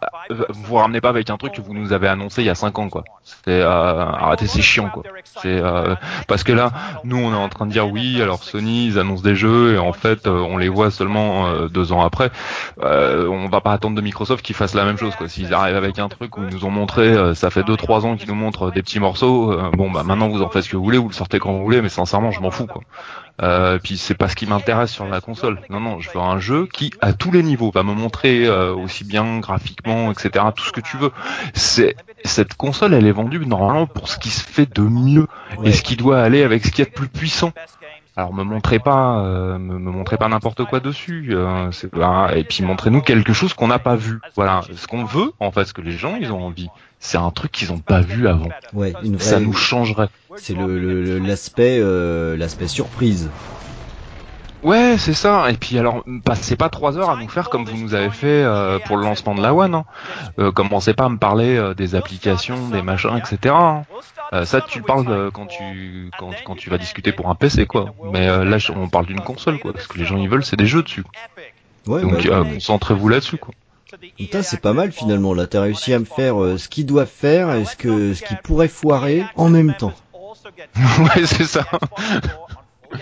vous 0.49 0.75
ramenez 0.75 1.01
pas 1.01 1.09
avec 1.09 1.29
un 1.29 1.37
truc 1.37 1.53
que 1.53 1.61
vous 1.61 1.73
nous 1.73 1.93
avez 1.93 2.07
annoncé 2.07 2.41
il 2.41 2.45
y 2.45 2.49
a 2.49 2.55
5 2.55 2.77
ans, 2.79 2.89
quoi. 2.89 3.03
C'est, 3.23 3.61
euh, 3.61 3.67
arrêtez, 3.69 4.47
c'est 4.47 4.61
chiant, 4.61 4.89
quoi. 4.89 5.03
C'est, 5.41 5.59
euh, 5.61 5.95
parce 6.27 6.43
que 6.43 6.51
là, 6.51 6.71
nous, 7.03 7.17
on 7.17 7.31
est 7.31 7.37
en 7.37 7.49
train 7.49 7.65
de 7.65 7.71
dire 7.71 7.89
oui. 7.89 8.21
Alors 8.21 8.43
Sony, 8.43 8.87
ils 8.87 8.99
annoncent 8.99 9.23
des 9.23 9.35
jeux 9.35 9.75
et 9.75 9.77
en 9.77 9.93
fait, 9.93 10.27
euh, 10.27 10.39
on 10.39 10.57
les 10.57 10.69
voit 10.69 10.91
seulement 10.91 11.47
euh, 11.47 11.67
deux 11.67 11.91
ans 11.91 12.01
après. 12.01 12.31
Euh, 12.81 13.27
on 13.27 13.47
va 13.49 13.61
pas 13.61 13.71
attendre 13.71 13.95
de 13.95 14.01
Microsoft 14.01 14.43
qu'ils 14.43 14.55
fassent 14.55 14.75
la 14.75 14.85
même 14.85 14.97
chose, 14.97 15.15
quoi. 15.15 15.27
S'ils 15.27 15.53
arrivent 15.53 15.75
avec 15.75 15.99
un 15.99 16.09
truc 16.09 16.37
où 16.37 16.43
ils 16.43 16.53
nous 16.53 16.65
ont 16.65 16.71
montré, 16.71 17.35
ça 17.35 17.49
fait 17.49 17.63
deux, 17.63 17.77
trois 17.77 18.05
ans 18.05 18.15
qu'ils 18.15 18.29
nous 18.29 18.35
montrent 18.35 18.71
des 18.71 18.81
petits 18.81 18.99
morceaux. 18.99 19.57
bon, 19.73 19.91
bah 19.91 20.03
maintenant 20.03 20.29
vous 20.29 20.41
en 20.41 20.49
faites 20.49 20.63
ce 20.63 20.69
que 20.69 20.77
vous 20.77 20.83
voulez, 20.83 20.97
vous 20.97 21.09
le 21.09 21.13
sortez 21.13 21.39
quand 21.39 21.51
vous 21.51 21.63
voulez, 21.63 21.81
mais 21.81 21.89
sincèrement, 21.89 22.31
je 22.31 22.39
m'en 22.39 22.51
fous, 22.51 22.67
quoi. 22.67 22.81
Euh, 23.41 23.77
puis 23.81 23.97
c'est 23.97 24.15
pas 24.15 24.27
ce 24.27 24.35
qui 24.35 24.47
m'intéresse 24.47 24.91
sur 24.91 25.07
la 25.07 25.21
console. 25.21 25.59
Non, 25.69 25.79
non, 25.79 25.99
je 25.99 26.09
veux 26.09 26.19
un 26.19 26.39
jeu 26.39 26.67
qui, 26.71 26.91
à 27.01 27.13
tous 27.13 27.31
les 27.31 27.43
niveaux, 27.43 27.71
va 27.71 27.83
me 27.83 27.93
montrer 27.93 28.45
euh, 28.45 28.73
aussi 28.73 29.03
bien 29.03 29.39
graphiquement, 29.39 30.11
etc., 30.11 30.45
tout 30.55 30.63
ce 30.63 30.71
que 30.71 30.81
tu 30.81 30.97
veux. 30.97 31.11
C'est 31.53 31.95
cette 32.25 32.55
console, 32.55 32.93
elle 32.93 33.05
est 33.05 33.11
vendue 33.11 33.45
normalement 33.45 33.85
pour 33.85 34.09
ce 34.09 34.17
qui 34.17 34.29
se 34.29 34.43
fait 34.43 34.71
de 34.73 34.81
mieux 34.81 35.27
et 35.63 35.71
ce 35.71 35.83
qui 35.83 35.95
doit 35.95 36.21
aller 36.21 36.43
avec 36.43 36.65
ce 36.65 36.71
qui 36.71 36.81
est 36.81 36.85
de 36.85 36.89
plus 36.89 37.07
puissant. 37.07 37.53
Alors 38.17 38.33
me 38.33 38.43
montrez 38.43 38.79
pas, 38.79 39.19
euh, 39.19 39.59
me, 39.59 39.77
montrez 39.77 40.17
pas 40.17 40.27
n'importe 40.27 40.65
quoi 40.65 40.79
dessus. 40.79 41.29
Euh, 41.33 41.69
et 42.35 42.43
puis 42.43 42.63
montrez-nous 42.63 43.01
quelque 43.01 43.31
chose 43.31 43.53
qu'on 43.53 43.67
n'a 43.67 43.77
pas 43.77 43.95
vu. 43.95 44.19
Voilà, 44.35 44.61
ce 44.75 44.87
qu'on 44.87 45.05
veut, 45.05 45.33
en 45.39 45.51
fait, 45.51 45.65
ce 45.65 45.73
que 45.73 45.81
les 45.81 45.91
gens 45.91 46.15
ils 46.19 46.31
ont 46.31 46.43
envie, 46.43 46.67
c'est 46.99 47.19
un 47.19 47.29
truc 47.29 47.51
qu'ils 47.51 47.71
ont 47.71 47.77
pas 47.77 48.01
vu 48.01 48.27
avant. 48.27 48.49
Ouais, 48.73 48.93
une 49.03 49.19
ça 49.19 49.39
nous 49.39 49.53
changerait. 49.53 50.09
C'est 50.35 50.55
le 50.55 51.19
l'aspect 51.19 51.77
euh, 51.79 52.35
l'aspect 52.35 52.67
surprise. 52.67 53.29
Ouais, 54.63 54.95
c'est 54.97 55.13
ça. 55.13 55.49
Et 55.51 55.53
puis 55.53 55.77
alors, 55.77 56.03
passez 56.25 56.55
pas 56.55 56.69
trois 56.69 56.97
heures 56.97 57.09
à 57.09 57.15
nous 57.15 57.29
faire 57.29 57.49
comme 57.49 57.65
vous 57.65 57.77
nous 57.77 57.93
avez 57.93 58.09
fait 58.09 58.43
euh, 58.43 58.79
pour 58.79 58.97
le 58.97 59.03
lancement 59.03 59.35
de 59.35 59.41
la 59.41 59.53
One. 59.53 59.75
Hein. 59.75 59.85
Euh, 60.39 60.51
commencez 60.51 60.93
pas 60.93 61.05
à 61.05 61.09
me 61.09 61.17
parler 61.17 61.55
euh, 61.57 61.73
des 61.73 61.93
applications, 61.95 62.69
des 62.69 62.81
machins, 62.81 63.17
etc. 63.17 63.53
Hein. 63.55 63.83
Ça, 64.45 64.61
tu 64.61 64.81
parles 64.81 65.31
quand 65.31 65.47
tu 65.47 66.11
quand, 66.17 66.31
quand 66.45 66.55
tu 66.55 66.69
vas 66.69 66.77
discuter 66.77 67.11
pour 67.11 67.29
un 67.29 67.35
PC, 67.35 67.65
quoi. 67.65 67.93
Mais 68.11 68.27
là, 68.27 68.57
on 68.75 68.89
parle 68.89 69.05
d'une 69.05 69.21
console, 69.21 69.59
quoi. 69.59 69.73
Parce 69.73 69.87
que 69.87 69.97
les 69.97 70.05
gens 70.05 70.17
ils 70.17 70.29
veulent, 70.29 70.45
c'est 70.45 70.55
des 70.55 70.67
jeux 70.67 70.83
dessus. 70.83 71.03
Ouais, 71.85 72.01
Donc, 72.01 72.27
bah, 72.27 72.43
concentrez-vous 72.53 73.07
là-dessus, 73.07 73.37
quoi. 73.37 73.53
Putain, 74.17 74.41
c'est 74.41 74.61
pas 74.61 74.73
mal 74.73 74.91
finalement. 74.91 75.33
Là, 75.33 75.47
t'as 75.47 75.61
réussi 75.61 75.93
à 75.93 75.99
me 75.99 76.05
faire 76.05 76.35
ce 76.57 76.67
qu'ils 76.67 76.85
doivent 76.85 77.07
faire 77.07 77.53
et 77.55 77.65
ce 77.65 77.75
que 77.75 78.13
ce 78.13 78.23
qui 78.23 78.35
pourrait 78.35 78.67
foirer 78.67 79.25
en 79.35 79.49
même 79.49 79.73
temps. 79.73 79.93
ouais, 80.99 81.25
c'est 81.25 81.45
ça. 81.45 81.65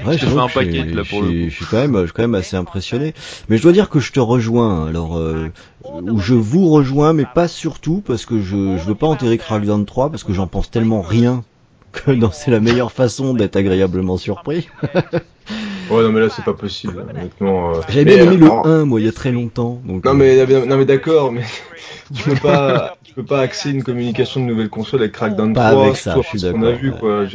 Ouais, 0.06 0.18
je, 0.18 0.26
un 0.26 0.48
paquet, 0.48 0.84
là, 0.86 1.04
pour 1.08 1.24
je, 1.24 1.50
suis 1.50 1.66
quand 1.66 1.78
même, 1.78 2.00
je 2.02 2.06
suis 2.06 2.14
quand 2.14 2.24
même 2.24 2.36
assez 2.36 2.56
impressionné. 2.56 3.14
Mais 3.50 3.58
je 3.58 3.64
dois 3.64 3.72
dire 3.72 3.90
que 3.90 4.00
je 4.00 4.12
te 4.12 4.20
rejoins. 4.20 4.88
Alors, 4.88 5.18
euh, 5.18 5.52
où 5.84 6.20
je 6.20 6.34
vous 6.34 6.70
rejoins, 6.70 7.14
mais 7.14 7.26
pas 7.34 7.48
surtout 7.48 8.02
parce 8.06 8.26
que 8.26 8.42
je, 8.42 8.78
je 8.78 8.84
veux 8.84 8.96
pas 8.96 9.08
enterrer 9.08 9.38
Crackdown 9.38 9.86
3 9.86 10.10
parce 10.10 10.24
que 10.24 10.34
j'en 10.34 10.48
pense 10.48 10.72
tellement 10.72 11.02
rien 11.02 11.44
que 11.92 12.12
c'est 12.34 12.52
la 12.52 12.60
meilleure 12.60 12.92
façon 12.92 13.34
d'être 13.34 13.56
agréablement 13.56 14.18
surpris. 14.18 14.68
ouais, 14.94 16.04
non 16.04 16.12
mais 16.12 16.20
là 16.20 16.30
c'est 16.30 16.44
pas 16.44 16.54
possible. 16.54 17.06
Honnêtement. 17.10 17.76
Euh... 17.76 17.82
J'avais 17.88 18.06
bien 18.06 18.32
aimé 18.32 18.38
le 18.38 18.52
1, 18.52 18.86
moi, 18.86 19.00
il 19.00 19.06
y 19.06 19.10
a 19.10 19.14
très 19.14 19.32
longtemps. 19.32 19.82
Donc, 19.86 20.04
non 20.04 20.14
mais, 20.14 20.46
non 20.66 20.78
mais 20.78 20.86
d'accord, 20.86 21.32
mais 21.32 21.44
tu 22.14 22.24
peux 22.24 22.36
pas 22.36 22.98
peux 23.16 23.24
pas 23.24 23.40
axer 23.40 23.72
une 23.72 23.84
communication 23.84 24.42
de 24.42 24.46
nouvelle 24.46 24.70
console 24.70 25.02
avec 25.02 25.14
Crackdown 25.14 25.54
3, 25.54 25.66
avec 25.66 25.96
ça, 25.96 26.16
je 26.34 26.38
ce 26.38 26.48
qu'on 26.48 26.64
a 26.64 26.72
vu 26.72 26.92
quoi. 26.92 27.26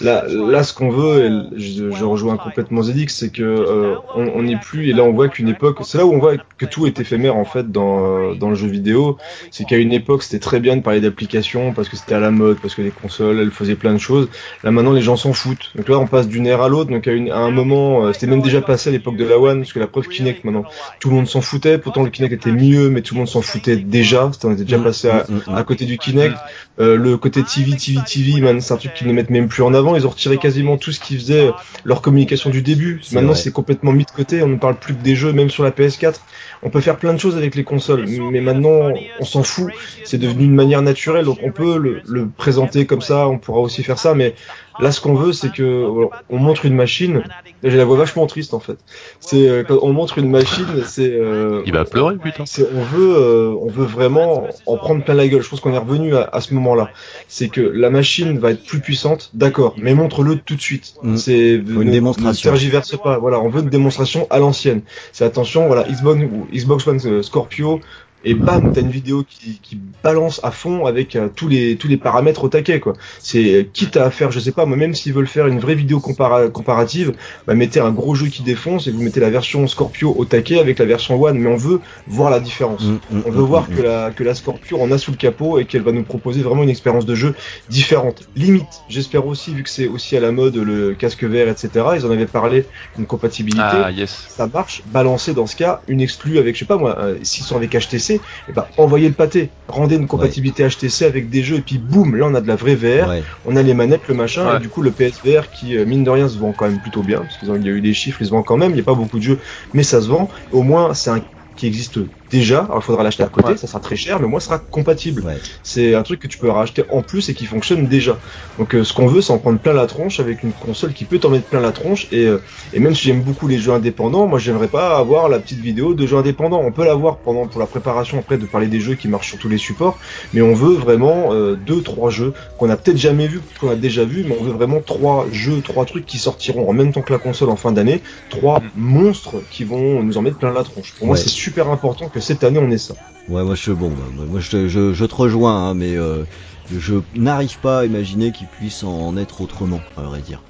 là, 0.00 0.24
là, 0.26 0.62
ce 0.62 0.72
qu'on 0.72 0.88
veut, 0.90 1.24
et 1.26 1.58
je, 1.58 1.90
je, 1.90 2.04
rejoins 2.04 2.36
complètement 2.36 2.82
Zedix, 2.82 3.14
c'est 3.14 3.30
que 3.30 3.42
euh, 3.42 3.96
on 4.14 4.42
n'est 4.42 4.56
plus 4.56 4.88
et 4.88 4.92
là 4.92 5.02
on 5.02 5.12
voit 5.12 5.28
qu'une 5.28 5.48
époque, 5.48 5.78
c'est 5.84 5.98
là 5.98 6.06
où 6.06 6.12
on 6.12 6.18
voit 6.18 6.36
que 6.56 6.66
tout 6.66 6.86
est 6.86 6.98
éphémère 6.98 7.36
en 7.36 7.44
fait 7.44 7.70
dans 7.70 8.04
euh, 8.04 8.34
dans 8.34 8.48
le 8.48 8.54
jeu 8.54 8.68
vidéo, 8.68 9.18
c'est 9.50 9.64
qu'à 9.64 9.76
une 9.76 9.92
époque 9.92 10.22
c'était 10.22 10.38
très 10.38 10.60
bien 10.60 10.76
de 10.76 10.82
parler 10.82 11.00
d'applications 11.00 11.72
parce 11.72 11.88
que 11.88 11.96
c'était 11.96 12.14
à 12.14 12.20
la 12.20 12.30
mode, 12.30 12.58
parce 12.60 12.74
que 12.74 12.82
les 12.82 12.90
consoles 12.90 13.38
elles 13.38 13.50
faisaient 13.50 13.76
plein 13.76 13.92
de 13.92 13.98
choses. 13.98 14.28
Là 14.64 14.70
maintenant 14.70 14.92
les 14.92 15.02
gens 15.02 15.16
s'en 15.16 15.32
foutent. 15.34 15.72
Donc 15.74 15.88
là 15.88 15.98
on 15.98 16.06
passe 16.06 16.28
d'une 16.28 16.46
ère 16.46 16.62
à 16.62 16.68
l'autre, 16.68 16.90
donc 16.90 17.06
à, 17.06 17.12
une, 17.12 17.30
à 17.30 17.38
un 17.38 17.50
moment 17.50 18.06
euh, 18.06 18.12
c'était 18.14 18.26
même 18.26 18.42
déjà 18.42 18.62
passé 18.62 18.88
à 18.88 18.92
l'époque 18.92 19.16
de 19.16 19.24
la 19.24 19.38
One, 19.38 19.60
parce 19.60 19.72
que 19.72 19.78
la 19.78 19.86
preuve 19.86 20.08
Kinect 20.08 20.44
maintenant, 20.44 20.64
tout 21.00 21.10
le 21.10 21.16
monde 21.16 21.28
s'en 21.28 21.42
foutait. 21.42 21.78
Pourtant 21.78 22.02
le 22.02 22.10
Kinect 22.10 22.32
était 22.32 22.52
mieux, 22.52 22.88
mais 22.88 23.02
tout 23.02 23.14
le 23.14 23.18
monde 23.18 23.28
s'en 23.28 23.42
foutait 23.42 23.76
déjà. 23.76 24.30
C'était 24.32 24.46
on 24.46 24.52
était 24.52 24.64
déjà 24.64 24.78
mm, 24.78 24.84
passé 24.84 25.08
à, 25.08 25.17
à, 25.46 25.62
côté 25.62 25.84
du 25.84 25.98
Kinect. 25.98 26.36
Euh, 26.80 26.96
le 26.96 27.16
côté 27.16 27.42
TV, 27.42 27.76
TV, 27.76 27.98
TV, 28.06 28.40
man, 28.40 28.60
c'est 28.60 28.72
un 28.72 28.76
truc 28.76 28.94
qu'ils 28.94 29.08
ne 29.08 29.12
mettent 29.12 29.30
même 29.30 29.48
plus 29.48 29.62
en 29.62 29.74
avant. 29.74 29.96
Ils 29.96 30.06
ont 30.06 30.10
retiré 30.10 30.38
quasiment 30.38 30.76
tout 30.76 30.92
ce 30.92 31.00
qui 31.00 31.16
faisait 31.16 31.50
leur 31.84 32.02
communication 32.02 32.50
du 32.50 32.62
début. 32.62 33.00
Maintenant 33.12 33.34
c'est 33.34 33.52
complètement 33.52 33.92
mis 33.92 34.04
de 34.04 34.10
côté. 34.10 34.42
On 34.42 34.48
ne 34.48 34.56
parle 34.56 34.76
plus 34.76 34.94
que 34.94 35.02
des 35.02 35.16
jeux, 35.16 35.32
même 35.32 35.50
sur 35.50 35.64
la 35.64 35.70
PS4 35.70 36.14
on 36.62 36.70
peut 36.70 36.80
faire 36.80 36.96
plein 36.96 37.12
de 37.12 37.18
choses 37.18 37.36
avec 37.36 37.54
les 37.54 37.64
consoles, 37.64 38.06
mais 38.08 38.40
maintenant 38.40 38.92
on 39.20 39.24
s'en 39.24 39.42
fout. 39.42 39.70
C'est 40.04 40.18
devenu 40.18 40.44
une 40.44 40.54
manière 40.54 40.82
naturelle, 40.82 41.24
donc 41.24 41.38
on 41.42 41.52
peut 41.52 41.78
le, 41.78 42.00
le, 42.06 42.28
présenter 42.28 42.86
comme 42.86 43.00
ça, 43.00 43.28
on 43.28 43.38
pourra 43.38 43.60
aussi 43.60 43.82
faire 43.82 43.98
ça, 43.98 44.14
mais 44.14 44.34
Là, 44.80 44.92
ce 44.92 45.00
qu'on 45.00 45.14
veut, 45.14 45.32
c'est 45.32 45.52
que 45.52 45.86
on 46.30 46.38
montre 46.38 46.66
une 46.66 46.74
machine. 46.74 47.22
J'ai 47.64 47.76
la 47.76 47.84
voix 47.84 47.96
vachement 47.96 48.26
triste 48.26 48.54
en 48.54 48.60
fait. 48.60 48.78
C'est 49.18 49.48
euh, 49.48 49.64
quand 49.64 49.78
on 49.82 49.92
montre 49.92 50.18
une 50.18 50.30
machine, 50.30 50.66
c'est. 50.86 51.10
Euh, 51.10 51.62
Il 51.66 51.72
va 51.72 51.84
pleurer 51.84 52.16
putain. 52.16 52.44
On 52.74 52.82
veut, 52.82 53.16
euh, 53.16 53.54
on 53.60 53.68
veut 53.68 53.84
vraiment 53.84 54.46
en 54.66 54.76
prendre 54.76 55.02
plein 55.04 55.14
la 55.14 55.26
gueule. 55.26 55.42
Je 55.42 55.48
pense 55.48 55.60
qu'on 55.60 55.72
est 55.72 55.78
revenu 55.78 56.14
à, 56.14 56.28
à 56.32 56.40
ce 56.40 56.54
moment-là. 56.54 56.90
C'est 57.26 57.48
que 57.48 57.60
la 57.60 57.90
machine 57.90 58.38
va 58.38 58.52
être 58.52 58.64
plus 58.64 58.80
puissante, 58.80 59.30
d'accord, 59.34 59.74
mais 59.76 59.94
montre-le 59.94 60.36
tout 60.36 60.54
de 60.54 60.60
suite. 60.60 60.94
Mm. 61.02 61.16
C'est 61.16 61.54
une 61.54 61.90
démonstration. 61.90 62.50
Ne 62.50 62.56
tergiverse 62.56 62.96
pas. 62.96 63.18
Voilà, 63.18 63.40
on 63.40 63.48
veut 63.48 63.62
une 63.62 63.70
démonstration 63.70 64.26
à 64.30 64.38
l'ancienne. 64.38 64.82
C'est 65.12 65.24
attention, 65.24 65.66
voilà, 65.66 65.84
Xbox, 65.84 66.20
Xbox 66.52 66.86
One 66.86 67.22
Scorpio 67.22 67.80
et 68.24 68.34
bam 68.34 68.72
t'as 68.72 68.80
une 68.80 68.90
vidéo 68.90 69.24
qui, 69.28 69.60
qui 69.62 69.78
balance 70.02 70.40
à 70.42 70.50
fond 70.50 70.86
avec 70.86 71.14
euh, 71.14 71.28
tous 71.34 71.48
les 71.48 71.76
tous 71.76 71.88
les 71.88 71.96
paramètres 71.96 72.44
au 72.44 72.48
taquet 72.48 72.80
quoi. 72.80 72.94
C'est 73.20 73.68
quitte 73.72 73.96
à 73.96 74.10
faire 74.10 74.30
je 74.30 74.40
sais 74.40 74.52
pas 74.52 74.66
moi 74.66 74.76
même 74.76 74.94
s'ils 74.94 75.12
veulent 75.12 75.28
faire 75.28 75.46
une 75.46 75.60
vraie 75.60 75.74
vidéo 75.74 76.00
comparative 76.00 77.12
bah 77.46 77.54
mettez 77.54 77.80
un 77.80 77.90
gros 77.90 78.14
jeu 78.14 78.26
qui 78.26 78.42
défonce 78.42 78.86
et 78.86 78.90
vous 78.90 79.02
mettez 79.02 79.20
la 79.20 79.30
version 79.30 79.66
Scorpio 79.66 80.14
au 80.16 80.24
taquet 80.24 80.58
avec 80.58 80.78
la 80.78 80.84
version 80.84 81.20
One. 81.20 81.38
Mais 81.38 81.48
on 81.48 81.56
veut 81.56 81.80
voir 82.06 82.30
la 82.30 82.40
différence. 82.40 82.82
Mm, 82.82 82.98
mm, 83.10 83.22
on 83.26 83.30
veut 83.30 83.42
mm, 83.42 83.46
voir 83.46 83.68
que 83.68 83.82
la 83.82 84.10
que 84.10 84.24
la 84.24 84.34
Scorpio 84.34 84.80
en 84.80 84.90
a 84.90 84.98
sous 84.98 85.12
le 85.12 85.16
capot 85.16 85.58
et 85.58 85.64
qu'elle 85.64 85.82
va 85.82 85.92
nous 85.92 86.02
proposer 86.02 86.42
vraiment 86.42 86.62
une 86.62 86.70
expérience 86.70 87.06
de 87.06 87.14
jeu 87.14 87.34
différente. 87.68 88.28
Limite 88.34 88.82
j'espère 88.88 89.26
aussi 89.26 89.54
vu 89.54 89.62
que 89.62 89.70
c'est 89.70 89.86
aussi 89.86 90.16
à 90.16 90.20
la 90.20 90.32
mode 90.32 90.56
le 90.56 90.94
casque 90.94 91.24
vert 91.24 91.48
etc 91.48 91.68
ils 91.96 92.04
en 92.04 92.10
avaient 92.10 92.26
parlé 92.26 92.64
une 92.98 93.06
compatibilité. 93.06 93.62
Ah, 93.62 93.90
yes. 93.90 94.26
ça 94.28 94.46
marche. 94.46 94.82
Balancer 94.86 95.34
dans 95.34 95.46
ce 95.46 95.56
cas 95.56 95.82
une 95.88 96.00
exclue 96.00 96.38
avec 96.38 96.54
je 96.54 96.60
sais 96.60 96.64
pas 96.64 96.78
moi 96.78 96.98
s'ils 97.22 97.44
sont 97.44 97.56
avec 97.56 97.76
HTC 97.76 98.07
et 98.14 98.22
eh 98.48 98.52
ben, 98.52 98.66
envoyez 98.76 99.08
le 99.08 99.14
pâté, 99.14 99.50
rendez 99.68 99.96
une 99.96 100.06
compatibilité 100.06 100.66
HTC 100.68 101.04
avec 101.04 101.30
des 101.30 101.42
jeux, 101.42 101.56
et 101.56 101.62
puis 101.62 101.78
boum, 101.78 102.16
là 102.16 102.26
on 102.26 102.34
a 102.34 102.40
de 102.40 102.48
la 102.48 102.56
vraie 102.56 102.74
VR, 102.74 103.12
on 103.44 103.56
a 103.56 103.62
les 103.62 103.74
manettes, 103.74 104.08
le 104.08 104.14
machin, 104.14 104.56
et 104.56 104.60
du 104.60 104.68
coup 104.68 104.82
le 104.82 104.90
PSVR 104.90 105.50
qui, 105.50 105.76
euh, 105.76 105.84
mine 105.84 106.04
de 106.04 106.10
rien, 106.10 106.28
se 106.28 106.38
vend 106.38 106.52
quand 106.52 106.66
même 106.66 106.80
plutôt 106.80 107.02
bien, 107.02 107.20
parce 107.20 107.36
qu'il 107.36 107.48
y 107.48 107.68
a 107.68 107.72
eu 107.72 107.80
des 107.80 107.94
chiffres, 107.94 108.18
il 108.20 108.26
se 108.26 108.30
vend 108.30 108.42
quand 108.42 108.56
même, 108.56 108.72
il 108.72 108.74
n'y 108.74 108.80
a 108.80 108.84
pas 108.84 108.94
beaucoup 108.94 109.18
de 109.18 109.24
jeux, 109.24 109.38
mais 109.72 109.82
ça 109.82 110.00
se 110.00 110.08
vend, 110.08 110.28
au 110.52 110.62
moins 110.62 110.94
c'est 110.94 111.10
un 111.10 111.22
qui 111.56 111.66
existe 111.66 111.98
déjà. 112.30 112.60
Alors 112.60 112.78
il 112.78 112.82
faudra 112.82 113.02
l'acheter 113.02 113.22
à 113.22 113.28
côté, 113.28 113.56
ça 113.56 113.66
sera 113.66 113.80
très 113.80 113.96
cher, 113.96 114.20
mais 114.20 114.26
moi 114.26 114.40
ça 114.40 114.46
sera 114.46 114.58
compatible. 114.58 115.24
C'est 115.62 115.94
un 115.94 116.02
truc 116.02 116.20
que 116.20 116.26
tu 116.26 116.38
peux 116.38 116.50
racheter 116.50 116.84
en 116.90 117.02
plus 117.02 117.28
et 117.28 117.34
qui 117.34 117.46
fonctionne 117.46 117.86
déjà. 117.86 118.18
Donc 118.58 118.74
euh, 118.74 118.84
ce 118.84 118.92
qu'on 118.92 119.06
veut, 119.06 119.20
c'est 119.20 119.32
en 119.32 119.38
prendre 119.38 119.58
plein 119.58 119.72
la 119.72 119.86
tronche 119.86 120.20
avec 120.20 120.42
une 120.42 120.52
console 120.52 120.92
qui 120.92 121.04
peut 121.04 121.18
t'en 121.18 121.30
mettre 121.30 121.46
plein 121.46 121.60
la 121.60 121.72
tronche. 121.72 122.08
Et, 122.12 122.26
euh, 122.26 122.42
et 122.72 122.80
même 122.80 122.94
si 122.94 123.04
j'aime 123.04 123.22
beaucoup 123.22 123.48
les 123.48 123.58
jeux 123.58 123.72
indépendants, 123.72 124.26
moi 124.26 124.38
j'aimerais 124.38 124.68
pas 124.68 124.96
avoir 124.96 125.28
la 125.28 125.38
petite 125.38 125.60
vidéo 125.60 125.94
de 125.94 126.06
jeux 126.06 126.16
indépendants. 126.16 126.60
On 126.64 126.72
peut 126.72 126.84
l'avoir 126.84 127.18
pendant 127.18 127.46
pour 127.46 127.60
la 127.60 127.66
préparation 127.66 128.18
après 128.18 128.38
de 128.38 128.46
parler 128.46 128.66
des 128.66 128.80
jeux 128.80 128.94
qui 128.94 129.08
marchent 129.08 129.28
sur 129.28 129.38
tous 129.38 129.48
les 129.48 129.58
supports, 129.58 129.98
mais 130.32 130.42
on 130.42 130.54
veut 130.54 130.74
vraiment 130.74 131.32
euh, 131.32 131.56
deux, 131.56 131.82
trois 131.82 132.10
jeux 132.10 132.32
qu'on 132.58 132.70
a 132.70 132.76
peut-être 132.76 132.96
jamais 132.96 133.26
vu, 133.26 133.40
qu'on 133.60 133.70
a 133.70 133.76
déjà 133.76 134.04
vu, 134.04 134.24
mais 134.28 134.36
on 134.38 134.44
veut 134.44 134.52
vraiment 134.52 134.80
trois 134.80 135.26
jeux, 135.32 135.60
trois 135.60 135.84
trucs 135.84 136.06
qui 136.06 136.18
sortiront 136.18 136.68
en 136.68 136.72
même 136.72 136.92
temps 136.92 137.02
que 137.02 137.12
la 137.12 137.18
console 137.18 137.50
en 137.50 137.56
fin 137.56 137.72
d'année, 137.72 138.02
trois 138.30 138.60
mm. 138.60 138.70
monstres 138.76 139.36
qui 139.50 139.64
vont 139.64 140.02
nous 140.02 140.18
en 140.18 140.22
mettre 140.22 140.38
plein 140.38 140.52
la 140.52 140.64
tronche. 140.64 140.94
Pour 140.98 141.06
moi, 141.06 141.16
c'est 141.16 141.28
super 141.28 141.68
important 141.68 142.08
que 142.08 142.17
cette 142.20 142.44
année 142.44 142.58
on 142.58 142.70
ait 142.70 142.78
ça. 142.78 142.94
Ouais, 143.28 143.44
moi 143.44 143.54
je 143.54 143.72
bon, 143.72 143.92
moi 144.14 144.40
je, 144.40 144.68
je, 144.68 145.04
te 145.04 145.14
rejoins, 145.14 145.68
hein, 145.68 145.74
mais 145.74 145.96
euh, 145.96 146.24
je 146.70 146.96
n'arrive 147.14 147.58
pas 147.58 147.80
à 147.80 147.84
imaginer 147.84 148.32
qu'il 148.32 148.46
puisse 148.46 148.84
en 148.84 149.16
être 149.18 149.42
autrement, 149.42 149.80
à 149.98 150.02
vrai 150.02 150.20
dire. 150.20 150.40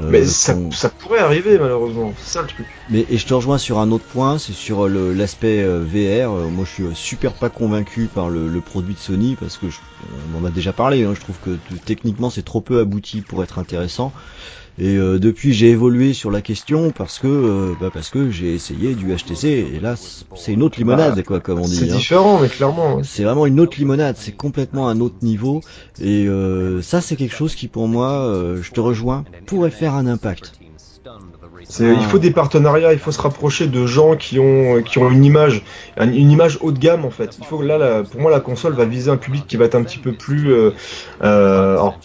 Euh, 0.00 0.08
mais 0.10 0.24
ça, 0.26 0.56
ça, 0.72 0.90
pourrait 0.90 1.20
arriver 1.20 1.56
malheureusement, 1.56 2.12
c'est 2.18 2.32
ça 2.32 2.42
le 2.42 2.48
truc. 2.48 2.66
Mais 2.90 3.06
et 3.08 3.16
je 3.16 3.26
te 3.26 3.32
rejoins 3.32 3.58
sur 3.58 3.78
un 3.78 3.92
autre 3.92 4.04
point, 4.06 4.38
c'est 4.38 4.52
sur 4.52 4.88
l'aspect 4.88 5.62
euh, 5.62 5.84
VR. 5.84 6.50
moi, 6.50 6.64
je 6.64 6.86
suis 6.86 6.96
super 6.96 7.32
pas 7.32 7.48
convaincu 7.48 8.08
par 8.12 8.28
le, 8.28 8.48
le 8.48 8.60
produit 8.60 8.94
de 8.94 8.98
Sony 8.98 9.36
parce 9.38 9.56
que 9.56 9.70
je, 9.70 9.78
on 10.34 10.42
en 10.42 10.44
a 10.44 10.50
déjà 10.50 10.72
parlé. 10.72 11.04
Hein, 11.04 11.12
je 11.14 11.20
trouve 11.20 11.38
que 11.38 11.56
techniquement 11.84 12.28
c'est 12.28 12.44
trop 12.44 12.60
peu 12.60 12.80
abouti 12.80 13.20
pour 13.20 13.44
être 13.44 13.60
intéressant. 13.60 14.12
Et 14.78 14.96
euh, 14.96 15.20
depuis, 15.20 15.52
j'ai 15.52 15.70
évolué 15.70 16.14
sur 16.14 16.30
la 16.32 16.40
question 16.40 16.90
parce 16.90 17.20
que 17.20 17.28
euh, 17.28 17.74
bah 17.80 17.90
parce 17.94 18.10
que 18.10 18.30
j'ai 18.30 18.54
essayé 18.54 18.94
du 18.94 19.14
HTC 19.14 19.46
et 19.46 19.80
là, 19.80 19.94
c'est 20.34 20.52
une 20.52 20.62
autre 20.64 20.78
limonade, 20.78 21.22
quoi, 21.22 21.38
comme 21.38 21.60
on 21.60 21.64
dit. 21.64 21.76
C'est 21.76 21.92
hein. 21.92 21.96
différent, 21.96 22.40
mais 22.40 22.48
clairement. 22.48 23.02
C'est 23.04 23.22
vraiment 23.22 23.46
une 23.46 23.60
autre 23.60 23.76
limonade. 23.78 24.16
C'est 24.18 24.36
complètement 24.36 24.88
un 24.88 25.00
autre 25.00 25.16
niveau. 25.22 25.60
Et 26.00 26.26
euh, 26.26 26.82
ça, 26.82 27.00
c'est 27.00 27.14
quelque 27.14 27.36
chose 27.36 27.54
qui, 27.54 27.68
pour 27.68 27.86
moi, 27.86 28.32
je 28.60 28.70
te 28.72 28.80
rejoins, 28.80 29.24
pourrait 29.46 29.70
faire 29.70 29.94
un 29.94 30.06
impact. 30.06 30.52
Il 31.80 32.04
faut 32.08 32.18
des 32.18 32.30
partenariats, 32.30 32.92
il 32.92 32.98
faut 32.98 33.12
se 33.12 33.20
rapprocher 33.20 33.66
de 33.66 33.86
gens 33.86 34.16
qui 34.16 34.38
ont 34.38 34.82
qui 34.82 34.98
ont 34.98 35.10
une 35.10 35.24
image, 35.24 35.62
une 35.98 36.30
image 36.30 36.58
haut 36.60 36.72
de 36.72 36.78
gamme 36.78 37.04
en 37.04 37.10
fait. 37.10 37.38
Il 37.38 37.46
faut 37.46 37.62
là, 37.62 38.02
pour 38.02 38.20
moi, 38.20 38.30
la 38.30 38.40
console 38.40 38.74
va 38.74 38.84
viser 38.84 39.10
un 39.10 39.16
public 39.16 39.46
qui 39.46 39.56
va 39.56 39.64
être 39.64 39.74
un 39.74 39.82
petit 39.82 39.98
peu 39.98 40.12
plus, 40.12 40.52
euh, 40.52 40.72
alors, 41.22 41.98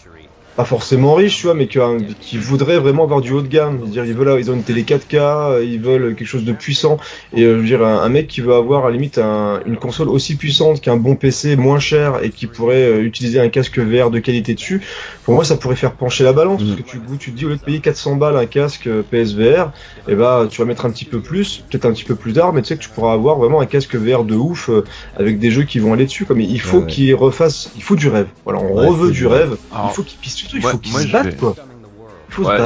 pas 0.56 0.64
forcément 0.64 1.14
riches, 1.14 1.38
tu 1.38 1.46
vois, 1.46 1.54
mais 1.54 1.68
qui, 1.68 2.38
voudraient 2.38 2.78
vraiment 2.78 3.04
avoir 3.04 3.20
du 3.20 3.32
haut 3.32 3.42
de 3.42 3.48
gamme. 3.48 3.80
Dire, 3.86 4.04
ils 4.04 4.14
veulent, 4.14 4.38
ils 4.40 4.50
ont 4.50 4.54
une 4.54 4.62
télé 4.62 4.82
4K, 4.82 5.64
ils 5.64 5.80
veulent 5.80 6.14
quelque 6.16 6.26
chose 6.26 6.44
de 6.44 6.52
puissant. 6.52 6.98
Et 7.34 7.42
euh, 7.42 7.56
je 7.56 7.60
veux 7.60 7.66
dire, 7.66 7.86
un, 7.86 8.08
mec 8.08 8.26
qui 8.26 8.40
veut 8.40 8.54
avoir 8.54 8.86
à 8.86 8.90
la 8.90 8.96
limite 8.96 9.18
une 9.18 9.76
console 9.76 10.08
aussi 10.08 10.36
puissante 10.36 10.80
qu'un 10.80 10.96
bon 10.96 11.14
PC 11.14 11.56
moins 11.56 11.78
cher 11.78 12.22
et 12.22 12.30
qui 12.30 12.46
pourrait 12.46 12.82
euh, 12.82 13.02
utiliser 13.02 13.40
un 13.40 13.48
casque 13.48 13.78
VR 13.78 14.10
de 14.10 14.18
qualité 14.18 14.54
dessus, 14.54 14.82
pour 15.24 15.34
moi, 15.34 15.44
ça 15.44 15.56
pourrait 15.56 15.76
faire 15.76 15.92
pencher 15.92 16.24
la 16.24 16.32
balance. 16.32 16.62
Parce 16.62 16.76
que 16.76 16.82
tu, 16.82 17.00
tu 17.18 17.30
te 17.32 17.36
dis, 17.36 17.44
au 17.46 17.50
lieu 17.50 17.56
de 17.56 17.62
payer 17.62 17.80
400 17.80 18.16
balles 18.16 18.36
un 18.36 18.46
casque 18.46 18.86
euh, 18.88 19.02
PSVR, 19.08 19.70
et 20.08 20.12
eh 20.12 20.14
ben, 20.14 20.48
tu 20.50 20.60
vas 20.60 20.66
mettre 20.66 20.84
un 20.84 20.90
petit 20.90 21.04
peu 21.04 21.20
plus, 21.20 21.64
peut-être 21.70 21.86
un 21.86 21.92
petit 21.92 22.04
peu 22.04 22.16
plus 22.16 22.32
d'art, 22.32 22.52
mais 22.52 22.62
tu 22.62 22.68
sais 22.68 22.76
que 22.76 22.82
tu 22.82 22.88
pourras 22.88 23.12
avoir 23.12 23.38
vraiment 23.38 23.60
un 23.60 23.66
casque 23.66 23.94
VR 23.94 24.24
de 24.24 24.34
ouf 24.34 24.70
avec 25.16 25.38
des 25.38 25.50
jeux 25.50 25.62
qui 25.62 25.78
vont 25.78 25.92
aller 25.92 26.06
dessus. 26.06 26.24
Comme 26.24 26.40
il 26.40 26.60
faut 26.60 26.82
qu'il 26.82 27.14
refasse, 27.14 27.70
il 27.76 27.82
faut 27.82 27.96
du 27.96 28.08
rêve. 28.08 28.26
Voilà, 28.44 28.60
on 28.60 28.74
reveut 28.74 29.12
du 29.12 29.26
rêve. 29.26 29.56
il 29.72 29.94
faut 29.94 30.02
qu'il 30.02 30.18
puisse 30.50 30.64
il 30.64 30.70
faut 30.70 30.78
qu'ils 30.78 30.92
se 30.92 31.12
battent, 31.12 31.36
quoi. 31.36 31.54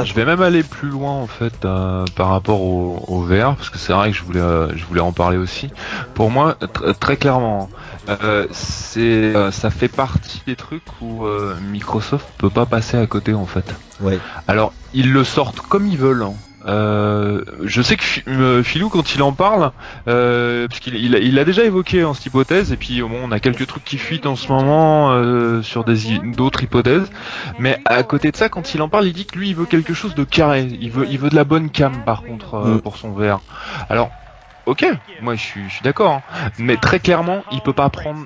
je 0.03 0.13
vais 0.13 0.25
même 0.25 0.41
aller 0.41 0.63
plus 0.63 0.89
loin 0.89 1.11
en 1.11 1.27
fait 1.27 1.65
euh, 1.65 2.05
par 2.15 2.29
rapport 2.29 2.61
au, 2.61 3.21
VR 3.21 3.55
parce 3.55 3.69
que 3.69 3.77
c'est 3.77 3.93
vrai 3.93 4.11
que 4.11 4.17
je 4.17 4.23
voulais 4.23 4.39
euh, 4.39 4.75
je 4.75 4.85
voulais 4.85 5.01
en 5.01 5.11
parler 5.11 5.37
aussi. 5.37 5.69
Pour 6.13 6.29
moi 6.29 6.57
très 6.99 7.17
clairement 7.17 7.69
euh, 8.07 8.47
c'est 8.51 9.33
ça 9.51 9.69
fait 9.69 9.87
partie 9.87 10.43
des 10.45 10.55
trucs 10.55 11.01
où 11.01 11.25
Microsoft 11.71 12.27
peut 12.37 12.49
pas 12.49 12.65
passer 12.65 12.97
à 12.97 13.07
côté 13.07 13.33
en 13.33 13.45
fait. 13.45 13.65
Ouais. 14.01 14.19
Alors 14.47 14.73
ils 14.93 15.11
le 15.11 15.23
sortent 15.23 15.61
comme 15.61 15.87
ils 15.87 15.97
veulent. 15.97 16.23
Hein. 16.23 16.33
Euh, 16.65 17.43
je 17.63 17.81
sais 17.81 17.95
que 17.95 18.03
euh, 18.27 18.63
Philou, 18.63 18.89
quand 18.89 19.15
il 19.15 19.21
en 19.21 19.33
parle, 19.33 19.71
euh, 20.07 20.67
parce 20.67 20.79
qu'il 20.79 20.95
il, 20.95 21.39
a 21.39 21.45
déjà 21.45 21.63
évoqué 21.63 22.03
en 22.03 22.13
cette 22.13 22.25
hypothèse, 22.25 22.71
et 22.71 22.77
puis 22.77 23.01
bon, 23.01 23.19
on 23.23 23.31
a 23.31 23.39
quelques 23.39 23.67
trucs 23.67 23.83
qui 23.83 23.97
fuitent 23.97 24.25
en 24.25 24.35
ce 24.35 24.47
moment 24.51 25.11
euh, 25.11 25.61
sur 25.61 25.83
des 25.83 26.17
d'autres 26.19 26.63
hypothèses, 26.63 27.09
mais 27.59 27.79
à 27.85 28.01
côté 28.03 28.31
de 28.31 28.35
ça, 28.35 28.49
quand 28.49 28.73
il 28.73 28.81
en 28.81 28.89
parle, 28.89 29.05
il 29.05 29.13
dit 29.13 29.25
que 29.25 29.37
lui, 29.37 29.49
il 29.49 29.55
veut 29.55 29.65
quelque 29.65 29.93
chose 29.93 30.15
de 30.15 30.23
carré, 30.23 30.67
il 30.79 30.91
veut, 30.91 31.07
il 31.09 31.19
veut 31.19 31.29
de 31.29 31.35
la 31.35 31.43
bonne 31.43 31.69
cam 31.69 32.03
par 32.03 32.23
contre 32.23 32.57
mm. 32.57 32.81
pour 32.81 32.97
son 32.97 33.11
VR. 33.11 33.41
Alors, 33.89 34.09
ok, 34.65 34.85
moi 35.21 35.35
je 35.35 35.41
suis, 35.41 35.63
je 35.67 35.73
suis 35.73 35.83
d'accord, 35.83 36.13
hein. 36.13 36.49
mais 36.57 36.77
très 36.77 36.99
clairement, 36.99 37.43
il 37.51 37.61
peut 37.61 37.73
pas 37.73 37.89
prendre 37.89 38.25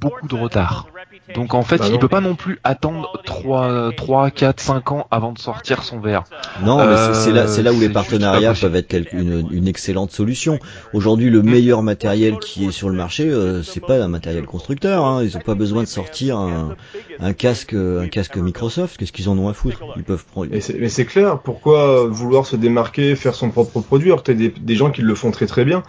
beaucoup 0.00 0.26
de 0.26 0.34
retard. 0.34 0.88
Donc 1.34 1.54
en 1.54 1.62
fait, 1.62 1.78
bah 1.78 1.86
il 1.90 1.98
peut 1.98 2.08
pas 2.08 2.20
non 2.20 2.34
plus 2.34 2.58
attendre 2.64 3.20
3, 3.24 3.92
3, 3.96 4.30
4, 4.30 4.60
5 4.60 4.92
ans 4.92 5.06
avant 5.10 5.32
de 5.32 5.38
sortir 5.38 5.82
son 5.82 6.00
verre. 6.00 6.24
Non, 6.62 6.78
mais 6.78 7.14
c'est 7.14 7.32
là, 7.32 7.46
c'est 7.46 7.62
là 7.62 7.72
où 7.72 7.80
les 7.80 7.88
partenariats 7.88 8.54
peuvent 8.54 8.74
être 8.76 8.94
une, 9.12 9.46
une 9.50 9.68
excellente 9.68 10.10
solution. 10.10 10.58
Aujourd'hui, 10.92 11.30
le 11.30 11.42
meilleur 11.42 11.82
matériel 11.82 12.38
qui 12.38 12.66
est 12.66 12.70
sur 12.70 12.88
le 12.88 12.96
marché, 12.96 13.28
euh, 13.28 13.62
c'est 13.62 13.80
pas 13.80 14.02
un 14.02 14.08
matériel 14.08 14.44
constructeur. 14.46 15.04
Hein. 15.04 15.22
Ils 15.22 15.36
ont 15.36 15.40
pas 15.40 15.54
besoin 15.54 15.82
de 15.82 15.88
sortir 15.88 16.38
un, 16.38 16.76
un 17.20 17.32
casque, 17.32 17.74
un 17.74 18.08
casque 18.08 18.36
Microsoft. 18.36 18.96
Qu'est-ce 18.96 19.12
qu'ils 19.12 19.28
en 19.28 19.38
ont 19.38 19.48
à 19.48 19.54
foutre? 19.54 19.78
Ils 19.96 20.04
peuvent 20.04 20.24
prendre. 20.24 20.48
Mais 20.50 20.88
c'est 20.88 21.06
clair. 21.06 21.38
Pourquoi 21.40 22.06
vouloir 22.06 22.46
se 22.46 22.56
démarquer, 22.56 23.16
faire 23.16 23.34
son 23.34 23.50
propre 23.50 23.80
produit 23.80 24.08
alors 24.08 24.22
que 24.22 24.32
t'as 24.32 24.38
des, 24.38 24.48
des 24.48 24.74
gens 24.74 24.90
qui 24.90 25.02
le 25.02 25.14
font 25.14 25.30
très 25.30 25.46
très 25.46 25.64
bien? 25.64 25.82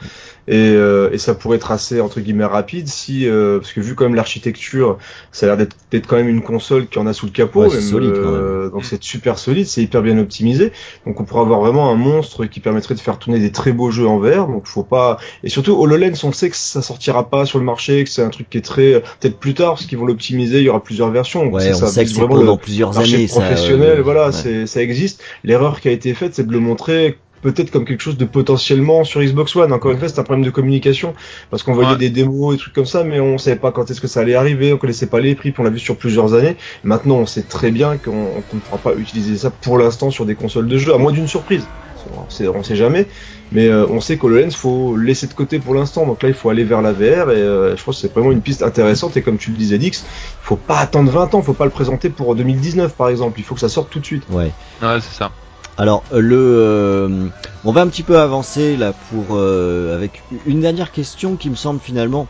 Et, 0.48 0.56
euh, 0.58 1.10
et, 1.14 1.18
ça 1.18 1.36
pourrait 1.36 1.56
être 1.56 1.72
assez 1.72 2.02
entre 2.02 2.20
guillemets 2.20 2.44
rapide 2.44 2.88
si 2.90 3.28
euh, 3.28 3.60
parce 3.60 3.72
que 3.72 3.80
vu 3.80 3.96
quand 3.96 4.04
même 4.04 4.16
l'architecture 4.16 4.98
ça 5.32 5.46
a 5.46 5.56
l'air 5.56 5.68
d'être 5.92 6.06
quand 6.06 6.18
même 6.18 6.28
une 6.28 6.42
console 6.42 6.88
qui 6.88 7.00
en 7.00 7.08
a 7.08 7.14
sous 7.14 7.28
le 7.28 7.32
capot 7.32 7.70
même, 7.70 7.80
solide, 7.80 8.12
euh, 8.12 8.70
donc 8.70 8.84
c'est 8.84 9.02
super 9.02 9.38
solide 9.40 9.68
c'est 9.68 9.82
hyper 9.82 10.02
bien 10.02 10.18
optimisé. 10.18 10.74
Donc 11.06 11.22
on 11.22 11.24
pourrait 11.24 11.42
avoir 11.42 11.62
vraiment 11.62 11.90
un 11.90 11.96
monstre 11.96 12.46
qui 12.46 12.60
permettrait 12.60 12.96
de 12.96 13.00
faire 13.00 13.20
tourner 13.20 13.40
des 13.40 13.54
très 13.54 13.72
beaux 13.72 13.90
jeux 13.90 14.08
en 14.08 14.20
VR 14.20 14.48
donc 14.48 14.68
faut 14.68 14.84
pas 14.84 15.18
et 15.44 15.50
surtout 15.50 15.80
HoloLens 15.80 16.24
on 16.24 16.34
sait 16.34 16.50
que 16.50 16.58
ça 16.58 16.82
sortira 16.82 17.30
pas 17.30 17.46
sur 17.46 17.60
le 17.60 17.66
marché 17.66 18.04
que 18.04 18.10
c'est 18.10 18.24
un 18.24 18.30
truc 18.30 18.50
qui 18.50 18.58
est 18.58 18.62
très 18.62 19.02
peut-être 19.22 19.38
plus 19.38 19.54
tard 19.54 19.76
parce 19.76 19.86
qu'ils 19.86 19.98
vont 19.98 20.06
l'optimiser 20.06 20.58
il 20.58 20.64
y 20.64 20.70
aura 20.70 20.84
plusieurs 20.84 21.10
versions. 21.10 21.50
Ouais, 21.50 21.70
on 21.70 21.74
ça 21.74 21.88
sait 21.88 22.04
que 22.04 22.12
vraiment 22.12 22.44
dans 22.44 22.58
plusieurs 22.58 23.00
années 23.00 23.28
professionnel. 23.28 23.98
ça, 23.98 24.02
voilà 24.02 24.32
c'est 24.34 24.68
ça 24.68 24.82
existe. 24.82 25.24
L'erreur 25.46 25.80
qui 25.80 25.88
a 25.88 25.92
été 25.92 26.14
faite 26.14 26.36
c'est 26.36 26.46
de 26.46 26.52
le 26.52 26.60
montrer 26.60 27.18
peut-être 27.44 27.70
comme 27.70 27.86
quelque 27.86 28.02
chose 28.02 28.18
de 28.18 28.26
potentiellement 28.26 29.04
sur 29.04 29.22
Xbox 29.22 29.56
One. 29.56 29.72
Encore 29.72 29.92
une 29.92 30.00
fois, 30.00 30.08
c'est 30.08 30.20
un 30.20 30.24
problème 30.24 30.46
de 30.46 30.50
communication 30.50 31.14
parce 31.52 31.62
qu'on 31.62 31.74
voyait 31.74 31.98
des 31.98 32.10
démos 32.10 32.56
et 32.56 32.58
trucs 32.58 32.74
comme 32.74 32.86
ça, 32.86 33.04
mais 33.04 33.20
on 33.20 33.38
savait 33.38 33.58
pas 33.58 33.72
quand 33.72 33.92
est-ce 33.92 34.02
que 34.02 34.08
ça 34.08 34.22
allait 34.22 34.36
arriver, 34.36 34.74
on 34.74 34.78
connaissait 34.78 35.08
pas 35.08 35.20
les 35.20 35.36
prix, 35.36 35.52
puis 35.52 35.62
on 35.62 35.64
l'a 35.64 35.70
vu 35.70 35.80
sur 35.80 35.98
plusieurs 35.98 36.34
années. 36.34 36.56
Maintenant, 36.84 37.18
on 37.18 37.26
sait 37.26 37.44
très 37.44 37.70
bien 37.70 37.98
qu'on 37.98 38.44
ne 38.54 38.60
pourra 38.60 38.78
pas 38.78 38.96
utiliser 38.96 39.38
ça 39.38 39.52
pour 39.52 39.78
l'instant 39.78 40.10
sur 40.10 40.26
des 40.26 40.36
consoles 40.36 40.68
de 40.68 40.78
jeu, 40.78 40.94
à 40.94 40.98
moins 40.98 41.12
d'une 41.12 41.28
surprise. 41.28 41.68
On 42.12 42.54
on 42.54 42.64
sait 42.64 42.76
jamais, 42.76 43.08
mais 43.52 43.68
euh, 43.68 43.86
on 43.90 44.02
sait 44.02 44.18
qu'HoloLens 44.18 44.52
faut 44.52 44.98
laisser 44.98 45.28
de 45.28 45.34
côté 45.34 45.60
pour 45.60 45.74
l'instant. 45.74 46.06
Donc 46.06 46.22
là, 46.24 46.30
il 46.30 46.36
faut 46.36 46.50
aller 46.50 46.64
vers 46.64 46.82
la 46.82 46.92
VR 46.92 47.32
et 47.32 47.36
euh, 47.36 47.78
je 47.78 47.84
pense 47.84 47.96
que 47.96 48.02
c'est 48.02 48.14
vraiment 48.14 48.32
une 48.32 48.42
piste 48.42 48.62
intéressante. 48.62 49.16
Et 49.16 49.22
comme 49.22 49.38
tu 49.38 49.52
le 49.52 49.58
disais, 49.58 49.78
Dix, 49.78 50.04
il 50.04 50.46
faut 50.46 50.58
pas 50.58 50.80
attendre 50.80 51.12
20 51.12 51.34
ans, 51.36 51.42
faut 51.42 51.54
pas 51.54 51.66
le 51.66 51.72
présenter 51.72 52.10
pour 52.10 52.36
2019 52.36 52.94
par 52.96 53.10
exemple. 53.10 53.40
Il 53.40 53.44
faut 53.44 53.56
que 53.56 53.62
ça 53.62 53.70
sorte 53.70 53.90
tout 53.90 54.00
de 54.00 54.06
suite. 54.06 54.24
Ouais. 54.30 54.52
Ouais, 54.82 55.00
c'est 55.00 55.16
ça. 55.16 55.32
Alors 55.78 56.04
le, 56.12 56.38
euh, 56.38 57.28
on 57.64 57.72
va 57.72 57.82
un 57.82 57.88
petit 57.88 58.04
peu 58.04 58.20
avancer 58.20 58.78
là 58.78 58.94
pour 59.10 59.26
euh, 59.32 59.96
avec 59.96 60.22
une 60.46 60.62
dernière 60.62 60.92
question 60.92 61.36
qui 61.36 61.50
me 61.50 61.56
semble 61.56 61.80
finalement 61.80 62.28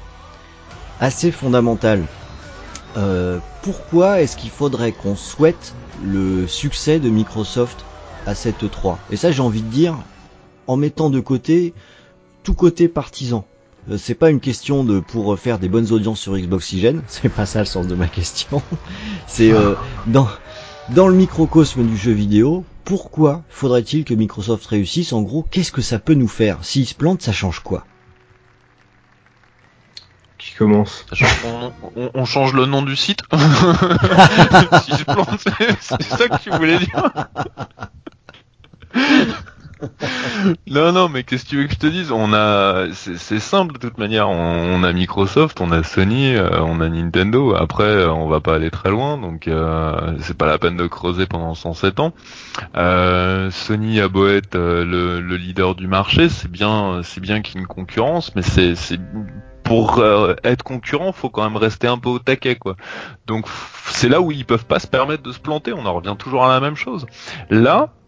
assez 1.02 1.30
fondamentale. 1.32 2.06
Euh, 2.96 3.40
pourquoi 3.62 4.22
est-ce 4.22 4.38
qu'il 4.38 4.50
faudrait 4.50 4.94
qu'on 4.94 5.16
souhaite 5.16 5.74
le 6.06 6.48
succès 6.48 7.00
de 7.00 7.10
Microsoft 7.10 7.84
à 8.26 8.34
cette 8.34 8.70
3 8.72 8.98
Et 9.12 9.18
ça 9.18 9.32
j'ai 9.32 9.42
envie 9.42 9.62
de 9.62 9.70
dire 9.70 9.98
en 10.68 10.78
mettant 10.78 11.10
de 11.10 11.20
côté 11.20 11.74
tout 12.44 12.54
côté 12.54 12.88
partisan. 12.88 13.46
C'est 13.98 14.16
pas 14.16 14.30
une 14.30 14.40
question 14.40 14.86
de 14.86 15.02
pour 15.02 15.38
faire 15.38 15.60
des 15.60 15.68
bonnes 15.68 15.92
audiences 15.92 16.22
sur 16.22 16.38
Xboxygène, 16.38 17.02
c'est 17.08 17.28
pas 17.28 17.46
ça 17.46 17.60
le 17.60 17.66
sens 17.66 17.88
de 17.88 17.96
ma 17.96 18.08
question. 18.08 18.62
C'est 19.28 19.52
dans 20.08 20.30
dans 20.90 21.08
le 21.08 21.16
microcosme 21.16 21.86
du 21.86 21.98
jeu 21.98 22.12
vidéo, 22.12 22.66
pourquoi 22.84 23.44
faudrait-il 23.50 24.04
que 24.04 24.14
Microsoft 24.14 24.66
réussisse? 24.66 25.14
En 25.14 25.22
gros, 25.22 25.44
qu'est-ce 25.44 25.72
que 25.72 25.82
ça 25.82 26.00
peut 26.00 26.14
nous 26.14 26.28
faire? 26.28 26.64
S'il 26.64 26.86
se 26.86 26.94
plante, 26.94 27.22
ça 27.22 27.32
change 27.32 27.62
quoi? 27.62 27.86
Qui 30.38 30.54
commence? 30.56 31.06
On, 31.46 32.12
on, 32.14 32.26
change 32.26 32.54
le 32.54 32.66
nom 32.66 32.82
du 32.82 32.98
site? 32.98 33.22
S'il 33.32 34.98
se 34.98 35.04
plante, 35.06 35.40
c'est 35.80 36.04
ça 36.04 36.28
que 36.28 36.42
tu 36.42 36.50
voulais 36.50 36.80
dire? 36.80 37.14
non, 40.68 40.92
non, 40.92 41.10
mais 41.10 41.24
qu'est-ce 41.24 41.46
que 41.46 41.50
tu 41.50 41.58
veux 41.58 41.68
que 41.68 41.74
je 41.74 41.80
te 41.80 41.88
dise? 41.88 42.12
On 42.12 42.34
a, 42.34 42.88
c'est 42.94 43.40
simple 43.40 43.74
de 43.74 43.78
toute 43.80 43.98
manière. 43.98 44.30
On, 44.30 44.84
a 44.84 44.94
Microsoft, 44.94 45.62
on 45.62 45.72
a 45.72 45.84
Sony, 45.84 46.36
euh, 46.36 46.62
on 46.62 46.80
a 46.82 46.90
Nintendo. 46.90 47.56
Après, 47.56 47.84
euh, 47.84 48.12
on 48.12 48.28
va 48.28 48.40
pas 48.40 48.56
aller 48.56 48.72
très 48.72 48.90
loin, 48.90 49.18
donc 49.18 49.48
euh, 49.48 50.16
c'est 50.20 50.38
pas 50.38 50.48
la 50.48 50.58
peine 50.58 50.78
de 50.78 50.88
creuser 50.88 51.26
pendant 51.26 51.54
107 51.54 52.00
ans. 52.00 52.14
Sony 53.52 54.00
a 54.00 54.08
beau 54.08 54.28
être 54.28 54.58
le, 54.58 55.20
leader 55.38 55.76
du 55.76 55.88
marché, 55.88 56.30
c'est 56.30 56.50
bien, 56.50 57.02
c'est 57.04 57.22
bien 57.22 57.42
qu'il 57.42 57.56
y 57.56 57.58
ait 57.58 57.62
une 57.62 57.68
concurrence, 57.68 58.36
mais 58.36 58.42
c'est, 58.42 58.76
pour 59.64 60.04
être 60.44 60.64
concurrent, 60.64 61.12
faut 61.12 61.30
quand 61.30 61.44
même 61.44 61.58
rester 61.58 61.88
un 61.88 61.98
peu 61.98 62.10
au 62.10 62.20
taquet, 62.20 62.56
quoi. 62.56 62.76
Donc 63.26 63.48
c'est 63.86 64.10
là 64.10 64.22
où 64.22 64.32
ils 64.32 64.46
peuvent 64.46 64.66
pas 64.66 64.80
se 64.80 64.88
permettre 64.88 65.24
de 65.24 65.32
se 65.32 65.40
planter. 65.40 65.74
On 65.74 65.86
en 65.86 65.94
revient 65.94 66.16
toujours 66.18 66.46
à 66.46 66.50
la 66.50 66.60
même 66.60 66.76
chose. 66.76 67.06
Là, 67.50 67.90
euh, 67.94 68.03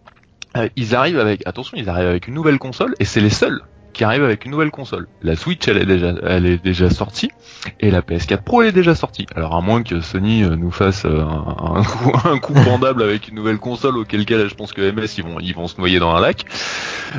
ils 0.75 0.95
arrivent 0.95 1.19
avec, 1.19 1.41
attention, 1.45 1.77
ils 1.77 1.89
arrivent 1.89 2.07
avec 2.07 2.27
une 2.27 2.33
nouvelle 2.33 2.59
console 2.59 2.95
et 2.99 3.05
c'est 3.05 3.21
les 3.21 3.29
seuls 3.29 3.61
qui 3.95 4.03
arrivent 4.03 4.25
avec 4.25 4.45
une 4.45 4.51
nouvelle 4.51 4.71
console. 4.71 5.07
La 5.23 5.37
Switch, 5.37 5.67
elle 5.69 5.77
est 5.77 5.85
déjà, 5.85 6.13
elle 6.23 6.45
est 6.45 6.61
déjà 6.61 6.89
sortie 6.89 7.31
et 7.79 7.89
la 7.89 8.01
PS4 8.01 8.43
Pro, 8.43 8.61
elle 8.61 8.67
est 8.67 8.73
déjà 8.73 8.93
sortie. 8.93 9.25
Alors 9.35 9.55
à 9.55 9.61
moins 9.61 9.83
que 9.83 10.01
Sony 10.01 10.43
euh, 10.43 10.57
nous 10.57 10.69
fasse 10.69 11.05
euh, 11.05 11.21
un, 11.23 11.81
coup, 11.83 12.11
un 12.25 12.37
coup 12.37 12.53
vendable 12.55 13.01
avec 13.01 13.29
une 13.29 13.35
nouvelle 13.35 13.57
console, 13.57 13.97
auquel 13.97 14.25
cas, 14.25 14.47
je 14.47 14.53
pense 14.53 14.73
que 14.73 14.91
MS, 14.91 15.17
ils 15.17 15.23
vont, 15.23 15.39
ils 15.39 15.55
vont 15.55 15.67
se 15.67 15.77
noyer 15.77 15.99
dans 15.99 16.13
un 16.13 16.19
lac. 16.19 16.45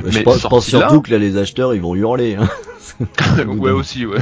Mais 0.04 0.12
je 0.12 0.22
pense, 0.22 0.66
surtout 0.66 1.00
que 1.00 1.10
là, 1.10 1.18
les 1.18 1.38
acheteurs, 1.38 1.74
ils 1.74 1.80
vont 1.80 1.94
hurler. 1.94 2.36
Hein. 2.36 2.48
ouais 3.46 3.70
aussi, 3.70 4.06
ouais. 4.06 4.18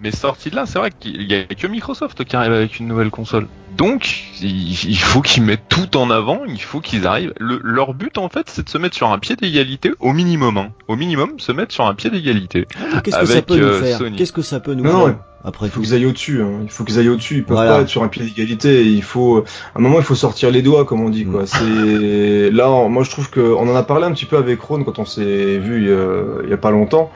Mais 0.00 0.10
sorti 0.10 0.50
de 0.50 0.56
là, 0.56 0.66
c'est 0.66 0.78
vrai 0.78 0.90
qu'il 0.90 1.22
y 1.22 1.34
a 1.34 1.44
que 1.44 1.66
Microsoft 1.66 2.24
qui 2.24 2.36
arrive 2.36 2.52
avec 2.52 2.78
une 2.78 2.86
nouvelle 2.86 3.10
console. 3.10 3.46
Donc, 3.76 4.24
il 4.40 4.98
faut 4.98 5.22
qu'ils 5.22 5.44
mettent 5.44 5.68
tout 5.68 5.96
en 5.96 6.10
avant, 6.10 6.40
il 6.46 6.60
faut 6.60 6.80
qu'ils 6.80 7.06
arrivent. 7.06 7.32
leur 7.38 7.94
but, 7.94 8.18
en 8.18 8.28
fait, 8.28 8.50
c'est 8.50 8.64
de 8.64 8.68
se 8.68 8.78
mettre 8.78 8.96
sur 8.96 9.10
un 9.12 9.18
pied 9.18 9.36
d'égalité 9.36 9.92
au 10.00 10.12
minimum. 10.12 10.58
Hein. 10.58 10.72
Au 10.88 10.96
minimum, 10.96 11.38
se 11.38 11.52
mettre 11.58 11.74
sur 11.74 11.86
un 11.86 11.94
pied 11.94 12.10
d'égalité. 12.10 12.66
Qu'est-ce 13.04 13.18
que 13.18 13.26
ça 13.26 13.42
peut 13.42 13.56
nous 13.56 13.64
euh, 13.64 13.80
faire 13.80 14.00
Qu'est-ce 14.16 14.32
que 14.32 14.42
ça 14.42 14.60
peut 14.60 14.74
nous 14.74 14.84
faire 14.84 15.16
après 15.44 15.66
il 15.66 15.70
faut 15.70 15.80
qu'ils 15.80 15.94
aillent 15.94 16.06
au-dessus. 16.06 16.42
Hein. 16.42 16.60
Il 16.64 16.70
faut 16.70 16.82
qu'ils 16.82 16.98
aillent 16.98 17.08
au-dessus. 17.10 17.36
Ils 17.36 17.44
peuvent 17.44 17.56
pas 17.56 17.82
être 17.82 17.88
sur 17.88 18.02
un 18.02 18.08
pied 18.08 18.24
d'égalité. 18.24 18.84
Il 18.84 19.04
faut, 19.04 19.38
à 19.38 19.78
un 19.78 19.80
moment, 19.80 19.98
il 19.98 20.04
faut 20.04 20.16
sortir 20.16 20.50
les 20.50 20.62
doigts, 20.62 20.84
comme 20.84 21.00
on 21.00 21.10
dit. 21.10 21.24
Quoi. 21.24 21.44
Mm. 21.44 21.46
C'est 21.46 22.50
là, 22.50 22.88
moi, 22.88 23.04
je 23.04 23.10
trouve 23.10 23.30
que 23.30 23.40
on 23.40 23.68
en 23.68 23.76
a 23.76 23.84
parlé 23.84 24.06
un 24.06 24.12
petit 24.12 24.26
peu 24.26 24.36
avec 24.36 24.60
Ron 24.60 24.82
quand 24.82 24.98
on 24.98 25.04
s'est 25.04 25.58
vu 25.58 25.82
il 25.82 25.88
y, 25.88 25.92
a, 25.92 26.42
il 26.42 26.50
y 26.50 26.52
a 26.52 26.56
pas 26.56 26.72
longtemps 26.72 27.12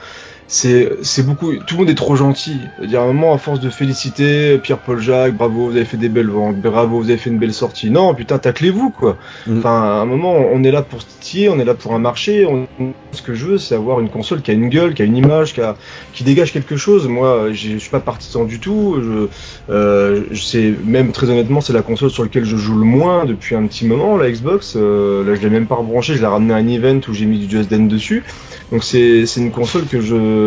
c'est 0.52 0.98
c'est 1.00 1.24
beaucoup 1.24 1.54
tout 1.54 1.76
le 1.76 1.78
monde 1.78 1.88
est 1.88 1.94
trop 1.94 2.14
gentil. 2.14 2.58
Il 2.82 2.90
y 2.90 2.96
a 2.96 3.00
un 3.00 3.06
moment 3.06 3.32
à 3.32 3.38
force 3.38 3.58
de 3.58 3.70
féliciter 3.70 4.58
Pierre-Paul 4.58 5.00
Jacques 5.00 5.34
bravo 5.34 5.70
vous 5.70 5.76
avez 5.76 5.86
fait 5.86 5.96
des 5.96 6.10
belles 6.10 6.28
ventes 6.28 6.56
bravo 6.56 6.98
vous 6.98 7.08
avez 7.08 7.16
fait 7.16 7.30
une 7.30 7.38
belle 7.38 7.54
sortie. 7.54 7.90
Non 7.90 8.14
putain 8.14 8.38
taclez-vous 8.38 8.90
quoi. 8.90 9.16
Mm. 9.46 9.58
enfin 9.58 9.70
à 9.70 10.02
un 10.02 10.04
moment 10.04 10.34
on 10.52 10.62
est 10.62 10.70
là 10.70 10.82
pour 10.82 11.06
tiller 11.06 11.48
on 11.48 11.58
est 11.58 11.64
là 11.64 11.72
pour 11.72 11.94
un 11.94 11.98
marché 11.98 12.44
on, 12.44 12.68
ce 13.12 13.22
que 13.22 13.32
je 13.32 13.46
veux 13.46 13.56
c'est 13.56 13.74
avoir 13.74 14.00
une 14.00 14.10
console 14.10 14.42
qui 14.42 14.50
a 14.50 14.54
une 14.54 14.68
gueule 14.68 14.92
qui 14.92 15.00
a 15.00 15.06
une 15.06 15.16
image 15.16 15.54
qui 15.54 15.62
a 15.62 15.74
qui 16.12 16.22
dégage 16.22 16.52
quelque 16.52 16.76
chose. 16.76 17.08
Moi 17.08 17.48
je 17.52 17.78
suis 17.78 17.90
pas 17.90 18.00
partisan 18.00 18.44
du 18.44 18.60
tout. 18.60 18.98
Je 19.02 19.28
euh, 19.72 20.24
c'est 20.34 20.74
même 20.84 21.12
très 21.12 21.30
honnêtement 21.30 21.62
c'est 21.62 21.72
la 21.72 21.80
console 21.80 22.10
sur 22.10 22.24
laquelle 22.24 22.44
je 22.44 22.58
joue 22.58 22.76
le 22.76 22.84
moins 22.84 23.24
depuis 23.24 23.54
un 23.54 23.66
petit 23.66 23.86
moment 23.86 24.18
la 24.18 24.30
Xbox. 24.30 24.74
Euh, 24.76 25.24
là 25.24 25.34
je 25.34 25.40
l'ai 25.40 25.48
même 25.50 25.66
pas 25.66 25.76
rebranché 25.76 26.14
je 26.14 26.20
l'ai 26.20 26.26
ramené 26.26 26.52
à 26.52 26.58
un 26.58 26.68
event 26.68 27.00
où 27.08 27.14
j'ai 27.14 27.24
mis 27.24 27.38
du 27.38 27.48
Just 27.50 27.70
Dance 27.70 27.88
dessus. 27.88 28.22
Donc 28.70 28.84
c'est 28.84 29.24
c'est 29.24 29.40
une 29.40 29.50
console 29.50 29.86
que 29.86 30.02
je 30.02 30.41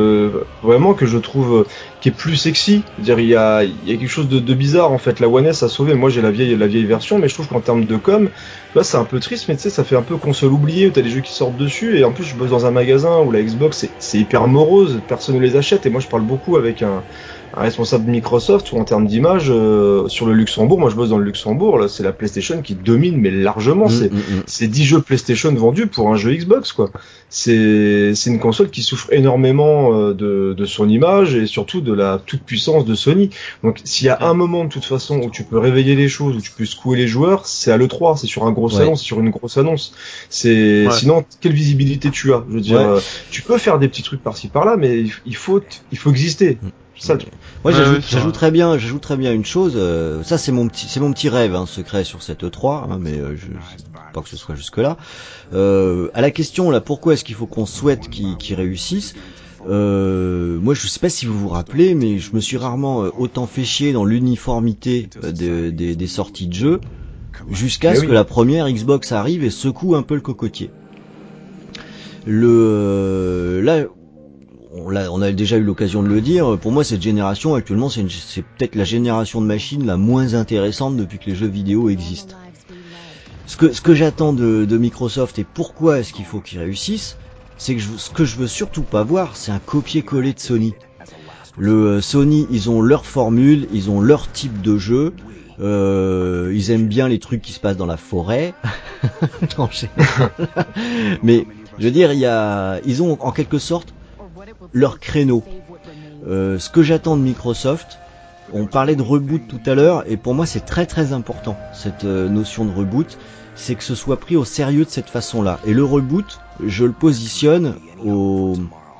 vraiment 0.63 0.93
que 0.93 1.05
je 1.05 1.17
trouve 1.17 1.65
qui 2.05 2.09
est 2.09 2.11
plus 2.11 2.35
sexy. 2.35 2.83
dire 2.99 3.19
il 3.19 3.25
y 3.25 3.35
a, 3.35 3.63
il 3.63 3.73
y 3.87 3.91
a 3.91 3.97
quelque 3.97 4.07
chose 4.07 4.29
de, 4.29 4.53
bizarre 4.53 4.91
en 4.91 4.99
fait. 4.99 5.19
La 5.19 5.27
One 5.27 5.47
S 5.47 5.63
a 5.63 5.69
sauvé. 5.69 5.95
Moi 5.95 6.11
j'ai 6.11 6.21
la 6.21 6.29
vieille 6.29 6.55
la 6.55 6.67
vieille 6.67 6.85
version, 6.85 7.17
mais 7.17 7.27
je 7.27 7.33
trouve 7.33 7.47
qu'en 7.47 7.61
termes 7.61 7.85
de 7.85 7.97
com, 7.97 8.29
là 8.75 8.83
c'est 8.83 8.97
un 8.97 9.05
peu 9.05 9.19
triste, 9.19 9.47
mais 9.47 9.55
tu 9.55 9.63
sais 9.63 9.71
ça 9.71 9.83
fait 9.83 9.95
un 9.95 10.03
peu 10.03 10.17
console 10.17 10.51
oubliée 10.51 10.85
où 10.85 10.91
t'as 10.91 11.01
des 11.01 11.09
jeux 11.09 11.21
qui 11.21 11.33
sortent 11.33 11.57
dessus 11.57 11.97
et 11.97 12.03
en 12.03 12.11
plus 12.11 12.23
je 12.23 12.35
bosse 12.35 12.51
dans 12.51 12.67
un 12.67 12.71
magasin 12.71 13.21
où 13.21 13.31
la 13.31 13.41
Xbox 13.41 13.87
c'est 13.97 14.19
hyper 14.19 14.47
morose, 14.47 15.01
personne 15.07 15.33
ne 15.33 15.39
les 15.39 15.55
achète 15.55 15.87
et 15.87 15.89
moi 15.89 15.99
je 15.99 16.05
parle 16.07 16.21
beaucoup 16.21 16.57
avec 16.57 16.83
un 16.83 17.01
un 17.55 17.61
responsable 17.61 18.05
de 18.05 18.11
Microsoft 18.11 18.71
ou 18.73 18.77
en 18.77 18.83
termes 18.83 19.07
d'image 19.07 19.45
euh, 19.49 20.07
sur 20.07 20.25
le 20.25 20.33
Luxembourg. 20.33 20.79
Moi, 20.79 20.89
je 20.89 20.95
bosse 20.95 21.09
dans 21.09 21.17
le 21.17 21.23
Luxembourg. 21.23 21.77
Là, 21.77 21.87
c'est 21.87 22.03
la 22.03 22.11
PlayStation 22.11 22.61
qui 22.61 22.75
domine, 22.75 23.17
mais 23.17 23.31
largement. 23.31 23.87
Mm, 23.87 24.05
mm, 24.11 24.17
mm. 24.17 24.43
c'est 24.45 24.67
10 24.67 24.83
jeux 24.83 25.01
PlayStation 25.01 25.53
vendus 25.53 25.87
pour 25.87 26.09
un 26.09 26.17
jeu 26.17 26.33
Xbox, 26.33 26.73
quoi. 26.73 26.91
C'est 27.29 28.13
c'est 28.13 28.29
une 28.29 28.39
console 28.39 28.69
qui 28.69 28.81
souffre 28.81 29.11
énormément 29.11 29.93
euh, 29.93 30.13
de, 30.13 30.53
de 30.55 30.65
son 30.65 30.89
image 30.89 31.35
et 31.35 31.47
surtout 31.47 31.81
de 31.81 31.93
la 31.95 32.19
toute 32.23 32.43
puissance 32.43 32.85
de 32.85 32.95
Sony. 32.95 33.29
Donc, 33.63 33.81
s'il 33.83 34.07
y 34.07 34.09
a 34.09 34.21
un 34.21 34.33
moment 34.33 34.65
de 34.65 34.69
toute 34.69 34.85
façon 34.85 35.19
où 35.19 35.29
tu 35.29 35.43
peux 35.43 35.57
réveiller 35.57 35.95
les 35.95 36.09
choses, 36.09 36.35
où 36.35 36.41
tu 36.41 36.51
peux 36.51 36.65
secouer 36.65 36.97
les 36.97 37.07
joueurs, 37.07 37.45
c'est 37.45 37.71
à 37.71 37.77
le 37.77 37.87
3 37.87 38.17
C'est 38.17 38.27
sur 38.27 38.45
un 38.45 38.51
gros 38.51 38.69
salon, 38.69 38.95
c'est 38.95 39.05
sur 39.05 39.19
une 39.19 39.29
grosse 39.29 39.57
annonce. 39.57 39.93
C'est 40.29 40.87
sinon 40.91 41.25
quelle 41.41 41.53
visibilité 41.53 42.11
tu 42.11 42.33
as? 42.33 42.43
Je 42.49 42.53
veux 42.53 42.61
dire, 42.61 42.79
euh, 42.79 42.99
tu 43.31 43.41
peux 43.41 43.57
faire 43.57 43.79
des 43.79 43.87
petits 43.87 44.03
trucs 44.03 44.21
par-ci 44.21 44.47
par-là, 44.47 44.75
mais 44.77 45.05
il 45.25 45.35
faut 45.35 45.61
il 45.91 45.97
faut 45.97 46.11
exister. 46.11 46.57
Ça, 46.97 47.17
Moi, 47.63 47.73
j'ajoute 47.73 48.33
très 48.33 48.51
bien, 48.51 48.77
j'ajoute 48.77 49.01
très 49.01 49.17
bien 49.17 49.33
une 49.33 49.43
chose. 49.43 49.73
Euh, 49.75 50.23
ça, 50.23 50.37
c'est 50.37 50.51
mon 50.51 50.67
petit, 50.67 50.87
c'est 50.87 50.99
mon 50.99 51.11
petit 51.11 51.27
rêve 51.27 51.53
hein, 51.53 51.65
secret 51.65 52.03
sur 52.03 52.23
cette 52.23 52.49
3 52.49 52.87
hein, 52.89 52.97
mais 52.99 53.17
euh, 53.17 53.35
je, 53.35 53.47
pas 54.13 54.21
que 54.21 54.29
ce 54.29 54.37
soit 54.37 54.55
jusque 54.55 54.77
là. 54.77 54.97
Euh, 55.53 56.09
à 56.13 56.21
la 56.21 56.31
question 56.31 56.71
là, 56.71 56.79
pourquoi 56.79 57.13
est-ce 57.13 57.25
qu'il 57.25 57.35
faut 57.35 57.47
qu'on 57.47 57.65
souhaite 57.65 58.09
qu'ils 58.09 58.55
réussissent 58.55 59.13
euh, 59.67 60.59
moi, 60.59 60.73
je 60.73 60.87
sais 60.87 60.99
pas 60.99 61.09
si 61.09 61.25
vous 61.25 61.37
vous 61.37 61.49
rappelez, 61.49 61.95
mais 61.95 62.19
je 62.19 62.33
me 62.33 62.39
suis 62.39 62.57
rarement 62.57 62.99
autant 63.17 63.47
fait 63.47 63.63
chier 63.63 63.93
dans 63.93 64.05
l'uniformité 64.05 65.09
des 65.23 66.07
sorties 66.07 66.47
de 66.47 66.53
jeux 66.53 66.81
jusqu'à 67.51 67.95
ce 67.95 68.01
que 68.01 68.11
la 68.11 68.23
première 68.23 68.69
Xbox 68.69 69.11
arrive 69.11 69.43
et 69.43 69.49
secoue 69.49 69.95
un 69.95 70.03
peu 70.03 70.15
le 70.15 70.21
cocotier. 70.21 70.69
Le 72.25 73.61
là, 73.63 73.83
on, 74.73 74.95
a, 74.95 75.09
on 75.09 75.21
a 75.21 75.31
déjà 75.31 75.57
eu 75.57 75.63
l'occasion 75.63 76.01
de 76.01 76.07
le 76.07 76.21
dire, 76.21 76.57
pour 76.59 76.71
moi 76.71 76.83
cette 76.83 77.01
génération 77.01 77.55
actuellement 77.55 77.89
c'est 77.89 78.41
peut-être 78.41 78.75
la 78.75 78.83
génération 78.83 79.41
de 79.41 79.45
machines 79.45 79.85
la 79.85 79.97
moins 79.97 80.33
intéressante 80.33 80.97
depuis 80.97 81.19
que 81.19 81.29
les 81.29 81.35
jeux 81.35 81.47
vidéo 81.47 81.89
existent. 81.89 82.35
Ce 83.47 83.57
que, 83.57 83.71
ce 83.71 83.81
que 83.81 83.93
j'attends 83.93 84.33
de, 84.33 84.77
Microsoft 84.77 85.37
et 85.37 85.43
pourquoi 85.43 85.99
est-ce 85.99 86.13
qu'il 86.13 86.25
faut 86.25 86.39
qu'ils 86.39 86.59
réussissent, 86.59 87.17
c'est 87.57 87.75
que 87.75 87.81
ce 87.81 88.09
que 88.09 88.25
je 88.25 88.37
veux 88.37 88.47
surtout 88.47 88.83
pas 88.83 89.03
voir, 89.03 89.35
c'est 89.35 89.51
un 89.51 89.59
copier-coller 89.59 90.33
de 90.33 90.39
Sony. 90.39 90.73
Le 91.57 92.01
Sony, 92.01 92.47
ils 92.51 92.69
ont 92.69 92.81
leur 92.81 93.05
formule, 93.05 93.67
ils 93.71 93.89
ont 93.89 94.01
leur 94.01 94.29
type 94.31 94.61
de 94.61 94.77
jeu. 94.77 95.13
Euh, 95.61 96.51
ils 96.53 96.69
aiment 96.71 96.87
bien 96.87 97.07
les 97.07 97.19
trucs 97.19 97.41
qui 97.41 97.53
se 97.53 97.61
passent 97.61 97.77
dans 97.77 97.85
la 97.85 97.95
forêt. 97.95 98.53
Mais 101.23 101.47
je 101.79 101.85
veux 101.85 101.91
dire, 101.91 102.11
il 102.11 102.19
y 102.19 102.25
a, 102.25 102.81
ils 102.85 103.01
ont 103.01 103.17
en 103.21 103.31
quelque 103.31 103.57
sorte 103.57 103.93
leur 104.73 104.99
créneau. 104.99 105.43
Euh, 106.27 106.59
ce 106.59 106.69
que 106.69 106.83
j'attends 106.83 107.15
de 107.15 107.21
Microsoft, 107.21 107.99
on 108.53 108.65
parlait 108.65 108.95
de 108.95 109.01
reboot 109.01 109.41
tout 109.47 109.61
à 109.65 109.75
l'heure, 109.75 110.03
et 110.07 110.17
pour 110.17 110.33
moi 110.33 110.45
c'est 110.45 110.65
très 110.65 110.85
très 110.85 111.13
important 111.13 111.57
cette 111.73 112.03
euh, 112.03 112.29
notion 112.29 112.65
de 112.65 112.71
reboot, 112.71 113.17
c'est 113.55 113.75
que 113.75 113.83
ce 113.83 113.95
soit 113.95 114.19
pris 114.19 114.35
au 114.35 114.45
sérieux 114.45 114.85
de 114.85 114.89
cette 114.89 115.09
façon-là. 115.09 115.59
Et 115.65 115.73
le 115.73 115.83
reboot, 115.83 116.39
je 116.63 116.85
le 116.85 116.91
positionne 116.91 117.75
au, 118.03 118.55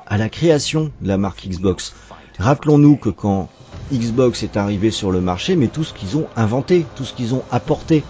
à 0.06 0.18
la 0.18 0.28
création 0.28 0.90
de 1.00 1.08
la 1.08 1.18
marque 1.18 1.46
Xbox. 1.46 1.94
Rappelons-nous 2.38 2.96
que 2.96 3.08
quand 3.08 3.48
Xbox 3.92 4.42
est 4.42 4.56
arrivé 4.56 4.90
sur 4.90 5.10
le 5.10 5.20
marché, 5.20 5.56
mais 5.56 5.68
tout 5.68 5.84
ce 5.84 5.94
qu'ils 5.94 6.16
ont 6.16 6.26
inventé, 6.36 6.86
tout 6.96 7.04
ce 7.04 7.14
qu'ils 7.14 7.34
ont 7.34 7.42
apporté. 7.50 8.02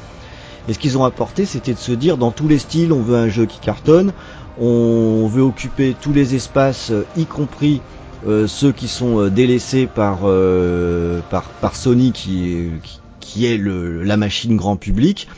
Et 0.69 0.73
ce 0.73 0.79
qu'ils 0.79 0.99
ont 0.99 1.05
apporté, 1.05 1.45
c'était 1.45 1.75
de 1.75 1.79
se 1.79 1.93
dire 1.93 2.17
dans 2.17 2.33
tous 2.33 2.49
les 2.49 2.59
styles, 2.59 2.93
on 2.93 3.03
veut 3.03 3.17
un 3.17 3.29
jeu 3.29 3.47
qui 3.47 3.61
cartonne, 3.61 4.13
on 4.59 5.29
veut 5.29 5.43
occuper 5.43 5.95
tous 6.01 6.13
les 6.13 6.35
espaces, 6.35 6.93
y 7.17 7.25
compris 7.25 7.81
euh, 8.27 8.47
ceux 8.47 8.73
qui 8.73 8.89
sont 8.89 9.21
euh, 9.21 9.31
délaissés 9.31 9.87
par, 9.87 10.21
euh, 10.25 11.21
par, 11.31 11.77
Sony, 11.77 12.13
qui 12.13 12.53
est, 12.53 12.71
qui, 13.21 13.47
est 13.47 13.59
la 13.59 14.17
machine 14.17 14.57
grand 14.57 14.77
public. 14.77 15.29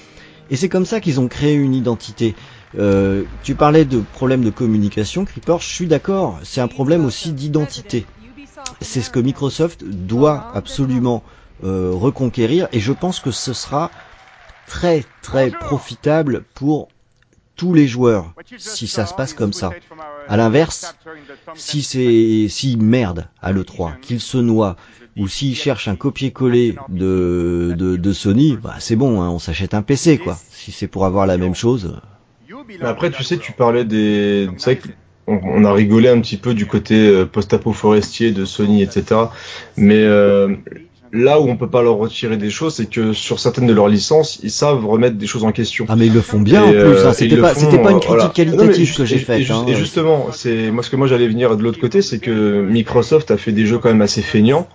Et 0.51 0.57
c'est 0.57 0.69
comme 0.71 0.87
ça 0.87 1.01
qu'ils 1.01 1.21
ont 1.21 1.29
créé 1.29 1.55
une 1.55 1.75
identité. 1.75 2.35
Tu 2.75 3.55
parlais 3.55 3.85
de 3.85 4.01
problème 4.13 4.43
de 4.43 4.51
communication, 4.51 5.25
Creeper, 5.25 5.61
je 5.61 5.69
suis 5.69 5.87
d'accord, 5.87 6.39
c'est 6.43 6.61
un 6.61 6.69
problème 6.69 7.05
aussi 7.05 7.33
d'identité 7.33 8.07
c'est 8.81 9.01
ce 9.01 9.11
que 9.11 9.21
Microsoft 9.21 9.85
doit 9.85 10.51
absolument 10.55 11.23
euh, 11.65 11.91
reconquérir 11.93 12.69
et 12.73 12.81
je 12.81 12.93
pense 12.93 13.21
que 13.21 13.31
ce 13.31 13.53
sera 13.53 13.91
très 14.67 15.05
très 15.23 15.51
profitable 15.51 16.45
pour 16.55 16.89
tous 17.57 17.75
les 17.75 17.89
joueurs 17.89 18.33
si 18.57 18.87
ça 18.87 19.07
se 19.07 19.15
passe 19.15 19.35
comme 19.35 19.53
ça. 19.53 19.71
À 20.29 20.37
l'inverse, 20.37 20.95
si 21.55 21.83
c'est 21.83 22.47
si 22.49 22.77
merde 22.77 23.29
à 23.43 23.53
l'E3, 23.53 23.99
qu'il 24.01 24.21
se 24.21 24.39
noie 24.39 24.77
ou 25.17 25.27
s'il 25.27 25.57
cherche 25.57 25.89
un 25.89 25.97
copier-coller 25.97 26.77
de, 26.89 27.75
de, 27.77 28.13
Sony, 28.13 28.57
bah 28.57 28.77
c'est 28.79 28.95
bon, 28.95 29.21
hein, 29.21 29.31
on 29.31 29.41
s'achète 29.41 29.75
un 29.75 29.83
PC 29.83 30.19
quoi. 30.19 30.39
Si 30.51 30.71
c'est 30.71 30.87
pour 30.87 31.05
avoir 31.05 31.27
la 31.27 31.39
même 31.39 31.57
chose. 31.57 31.99
Après, 32.83 33.11
tu 33.11 33.25
sais, 33.25 33.39
tu 33.39 33.53
parlais 33.53 33.85
des 33.85 34.49
on, 35.29 35.65
a 35.65 35.73
rigolé 35.73 36.09
un 36.09 36.21
petit 36.21 36.39
peu 36.39 36.55
du 36.55 36.67
côté 36.67 37.09
euh, 37.09 37.27
post-apo 37.27 37.73
forestier 37.73 38.31
de 38.31 38.45
Sony, 38.45 38.83
etc. 38.83 39.21
Mais 39.77 40.03
euh, 40.03 40.55
là 41.13 41.41
où 41.41 41.49
on 41.49 41.57
peut 41.57 41.69
pas 41.69 41.83
leur 41.83 41.97
retirer 41.97 42.37
des 42.37 42.51
choses, 42.51 42.77
c'est 42.77 42.89
que 42.89 43.13
sur 43.13 43.39
certaines 43.39 43.67
de 43.67 43.75
leurs 43.75 43.89
licences, 43.89 44.41
ils 44.43 44.51
savent 44.51 44.87
remettre 44.87 45.17
des 45.17 45.27
choses 45.27 45.45
en 45.45 45.53
question. 45.53 45.87
Ah 45.89 45.97
mais 45.97 46.07
ils 46.07 46.15
le 46.15 46.21
font 46.21 46.41
bien 46.41 46.63
en 46.63 46.71
plus. 46.71 47.05
Hein. 47.05 47.13
C'était 47.13 47.37
pas, 47.37 47.55
pas 47.55 47.91
une 47.91 48.01
critique 48.01 48.33
qualitative 48.33 48.97
que 48.97 49.05
j'ai 49.05 49.19
faite. 49.19 49.41
Et, 49.41 49.53
hein. 49.53 49.65
justement, 49.75 50.29
c'est 50.33 50.71
moi 50.71 50.83
ce 50.83 50.91
que 50.91 50.97
moi 50.97 51.07
j'allais 51.07 51.29
venir 51.29 51.57
de 51.57 51.63
l'autre 51.63 51.81
côté, 51.81 52.03
c'est 52.03 52.19
que 52.19 52.63
Microsoft 52.63 53.31
a 53.31 53.37
fait 53.37 53.53
des 53.53 53.67
jeux 53.67 53.79
quand 53.79 53.89
même 53.89 54.03
assez 54.03 54.23
feignants. 54.23 54.69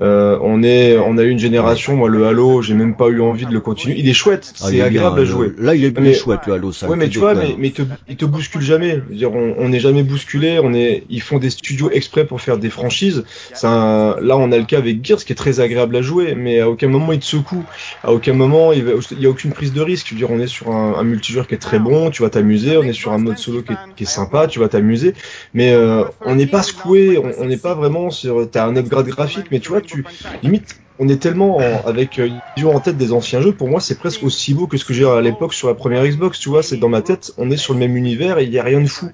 Euh, 0.00 0.38
on 0.42 0.62
est, 0.62 0.98
on 0.98 1.16
a 1.16 1.22
eu 1.22 1.30
une 1.30 1.38
génération. 1.38 1.96
Moi, 1.96 2.08
le 2.08 2.26
Halo, 2.26 2.60
j'ai 2.60 2.74
même 2.74 2.96
pas 2.96 3.08
eu 3.08 3.20
envie 3.20 3.46
de 3.46 3.52
le 3.52 3.60
continuer. 3.60 3.96
Il 3.98 4.08
est 4.08 4.14
chouette, 4.14 4.52
ah, 4.60 4.66
c'est 4.68 4.80
agréable 4.80 5.20
à 5.20 5.24
jouer. 5.24 5.52
Là, 5.58 5.74
il 5.74 5.84
est 5.84 5.90
bien 5.90 6.12
chouette 6.12 6.40
le 6.46 6.54
Halo. 6.54 6.72
Ça, 6.72 6.88
ouais, 6.88 6.96
mais 6.96 7.08
tu 7.08 7.18
vois, 7.18 7.34
mais, 7.34 7.54
mais 7.58 7.70
te, 7.70 7.82
il 8.08 8.16
te 8.16 8.24
bouscule 8.24 8.60
jamais. 8.60 9.00
dire, 9.10 9.32
on 9.32 9.68
n'est 9.68 9.80
jamais 9.80 10.02
bousculé. 10.02 10.58
On 10.62 10.74
est, 10.74 11.04
ils 11.08 11.22
font 11.22 11.38
des 11.38 11.50
studios 11.50 11.90
exprès 11.90 12.26
pour 12.26 12.40
faire 12.40 12.58
des 12.58 12.70
franchises. 12.70 13.24
Un, 13.62 14.16
là, 14.20 14.36
on 14.36 14.52
a 14.52 14.58
le 14.58 14.64
cas 14.64 14.78
avec 14.78 15.04
Gears, 15.04 15.24
qui 15.24 15.32
est 15.32 15.36
très 15.36 15.60
agréable 15.60 15.96
à 15.96 16.02
jouer, 16.02 16.34
mais 16.34 16.60
à 16.60 16.68
aucun 16.68 16.88
moment 16.88 17.12
il 17.12 17.20
te 17.20 17.24
secoue. 17.24 17.64
À 18.04 18.12
aucun 18.12 18.34
moment, 18.34 18.72
il, 18.72 18.84
y 19.18 19.26
a 19.26 19.30
aucune 19.30 19.52
prise 19.52 19.72
de 19.72 19.80
risque. 19.80 20.08
Je 20.08 20.14
veux 20.14 20.18
dire, 20.18 20.30
on 20.30 20.38
est 20.38 20.46
sur 20.46 20.70
un, 20.70 20.94
un 20.98 21.04
multijoueur 21.04 21.46
qui 21.46 21.54
est 21.54 21.58
très 21.58 21.78
bon. 21.78 22.10
Tu 22.10 22.22
vas 22.22 22.30
t'amuser. 22.30 22.76
On 22.76 22.82
est 22.82 22.92
sur 22.92 23.12
un 23.12 23.18
mode 23.18 23.38
solo 23.38 23.62
qui 23.62 23.72
est, 23.72 23.76
qui 23.96 24.02
est 24.04 24.06
sympa. 24.06 24.46
Tu 24.46 24.58
vas 24.58 24.68
t'amuser. 24.68 25.14
Mais 25.54 25.72
euh, 25.72 26.04
on 26.20 26.34
n'est 26.34 26.46
pas 26.46 26.62
secoué. 26.62 27.18
On 27.38 27.46
n'est 27.46 27.56
pas 27.56 27.74
vraiment 27.74 28.10
sur. 28.10 28.48
T'as 28.50 28.66
un 28.66 28.76
upgrade 28.76 29.06
graphique, 29.06 29.46
mais 29.50 29.60
tu 29.60 29.70
vois, 29.70 29.80
tu 29.86 30.04
limite 30.42 30.76
on 30.98 31.08
est 31.08 31.20
tellement 31.20 31.58
avec 31.84 32.18
euh, 32.18 32.40
en 32.64 32.80
tête 32.80 32.96
des 32.96 33.12
anciens 33.12 33.42
jeux, 33.42 33.52
pour 33.52 33.68
moi 33.68 33.80
c'est 33.80 33.98
presque 33.98 34.22
aussi 34.22 34.54
beau 34.54 34.66
que 34.66 34.78
ce 34.78 34.84
que 34.84 34.94
j'ai 34.94 35.06
à 35.06 35.20
l'époque 35.20 35.52
sur 35.52 35.68
la 35.68 35.74
première 35.74 36.06
Xbox, 36.06 36.38
tu 36.38 36.48
vois, 36.48 36.62
c'est 36.62 36.78
dans 36.78 36.88
ma 36.88 37.02
tête, 37.02 37.32
on 37.36 37.50
est 37.50 37.56
sur 37.56 37.74
le 37.74 37.80
même 37.80 37.96
univers 37.96 38.38
et 38.38 38.44
il 38.44 38.50
n'y 38.50 38.58
a 38.58 38.62
rien 38.62 38.80
de 38.80 38.86
fou. 38.86 39.10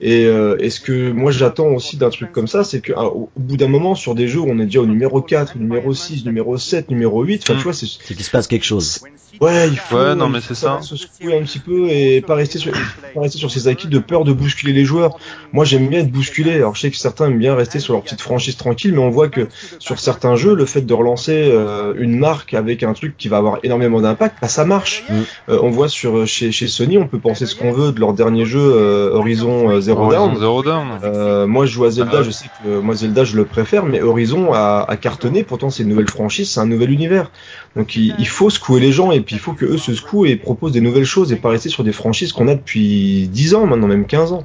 Et, 0.00 0.24
euh, 0.26 0.56
ce 0.68 0.80
que 0.80 1.12
moi 1.12 1.30
j'attends 1.30 1.68
aussi 1.68 1.96
d'un 1.96 2.10
truc 2.10 2.32
comme 2.32 2.48
ça, 2.48 2.64
c'est 2.64 2.80
qu'au 2.80 2.94
ah, 2.96 3.06
au 3.06 3.30
bout 3.36 3.56
d'un 3.56 3.68
moment 3.68 3.94
sur 3.94 4.14
des 4.14 4.28
jeux 4.28 4.40
où 4.40 4.48
on 4.48 4.58
est 4.58 4.64
déjà 4.64 4.80
au 4.80 4.86
numéro 4.86 5.20
4, 5.20 5.56
numéro 5.56 5.94
6, 5.94 6.24
numéro 6.24 6.56
7, 6.56 6.90
numéro 6.90 7.22
8, 7.22 7.42
enfin 7.42 7.54
tu 7.54 7.60
mm. 7.60 7.62
vois, 7.62 7.72
c'est... 7.72 7.86
C'est 7.86 8.14
qu'il 8.14 8.24
se 8.24 8.30
passe 8.30 8.46
quelque 8.46 8.64
chose. 8.64 9.00
Ouais, 9.40 9.68
il 9.68 9.76
faut, 9.76 9.96
ouais, 9.96 10.14
non, 10.14 10.28
mais 10.28 10.40
c'est 10.40 10.54
ça. 10.54 10.80
se 10.80 10.96
secouer 10.96 11.36
un 11.36 11.42
petit 11.42 11.58
peu 11.58 11.88
et 11.88 12.20
pas 12.20 12.34
rester 12.34 12.58
sur, 12.58 12.72
pas 13.14 13.20
rester 13.20 13.38
sur 13.38 13.50
ses 13.50 13.68
acquis 13.68 13.88
de 13.88 13.98
peur 13.98 14.24
de 14.24 14.32
bousculer 14.32 14.72
les 14.72 14.84
joueurs. 14.84 15.18
Moi, 15.52 15.64
j'aime 15.64 15.88
bien 15.88 16.00
être 16.00 16.10
bousculé. 16.10 16.54
Alors, 16.54 16.74
je 16.74 16.82
sais 16.82 16.90
que 16.90 16.96
certains 16.96 17.26
aiment 17.26 17.38
bien 17.38 17.54
rester 17.54 17.80
sur 17.80 17.94
leur 17.94 18.02
petite 18.02 18.20
franchise 18.20 18.56
tranquille, 18.56 18.92
mais 18.92 18.98
on 18.98 19.10
voit 19.10 19.28
que 19.28 19.48
sur 19.78 19.98
certains 19.98 20.36
jeux, 20.36 20.54
le 20.54 20.66
fait 20.66 20.82
de 20.82 20.94
relancer 20.94 21.50
euh, 21.50 21.94
une 21.98 22.18
marque 22.18 22.54
avec 22.54 22.82
un 22.82 22.92
truc 22.92 23.16
qui 23.16 23.28
va 23.28 23.38
avoir 23.38 23.58
énormément 23.62 24.00
d'impact, 24.00 24.36
bah, 24.40 24.48
ça 24.48 24.64
marche. 24.64 25.04
Mm. 25.08 25.14
Euh, 25.48 25.58
on 25.62 25.70
voit 25.70 25.88
sur 25.88 26.26
chez, 26.26 26.52
chez 26.52 26.68
Sony, 26.68 26.98
on 26.98 27.08
peut 27.08 27.18
penser 27.18 27.46
ce 27.46 27.56
qu'on 27.56 27.72
veut 27.72 27.92
de 27.92 28.00
leur 28.00 28.12
dernier 28.14 28.44
jeu 28.44 28.60
euh, 28.60 29.14
Horizon 29.14 29.80
Zero 29.84 30.10
Dawn. 30.10 30.36
Zero 30.36 30.62
Dawn. 30.62 31.46
moi, 31.46 31.66
je 31.66 31.72
joue 31.72 31.84
à 31.84 31.90
Zelda, 31.90 32.18
ah 32.18 32.22
je 32.22 32.30
sais 32.30 32.46
que 32.62 32.80
moi 32.80 32.94
Zelda, 32.94 33.24
je 33.24 33.36
le 33.36 33.44
préfère, 33.44 33.84
mais 33.84 34.02
Horizon 34.02 34.52
a, 34.52 34.84
a 34.88 34.96
cartonné. 34.96 35.44
Pourtant, 35.44 35.70
c'est 35.70 35.82
une 35.82 35.88
nouvelle 35.88 36.10
franchise, 36.10 36.50
c'est 36.50 36.60
un 36.60 36.66
nouvel 36.66 36.90
univers. 36.90 37.30
Donc, 37.76 37.96
il, 37.96 38.14
il 38.18 38.28
faut 38.28 38.50
secouer 38.50 38.80
les 38.80 38.92
gens 38.92 39.12
et 39.12 39.20
puis 39.20 39.36
il 39.36 39.40
faut 39.40 39.52
que 39.52 39.64
eux 39.64 39.78
se 39.78 39.94
secouent 39.94 40.26
et 40.26 40.36
proposent 40.36 40.72
des 40.72 40.80
nouvelles 40.80 41.04
choses 41.04 41.32
et 41.32 41.36
pas 41.36 41.50
rester 41.50 41.68
sur 41.68 41.84
des 41.84 41.92
franchises 41.92 42.32
qu'on 42.32 42.48
a 42.48 42.54
depuis 42.54 43.28
10 43.28 43.54
ans 43.54 43.66
maintenant, 43.66 43.88
même 43.88 44.06
15 44.06 44.32
ans. 44.32 44.44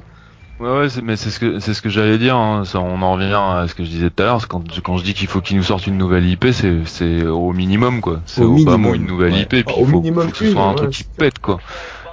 Ouais, 0.60 0.68
ouais, 0.68 0.88
mais 1.02 1.16
c'est 1.16 1.30
ce 1.30 1.40
que 1.40 1.58
c'est 1.58 1.72
ce 1.72 1.80
que 1.80 1.88
j'allais 1.88 2.18
dire. 2.18 2.36
Hein. 2.36 2.64
Ça, 2.66 2.80
on 2.80 3.00
en 3.00 3.14
revient 3.14 3.32
à 3.32 3.64
ce 3.66 3.74
que 3.74 3.82
je 3.82 3.88
disais 3.88 4.10
tout 4.10 4.22
à 4.22 4.26
l'heure. 4.26 4.46
Quand, 4.46 4.62
quand 4.82 4.98
je 4.98 5.04
dis 5.04 5.14
qu'il 5.14 5.26
faut 5.26 5.40
qu'ils 5.40 5.56
nous 5.56 5.62
sortent 5.62 5.86
une 5.86 5.96
nouvelle 5.96 6.26
IP, 6.28 6.48
c'est 6.52 6.84
c'est 6.84 7.24
au 7.24 7.52
minimum 7.52 8.02
quoi. 8.02 8.20
C'est 8.26 8.42
au, 8.42 8.52
minimum, 8.52 8.94
une 8.94 9.06
nouvelle 9.06 9.38
IP. 9.38 9.48
Puis 9.48 9.64
il 9.78 9.86
faut, 9.86 10.02
que 10.02 10.36
ce 10.36 10.52
soit 10.52 10.62
un 10.62 10.74
truc 10.74 10.90
qui 10.90 11.04
pète 11.04 11.38
quoi. 11.38 11.60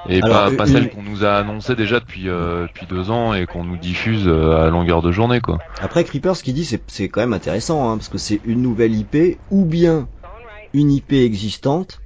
Et 0.10 0.22
pas, 0.22 0.51
pas 0.51 0.66
celle 0.66 0.89
qu'on 0.89 1.03
nous 1.03 1.26
a 1.26 1.34
annoncé 1.34 1.76
déjà 1.76 1.99
depuis 1.99 2.30
euh, 2.30 2.68
depuis 2.68 2.86
deux 2.86 3.12
ans 3.12 3.34
et 3.34 3.45
qu'on 3.45 3.64
nous 3.64 3.78
diffuse 3.78 4.24
euh, 4.28 4.68
à 4.68 4.70
longueur 4.70 5.01
de 5.01 5.12
journée 5.12 5.41
quoi. 5.41 5.60
Après 5.82 6.03
Creeper, 6.03 6.36
ce 6.36 6.43
qu'il 6.43 6.53
dit, 6.53 6.66
c'est 6.66 6.82
c'est 6.88 7.10
quand 7.10 7.22
même 7.22 7.34
intéressant 7.34 7.89
hein, 7.89 7.97
parce 7.97 8.10
que 8.10 8.18
c'est 8.18 8.39
une 8.45 8.62
nouvelle 8.62 8.95
IP 8.95 9.38
ou 9.51 9.66
bien 9.66 10.08
une 10.74 10.91
IP 10.91 11.14
existante 11.14 12.01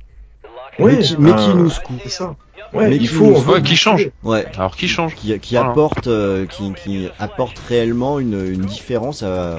mais, 0.79 0.99
qui, 0.99 1.15
euh, 1.15 1.53
nous 1.53 1.69
secoue. 1.69 1.93
Ça. 2.07 2.35
mais 2.73 2.95
il 2.95 3.07
faut, 3.07 3.33
qui 3.63 3.75
change. 3.75 4.09
Ouais. 4.23 4.45
Alors 4.55 4.75
qui 4.75 4.87
change 4.87 5.15
Qui, 5.15 5.37
qui 5.39 5.57
apporte, 5.57 6.07
euh, 6.07 6.45
qui, 6.45 6.71
qui 6.73 7.07
apporte 7.19 7.59
réellement 7.59 8.19
une, 8.19 8.45
une 8.47 8.65
différence 8.65 9.21
euh, 9.23 9.57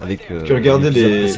avec. 0.00 0.30
Euh, 0.30 0.44
regardez 0.50 0.90
les, 0.90 1.28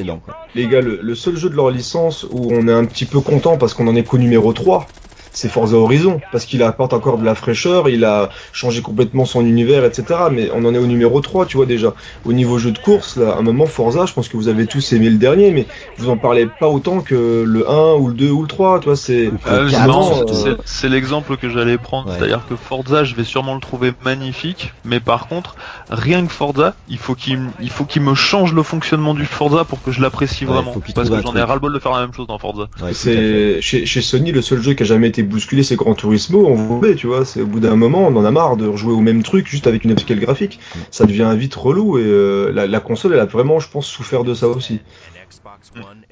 les 0.54 0.66
gars, 0.68 0.80
le, 0.80 1.00
le, 1.02 1.14
seul 1.14 1.36
jeu 1.36 1.50
de 1.50 1.56
leur 1.56 1.70
licence 1.70 2.26
où 2.30 2.48
on 2.52 2.68
est 2.68 2.72
un 2.72 2.84
petit 2.84 3.04
peu 3.04 3.20
content 3.20 3.56
parce 3.56 3.74
qu'on 3.74 3.88
en 3.88 3.96
est 3.96 4.04
qu'au 4.04 4.18
numéro 4.18 4.52
3 4.52 4.88
c'est 5.36 5.50
Forza 5.50 5.76
Horizon 5.76 6.18
parce 6.32 6.46
qu'il 6.46 6.62
apporte 6.62 6.94
encore 6.94 7.18
de 7.18 7.24
la 7.24 7.34
fraîcheur, 7.34 7.90
il 7.90 8.06
a 8.06 8.30
changé 8.52 8.80
complètement 8.80 9.26
son 9.26 9.44
univers, 9.44 9.84
etc. 9.84 10.18
Mais 10.32 10.48
on 10.54 10.64
en 10.64 10.74
est 10.74 10.78
au 10.78 10.86
numéro 10.86 11.20
3, 11.20 11.44
tu 11.44 11.58
vois 11.58 11.66
déjà. 11.66 11.92
Au 12.24 12.32
niveau 12.32 12.58
jeu 12.58 12.72
de 12.72 12.78
course, 12.78 13.16
là, 13.16 13.32
à 13.32 13.38
un 13.38 13.42
moment 13.42 13.66
Forza, 13.66 14.06
je 14.06 14.14
pense 14.14 14.28
que 14.28 14.36
vous 14.38 14.48
avez 14.48 14.66
tous 14.66 14.94
aimé 14.94 15.10
le 15.10 15.18
dernier, 15.18 15.50
mais 15.50 15.66
vous 15.98 16.08
en 16.08 16.16
parlez 16.16 16.46
pas 16.46 16.68
autant 16.68 17.00
que 17.00 17.44
le 17.46 17.70
1 17.70 17.94
ou 17.96 18.08
le 18.08 18.14
2 18.14 18.30
ou 18.30 18.42
le 18.42 18.48
3, 18.48 18.80
tu 18.80 18.86
vois. 18.86 18.96
C'est 18.96 19.26
euh, 19.46 19.68
euh, 19.68 20.56
c'est 20.64 20.88
l'exemple 20.88 21.36
que 21.36 21.50
j'allais 21.50 21.76
prendre, 21.76 22.10
c'est-à-dire 22.10 22.40
que 22.48 22.56
Forza, 22.56 23.04
je 23.04 23.14
vais 23.14 23.24
sûrement 23.24 23.54
le 23.54 23.60
trouver 23.60 23.92
magnifique, 24.06 24.72
mais 24.86 25.00
par 25.00 25.28
contre, 25.28 25.54
rien 25.90 26.24
que 26.24 26.32
Forza, 26.32 26.74
il 26.88 26.98
faut 26.98 27.14
qu'il 27.14 27.40
il 27.60 27.70
faut 27.70 27.84
qu'il 27.84 28.00
me 28.00 28.14
change 28.14 28.54
le 28.54 28.62
fonctionnement 28.62 29.12
du 29.12 29.26
Forza 29.26 29.64
pour 29.64 29.82
que 29.82 29.90
je 29.92 30.00
l'apprécie 30.00 30.46
vraiment, 30.46 30.74
parce 30.94 31.10
que 31.10 31.20
j'en 31.20 31.36
ai 31.36 31.42
ras 31.42 31.54
le 31.54 31.60
bol 31.60 31.74
de 31.74 31.78
faire 31.78 31.92
la 31.92 32.00
même 32.00 32.14
chose 32.14 32.26
dans 32.26 32.38
Forza. 32.38 32.68
c'est 32.92 33.60
chez, 33.60 33.84
chez 33.84 34.00
Sony 34.00 34.32
le 34.32 34.40
seul 34.40 34.62
jeu 34.62 34.72
qui 34.72 34.82
a 34.82 34.86
jamais 34.86 35.08
été 35.08 35.25
bousculer 35.26 35.62
ces 35.62 35.76
grands 35.76 35.94
Turismo, 35.94 36.46
on 36.46 36.54
voulait, 36.54 36.94
tu 36.94 37.06
vois. 37.06 37.24
C'est 37.24 37.42
au 37.42 37.46
bout 37.46 37.60
d'un 37.60 37.76
moment, 37.76 38.06
on 38.06 38.16
en 38.16 38.24
a 38.24 38.30
marre 38.30 38.56
de 38.56 38.66
rejouer 38.66 38.92
au 38.92 39.00
même 39.00 39.22
truc 39.22 39.46
juste 39.46 39.66
avec 39.66 39.84
une 39.84 39.92
upscale 39.92 40.20
graphique. 40.20 40.60
Ça 40.90 41.04
devient 41.04 41.32
vite 41.36 41.54
relou 41.54 41.98
et 41.98 42.02
euh, 42.04 42.52
la, 42.52 42.80
console, 42.80 43.14
elle 43.14 43.20
a 43.20 43.26
vraiment, 43.26 43.58
je 43.60 43.68
pense, 43.68 43.86
souffert 43.86 44.24
de 44.24 44.34
ça 44.34 44.48
aussi. 44.48 44.80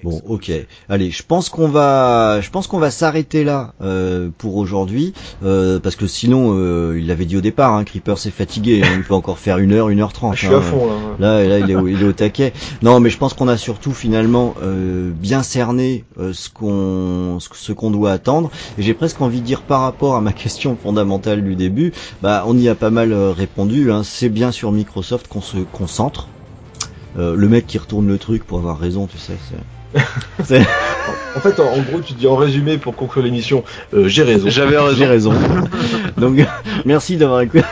Bon, 0.02 0.20
ok. 0.26 0.52
Allez, 0.88 1.10
je 1.10 1.22
pense 1.22 1.48
qu'on 1.48 1.68
va, 1.68 2.40
je 2.40 2.50
pense 2.50 2.66
qu'on 2.66 2.78
va 2.78 2.90
s'arrêter 2.90 3.44
là 3.44 3.74
euh, 3.80 4.30
pour 4.36 4.56
aujourd'hui, 4.56 5.12
euh, 5.44 5.80
parce 5.80 5.96
que 5.96 6.06
sinon, 6.06 6.54
euh, 6.54 6.98
il 6.98 7.06
l'avait 7.06 7.24
dit 7.24 7.36
au 7.36 7.40
départ, 7.40 7.74
hein, 7.74 7.84
Creeper 7.84 8.18
c'est 8.18 8.30
fatigué, 8.30 8.82
hein, 8.84 8.88
il 8.96 9.02
peut 9.02 9.14
encore 9.14 9.38
faire 9.38 9.58
une 9.58 9.72
heure, 9.72 9.88
une 9.88 10.00
heure 10.00 10.12
trente. 10.12 10.34
Je 10.34 10.46
suis 10.46 10.54
hein. 10.54 10.58
à 10.58 10.60
fond 10.60 10.86
là. 11.18 11.42
Là, 11.42 11.48
là, 11.48 11.58
il 11.58 11.70
est, 11.70 11.74
au, 11.74 11.86
il 11.86 12.02
est 12.02 12.04
au 12.04 12.12
taquet. 12.12 12.52
Non, 12.82 13.00
mais 13.00 13.10
je 13.10 13.18
pense 13.18 13.34
qu'on 13.34 13.48
a 13.48 13.56
surtout 13.56 13.92
finalement 13.92 14.54
euh, 14.62 15.10
bien 15.12 15.42
cerné 15.42 16.04
euh, 16.18 16.32
ce 16.32 16.50
qu'on 16.50 17.38
ce, 17.40 17.48
ce 17.52 17.72
qu'on 17.72 17.90
doit 17.90 18.12
attendre. 18.12 18.50
Et 18.78 18.82
j'ai 18.82 18.94
presque 18.94 19.20
envie 19.20 19.40
de 19.40 19.46
dire 19.46 19.62
par 19.62 19.80
rapport 19.80 20.16
à 20.16 20.20
ma 20.20 20.32
question 20.44 20.76
fondamentale 20.76 21.42
du 21.42 21.56
début, 21.56 21.92
bah 22.22 22.44
on 22.46 22.56
y 22.56 22.68
a 22.68 22.74
pas 22.74 22.90
mal 22.90 23.12
euh, 23.12 23.32
répondu. 23.32 23.90
Hein. 23.92 24.02
C'est 24.04 24.28
bien 24.28 24.52
sur 24.52 24.72
Microsoft 24.72 25.28
qu'on 25.28 25.40
se 25.40 25.58
concentre. 25.58 26.33
Euh, 27.18 27.34
le 27.36 27.48
mec 27.48 27.66
qui 27.66 27.78
retourne 27.78 28.08
le 28.08 28.18
truc 28.18 28.44
pour 28.44 28.58
avoir 28.58 28.78
raison, 28.78 29.06
tu 29.06 29.18
sais. 29.18 29.34
c'est- 29.48 30.00
c'est- 30.44 30.66
En 31.36 31.40
fait, 31.40 31.60
en, 31.60 31.66
en 31.72 31.80
gros, 31.82 32.00
tu 32.00 32.14
dis 32.14 32.26
en 32.26 32.34
résumé 32.36 32.78
pour 32.78 32.96
conclure 32.96 33.22
l'émission, 33.24 33.62
euh, 33.92 34.08
j'ai 34.08 34.22
raison. 34.24 34.48
J'avais 34.50 34.76
J'ai 34.96 35.06
raison. 35.06 35.30
raison. 35.30 35.68
Donc 36.18 36.38
merci 36.84 37.16
d'avoir 37.16 37.40
écouté. 37.42 37.62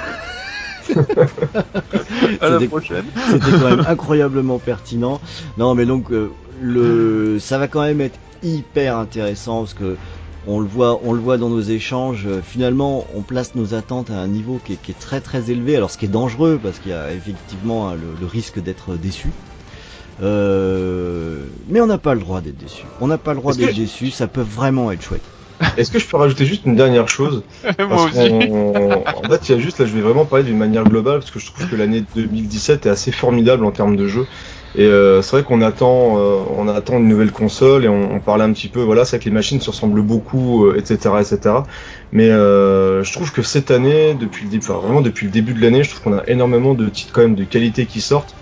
À 2.40 2.48
la 2.48 2.58
C'était- 2.58 2.68
prochaine. 2.68 3.04
C'était 3.30 3.50
quand 3.50 3.68
même 3.76 3.84
incroyablement 3.88 4.58
pertinent. 4.58 5.20
Non, 5.58 5.74
mais 5.74 5.86
donc 5.86 6.10
euh, 6.12 6.30
le, 6.60 7.38
ça 7.40 7.58
va 7.58 7.68
quand 7.68 7.82
même 7.82 8.00
être 8.00 8.18
hyper 8.42 8.96
intéressant 8.98 9.60
parce 9.60 9.74
que 9.74 9.96
on 10.46 10.60
le 10.60 10.66
voit, 10.66 11.00
on 11.04 11.12
le 11.12 11.20
voit 11.20 11.38
dans 11.38 11.48
nos 11.50 11.60
échanges. 11.60 12.26
euh, 12.26 12.42
Finalement, 12.42 13.06
on 13.14 13.22
place 13.22 13.54
nos 13.54 13.74
attentes 13.74 14.10
à 14.10 14.18
un 14.18 14.28
niveau 14.28 14.58
qui 14.58 14.74
est, 14.74 14.76
qui 14.76 14.90
est 14.90 14.98
très 14.98 15.20
très 15.20 15.50
élevé. 15.50 15.76
Alors, 15.76 15.90
ce 15.90 15.98
qui 15.98 16.06
est 16.06 16.08
dangereux 16.08 16.58
parce 16.62 16.78
qu'il 16.80 16.90
y 16.90 16.94
a 16.94 17.12
effectivement 17.12 17.88
hein, 17.88 17.94
le, 17.96 18.14
le 18.16 18.26
risque 18.26 18.58
d'être 18.60 18.96
déçu. 18.96 19.34
Euh, 20.20 21.46
mais 21.66 21.80
on 21.80 21.86
n'a 21.86 21.98
pas 21.98 22.14
le 22.14 22.20
droit 22.20 22.40
d'être 22.40 22.56
déçu. 22.58 22.92
On 23.00 23.06
n'a 23.06 23.18
pas 23.18 23.32
le 23.34 23.40
droit 23.40 23.54
que 23.54 23.58
d'être 23.58 23.72
je- 23.72 23.80
déçu. 23.82 24.10
Ça 24.10 24.28
peut 24.28 24.42
vraiment 24.42 24.90
être 24.92 25.02
chouette. 25.02 25.32
Est-ce 25.76 25.90
que 25.92 25.98
je 26.00 26.06
peux 26.08 26.16
rajouter 26.16 26.44
juste 26.44 26.64
une 26.64 26.74
dernière 26.74 27.08
chose 27.08 27.44
Moi 27.78 28.04
aussi. 28.06 28.18
En 28.20 29.22
fait, 29.28 29.48
il 29.48 29.52
y 29.52 29.54
a 29.54 29.58
juste 29.58 29.78
là, 29.78 29.86
je 29.86 29.94
vais 29.94 30.00
vraiment 30.00 30.26
parler 30.26 30.44
d'une 30.44 30.58
manière 30.58 30.84
globale 30.84 31.20
parce 31.20 31.30
que 31.30 31.38
je 31.38 31.46
trouve 31.46 31.68
que 31.68 31.76
l'année 31.76 32.04
2017 32.14 32.86
est 32.86 32.90
assez 32.90 33.12
formidable 33.12 33.64
en 33.64 33.70
termes 33.70 33.96
de 33.96 34.08
jeu. 34.08 34.26
Et 34.74 34.84
euh, 34.84 35.20
c'est 35.20 35.36
vrai 35.36 35.44
qu'on 35.44 35.60
attend, 35.60 36.18
euh, 36.18 36.42
on 36.56 36.66
attend 36.66 36.98
une 36.98 37.08
nouvelle 37.08 37.32
console 37.32 37.84
et 37.84 37.88
on, 37.88 38.14
on 38.14 38.20
parlait 38.20 38.44
un 38.44 38.52
petit 38.52 38.68
peu, 38.68 38.80
voilà, 38.80 39.04
c'est 39.04 39.18
que 39.18 39.24
les 39.24 39.30
machines 39.30 39.60
se 39.60 39.70
ressemblent 39.70 40.02
beaucoup, 40.02 40.66
euh, 40.66 40.78
etc., 40.78 41.14
etc. 41.20 41.56
Mais 42.10 42.30
euh, 42.30 43.04
je 43.04 43.12
trouve 43.12 43.32
que 43.32 43.42
cette 43.42 43.70
année, 43.70 44.14
depuis 44.14 44.44
le 44.44 44.50
début, 44.50 44.66
vraiment 44.66 45.02
depuis 45.02 45.26
le 45.26 45.32
début 45.32 45.52
de 45.52 45.60
l'année, 45.60 45.82
je 45.84 45.90
trouve 45.90 46.02
qu'on 46.02 46.18
a 46.18 46.22
énormément 46.26 46.74
de 46.74 46.88
titres 46.88 47.12
quand 47.12 47.22
même 47.22 47.34
de 47.34 47.44
qualité 47.44 47.86
qui 47.86 48.00
sortent. 48.00 48.34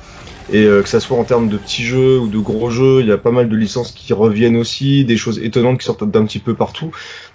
Et 0.52 0.64
que 0.64 0.88
ça 0.88 0.98
soit 0.98 1.16
en 1.16 1.22
termes 1.22 1.48
de 1.48 1.56
petits 1.56 1.84
jeux 1.84 2.18
ou 2.18 2.26
de 2.26 2.38
gros 2.40 2.70
jeux, 2.70 3.02
il 3.02 3.06
y 3.06 3.12
a 3.12 3.18
pas 3.18 3.30
mal 3.30 3.48
de 3.48 3.54
licences 3.54 3.92
qui 3.92 4.12
reviennent 4.12 4.56
aussi, 4.56 5.04
des 5.04 5.16
choses 5.16 5.38
étonnantes 5.38 5.78
qui 5.78 5.84
sortent 5.84 6.10
d'un 6.10 6.24
petit 6.24 6.40
peu 6.40 6.54
partout. 6.54 6.90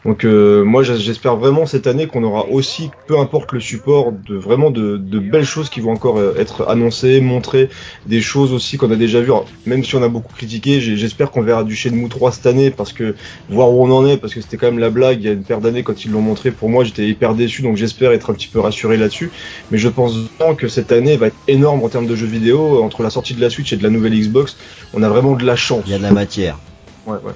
Donc 0.05 0.23
euh, 0.23 0.63
moi 0.63 0.83
j'espère 0.83 1.35
vraiment 1.35 1.65
cette 1.65 1.87
année 1.87 2.05
qu'on 2.05 2.23
aura 2.23 2.47
aussi, 2.47 2.91
peu 3.07 3.17
importe 3.17 3.51
le 3.53 3.59
support, 3.59 4.11
de 4.11 4.35
vraiment 4.35 4.69
de, 4.69 4.97
de 4.97 5.19
belles 5.19 5.45
choses 5.45 5.69
qui 5.69 5.79
vont 5.79 5.93
encore 5.93 6.19
euh, 6.19 6.35
être 6.37 6.69
annoncées, 6.69 7.21
montrées, 7.21 7.69
des 8.05 8.21
choses 8.21 8.53
aussi 8.53 8.77
qu'on 8.77 8.91
a 8.91 8.95
déjà 8.95 9.19
vues. 9.19 9.31
Alors, 9.31 9.47
même 9.65 9.83
si 9.83 9.95
on 9.95 10.03
a 10.03 10.07
beaucoup 10.07 10.31
critiqué, 10.31 10.79
j'espère 10.79 11.31
qu'on 11.31 11.41
verra 11.41 11.63
du 11.63 11.75
Shenmue 11.75 12.07
3 12.07 12.31
cette 12.33 12.45
année 12.45 12.69
parce 12.69 12.93
que 12.93 13.15
voir 13.49 13.71
où 13.71 13.83
on 13.83 13.91
en 13.91 14.05
est, 14.05 14.17
parce 14.17 14.35
que 14.35 14.41
c'était 14.41 14.57
quand 14.57 14.67
même 14.67 14.79
la 14.79 14.91
blague 14.91 15.21
il 15.21 15.25
y 15.25 15.29
a 15.29 15.33
une 15.33 15.43
paire 15.43 15.59
d'années 15.59 15.81
quand 15.81 16.05
ils 16.05 16.11
l'ont 16.11 16.21
montré. 16.21 16.51
Pour 16.51 16.69
moi 16.69 16.83
j'étais 16.83 17.07
hyper 17.07 17.33
déçu, 17.33 17.63
donc 17.63 17.75
j'espère 17.75 18.11
être 18.11 18.29
un 18.29 18.35
petit 18.35 18.47
peu 18.47 18.59
rassuré 18.59 18.97
là-dessus. 18.97 19.31
Mais 19.71 19.79
je 19.79 19.89
pense 19.89 20.15
vraiment 20.37 20.53
que 20.53 20.67
cette 20.67 20.91
année 20.91 21.17
va 21.17 21.27
être 21.27 21.37
énorme 21.47 21.83
en 21.83 21.89
termes 21.89 22.07
de 22.07 22.15
jeux 22.15 22.27
vidéo. 22.27 22.83
Entre 22.83 23.01
la 23.01 23.09
sortie 23.09 23.33
de 23.33 23.41
la 23.41 23.49
Switch 23.49 23.73
et 23.73 23.77
de 23.77 23.83
la 23.83 23.89
nouvelle 23.89 24.13
Xbox, 24.13 24.55
on 24.93 25.01
a 25.01 25.09
vraiment 25.09 25.33
de 25.33 25.45
la 25.45 25.55
chance. 25.55 25.83
Il 25.87 25.93
y 25.93 25.95
a 25.95 25.97
de 25.97 26.03
la 26.03 26.11
matière. 26.11 26.59
Ouais, 27.07 27.17
ouais. 27.23 27.33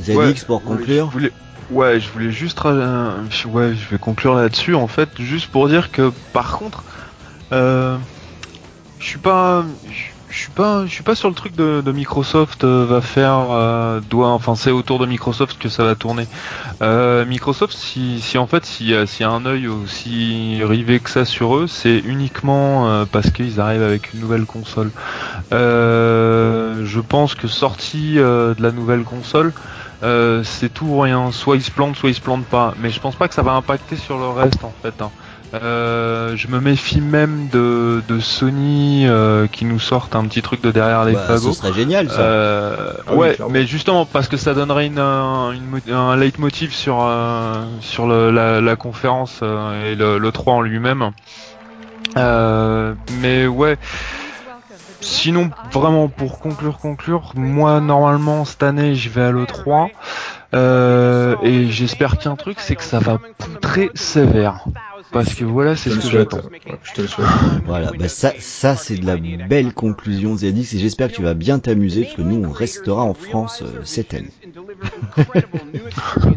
ZX 0.00 0.44
pour 0.44 0.62
conclure. 0.62 1.06
Je 1.08 1.12
voulais- 1.12 1.32
Ouais, 1.68 1.98
je 1.98 2.08
voulais 2.10 2.30
juste, 2.30 2.64
euh, 2.64 3.10
ouais, 3.46 3.74
je 3.74 3.88
vais 3.90 3.98
conclure 3.98 4.34
là-dessus 4.36 4.74
en 4.76 4.86
fait, 4.86 5.08
juste 5.18 5.50
pour 5.50 5.68
dire 5.68 5.90
que 5.90 6.12
par 6.32 6.58
contre, 6.58 6.84
euh, 7.50 7.96
je 9.00 9.04
suis 9.04 9.18
pas, 9.18 9.64
je 10.28 10.36
suis 10.38 10.52
pas, 10.52 10.86
je 10.86 10.92
suis 10.92 11.02
pas 11.02 11.16
sur 11.16 11.28
le 11.28 11.34
truc 11.34 11.56
de, 11.56 11.82
de 11.84 11.90
Microsoft 11.92 12.62
euh, 12.62 12.86
va 12.88 13.00
faire, 13.00 13.48
euh, 13.50 14.00
doit, 14.00 14.28
enfin 14.28 14.54
c'est 14.54 14.70
autour 14.70 15.00
de 15.00 15.06
Microsoft 15.06 15.58
que 15.58 15.68
ça 15.68 15.82
va 15.82 15.96
tourner. 15.96 16.28
Microsoft, 16.80 17.72
si, 17.76 18.20
si 18.20 18.38
en 18.38 18.46
fait 18.46 18.64
s'il 18.64 18.90
y, 18.90 18.94
a- 18.94 19.06
s'il 19.06 19.22
y 19.26 19.28
a 19.28 19.32
un 19.32 19.44
œil 19.44 19.66
aussi 19.66 20.60
rivé 20.62 21.00
que 21.00 21.10
ça 21.10 21.24
sur 21.24 21.56
eux, 21.56 21.66
c'est 21.66 21.98
uniquement 21.98 23.04
parce 23.10 23.30
qu'ils 23.30 23.60
arrivent 23.60 23.82
avec 23.82 24.12
une 24.14 24.20
nouvelle 24.20 24.46
console. 24.46 24.92
Je 25.50 27.00
pense 27.00 27.34
que 27.34 27.48
sortie 27.48 28.14
de 28.14 28.54
la 28.62 28.70
nouvelle 28.70 29.02
console. 29.02 29.52
Euh, 30.02 30.42
c'est 30.44 30.68
tout 30.72 30.86
ou 30.86 31.00
rien. 31.00 31.30
Soit 31.32 31.56
ils 31.56 31.62
se 31.62 31.70
plantent, 31.70 31.96
soit 31.96 32.10
ils 32.10 32.14
se 32.14 32.20
plantent 32.20 32.44
pas. 32.46 32.74
Mais 32.80 32.90
je 32.90 33.00
pense 33.00 33.14
pas 33.16 33.28
que 33.28 33.34
ça 33.34 33.42
va 33.42 33.52
impacter 33.52 33.96
sur 33.96 34.18
le 34.18 34.28
reste 34.28 34.62
en 34.64 34.72
fait. 34.82 34.94
hein. 35.00 35.10
Euh, 35.54 36.36
je 36.36 36.48
me 36.48 36.60
méfie 36.60 37.00
même 37.00 37.48
de, 37.50 38.02
de 38.06 38.18
Sony 38.20 39.06
euh, 39.06 39.46
qui 39.46 39.64
nous 39.64 39.78
sortent 39.78 40.14
un 40.16 40.24
petit 40.24 40.42
truc 40.42 40.60
de 40.60 40.70
derrière 40.70 41.04
les 41.04 41.12
Bah, 41.14 41.20
ce 41.28 41.32
fagots. 41.34 41.52
serait 41.52 41.72
génial 41.72 42.10
ça. 42.10 42.20
Euh, 42.20 42.92
Ah 43.06 43.12
oui, 43.12 43.18
ouais, 43.18 43.34
clairement. 43.34 43.52
mais 43.52 43.64
justement 43.66 44.04
parce 44.04 44.28
que 44.28 44.36
ça 44.36 44.52
donnerait 44.54 44.86
une, 44.86 44.98
un, 44.98 45.52
une 45.52 45.80
un 45.94 46.16
leitmotiv 46.16 46.74
sur 46.74 46.98
euh, 47.02 47.54
sur 47.80 48.06
le, 48.06 48.30
la, 48.32 48.60
la 48.60 48.76
conférence 48.76 49.40
euh, 49.42 49.92
et 49.92 49.94
le, 49.94 50.18
le 50.18 50.32
3 50.32 50.54
en 50.54 50.60
lui-même. 50.60 51.10
Euh, 52.18 52.94
mais 53.20 53.46
ouais. 53.46 53.78
Sinon, 55.00 55.50
vraiment 55.72 56.08
pour 56.08 56.38
conclure, 56.38 56.78
conclure, 56.78 57.32
moi 57.34 57.80
normalement 57.80 58.44
cette 58.44 58.62
année 58.62 58.94
je 58.94 59.08
vais 59.08 59.22
à 59.22 59.30
l'E3 59.30 59.90
euh, 60.54 61.36
et 61.42 61.68
j'espère 61.68 62.18
qu'un 62.18 62.36
truc 62.36 62.58
c'est 62.60 62.76
que 62.76 62.82
ça 62.82 62.98
va 62.98 63.18
poutrer 63.38 63.90
sévère. 63.94 64.64
Parce 65.12 65.34
que 65.34 65.44
voilà, 65.44 65.76
c'est 65.76 65.90
ce 65.90 65.98
que 65.98 66.10
j'attends. 66.10 66.42
Je 66.82 66.92
te 66.92 67.02
le 67.02 67.08
souhaite. 67.08 67.26
Voilà, 67.64 67.90
bah 67.98 68.08
ça, 68.08 68.32
ça 68.38 68.76
c'est 68.76 68.96
de 68.96 69.06
la 69.06 69.16
belle 69.16 69.72
conclusion 69.72 70.36
ZX 70.36 70.74
et 70.74 70.78
j'espère 70.78 71.08
que 71.08 71.14
tu 71.14 71.22
vas 71.22 71.34
bien 71.34 71.58
t'amuser 71.58 72.04
parce 72.04 72.16
que 72.16 72.22
nous 72.22 72.44
on 72.44 72.50
restera 72.50 73.02
en 73.02 73.14
France 73.14 73.62
euh, 73.62 73.80
cette 73.84 74.14
année. 74.14 74.30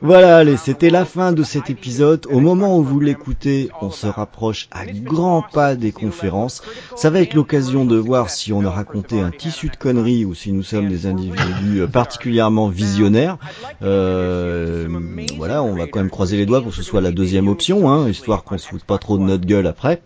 Voilà, 0.00 0.38
allez, 0.38 0.56
c'était 0.56 0.90
la 0.90 1.04
fin 1.04 1.32
de 1.32 1.42
cet 1.42 1.70
épisode. 1.70 2.26
Au 2.30 2.40
moment 2.40 2.78
où 2.78 2.82
vous 2.82 3.00
l'écoutez, 3.00 3.70
on 3.80 3.90
se 3.90 4.06
rapproche 4.06 4.68
à 4.70 4.86
grands 4.86 5.42
pas 5.42 5.74
des 5.74 5.92
conférences. 5.92 6.62
Ça 6.96 7.10
va 7.10 7.20
être 7.20 7.34
l'occasion 7.34 7.84
de 7.84 7.96
voir 7.96 8.30
si 8.30 8.52
on 8.52 8.64
a 8.64 8.70
raconté 8.70 9.20
un 9.20 9.30
tissu 9.30 9.68
de 9.68 9.76
conneries 9.76 10.24
ou 10.24 10.34
si 10.34 10.52
nous 10.52 10.62
sommes 10.62 10.88
des 10.88 11.06
individus 11.06 11.80
euh, 11.80 11.86
particulièrement 11.86 12.68
visionnaires. 12.68 13.38
Euh, 13.82 14.88
voilà, 15.36 15.62
on 15.62 15.74
va 15.74 15.86
quand 15.86 16.00
même 16.00 16.10
croiser 16.10 16.36
les 16.36 16.46
doigts 16.46 16.60
pour 16.60 16.70
que 16.70 16.76
ce 16.76 16.82
soit 16.82 17.00
la 17.00 17.12
deuxième 17.12 17.48
option, 17.48 17.65
hein, 17.72 18.08
histoire 18.08 18.44
qu'on 18.44 18.58
se 18.58 18.68
foute 18.68 18.84
pas 18.84 18.98
trop 18.98 19.18
de 19.18 19.22
notre 19.22 19.46
gueule 19.46 19.66
après. 19.66 20.02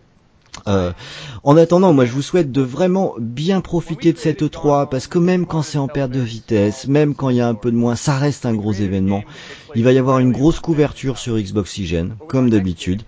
Euh, 0.66 0.92
en 1.44 1.56
attendant, 1.56 1.92
moi 1.92 2.04
je 2.04 2.12
vous 2.12 2.22
souhaite 2.22 2.52
de 2.52 2.61
vraiment 2.61 3.14
bien 3.18 3.61
profiter 3.61 4.12
de 4.12 4.18
cette 4.18 4.42
E3 4.42 4.88
parce 4.88 5.06
que 5.06 5.18
même 5.18 5.46
quand 5.46 5.62
c'est 5.62 5.78
en 5.78 5.88
perte 5.88 6.11
de 6.11 6.20
vitesse, 6.20 6.86
même 6.86 7.14
quand 7.14 7.30
il 7.30 7.36
y 7.36 7.40
a 7.40 7.48
un 7.48 7.54
peu 7.54 7.70
de 7.70 7.76
moins, 7.76 7.96
ça 7.96 8.16
reste 8.16 8.46
un 8.46 8.54
gros 8.54 8.72
événement. 8.72 9.22
Il 9.74 9.84
va 9.84 9.92
y 9.92 9.98
avoir 9.98 10.18
une 10.18 10.32
grosse 10.32 10.61
couverture 10.61 11.18
sur 11.18 11.38
Xboxygène, 11.38 12.14
comme 12.28 12.50
d'habitude. 12.50 13.02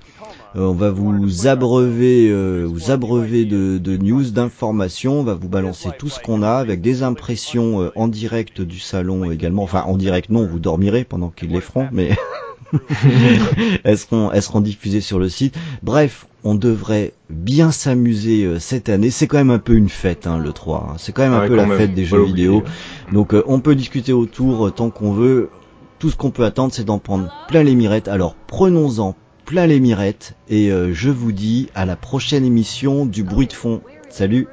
Euh, 0.55 0.67
on 0.67 0.75
va 0.75 0.91
vous 0.91 1.47
abreuver, 1.47 2.29
euh, 2.31 2.65
vous 2.65 2.91
abreuver 2.91 3.45
de, 3.45 3.79
de 3.79 3.97
news, 3.97 4.31
d'informations. 4.31 5.21
On 5.21 5.25
va 5.25 5.35
vous 5.35 5.49
balancer 5.49 5.89
tout 5.99 6.09
ce 6.09 6.21
qu'on 6.21 6.43
a 6.43 6.53
avec 6.53 6.81
des 6.81 7.03
impressions 7.03 7.91
en 7.97 8.09
direct 8.09 8.61
du 8.61 8.79
salon 8.79 9.31
également. 9.31 9.63
Enfin, 9.63 9.83
en 9.83 9.97
direct, 9.97 10.31
non, 10.31 10.47
vous 10.47 10.59
dormirez 10.59 11.05
pendant 11.05 11.31
qu'ils 11.31 11.51
les 11.51 11.61
feront, 11.61 11.89
mais 11.91 12.17
elles 13.85 13.99
seront, 13.99 14.31
elles 14.33 14.43
seront 14.43 14.61
diffusées 14.61 15.01
sur 15.01 15.19
le 15.19 15.29
site. 15.29 15.55
Bref, 15.83 16.27
on 16.45 16.55
devrait 16.55 17.13
bien 17.31 17.71
s'amuser 17.71 18.45
euh, 18.45 18.59
cette 18.59 18.89
année. 18.89 19.11
C'est 19.11 19.27
quand 19.27 19.39
même 19.39 19.51
un 19.51 19.59
peu 19.59 19.75
une 19.75 19.89
fête, 19.89 20.27
hein, 20.27 20.39
le 20.39 20.53
3. 20.53 20.89
hein. 20.91 20.95
C'est 20.99 21.13
quand 21.13 21.23
même 21.23 21.33
un 21.35 21.41
Ouais, 21.43 21.49
peu 21.49 21.57
la 21.57 21.67
même. 21.67 21.79
fête 21.79 21.95
des 21.95 22.05
jeux 22.05 22.25
vidéo. 22.25 22.65
Donc 23.13 23.35
euh, 23.35 23.43
on 23.47 23.61
peut 23.61 23.75
discuter 23.75 24.13
autour 24.13 24.67
euh, 24.67 24.71
tant 24.71 24.91
qu'on 24.91 25.13
veut. 25.13 25.51
Tout 25.99 26.11
ce 26.11 26.17
qu'on 26.17 26.31
peut 26.31 26.45
attendre, 26.45 26.73
c'est 26.75 26.85
d'en 26.85 26.99
prendre 26.99 27.33
plein 27.49 27.63
les 27.63 27.75
mirettes. 27.77 28.09
Alors 28.09 28.35
prenons-en 28.47 29.15
plein 29.45 29.67
les 29.67 29.79
mirettes. 29.81 30.35
Et 30.49 30.73
euh, 30.73 30.93
je 30.93 31.11
vous 31.11 31.33
dis 31.33 31.69
à 31.75 31.87
la 31.87 31.95
prochaine 31.97 32.45
émission 32.45 33.07
du 33.07 33.23
bruit 33.23 33.47
de 33.47 33.53
fond. 33.53 33.83
Salut 34.11 34.49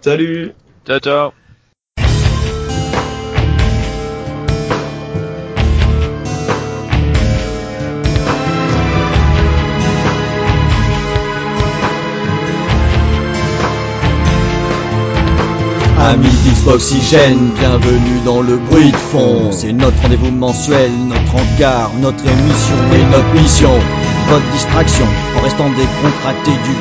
Salut 0.00 0.52
Ciao 0.84 0.98
ciao. 0.98 1.41
Amis 16.04 16.34
d'Xboxygène, 16.44 17.50
bienvenue 17.56 18.18
dans 18.24 18.42
le 18.42 18.56
bruit 18.56 18.90
de 18.90 18.96
fond. 18.96 19.52
C'est 19.52 19.72
notre 19.72 20.02
rendez-vous 20.02 20.32
mensuel, 20.32 20.90
notre 21.06 21.36
encart, 21.36 21.92
notre 22.00 22.26
émission 22.26 22.74
et 22.92 23.04
notre 23.12 23.32
mission. 23.40 23.70
Votre 24.28 24.50
distraction 24.52 25.06
en 25.38 25.42
restant 25.42 25.68
décontracté 25.70 26.50
du 26.64 26.74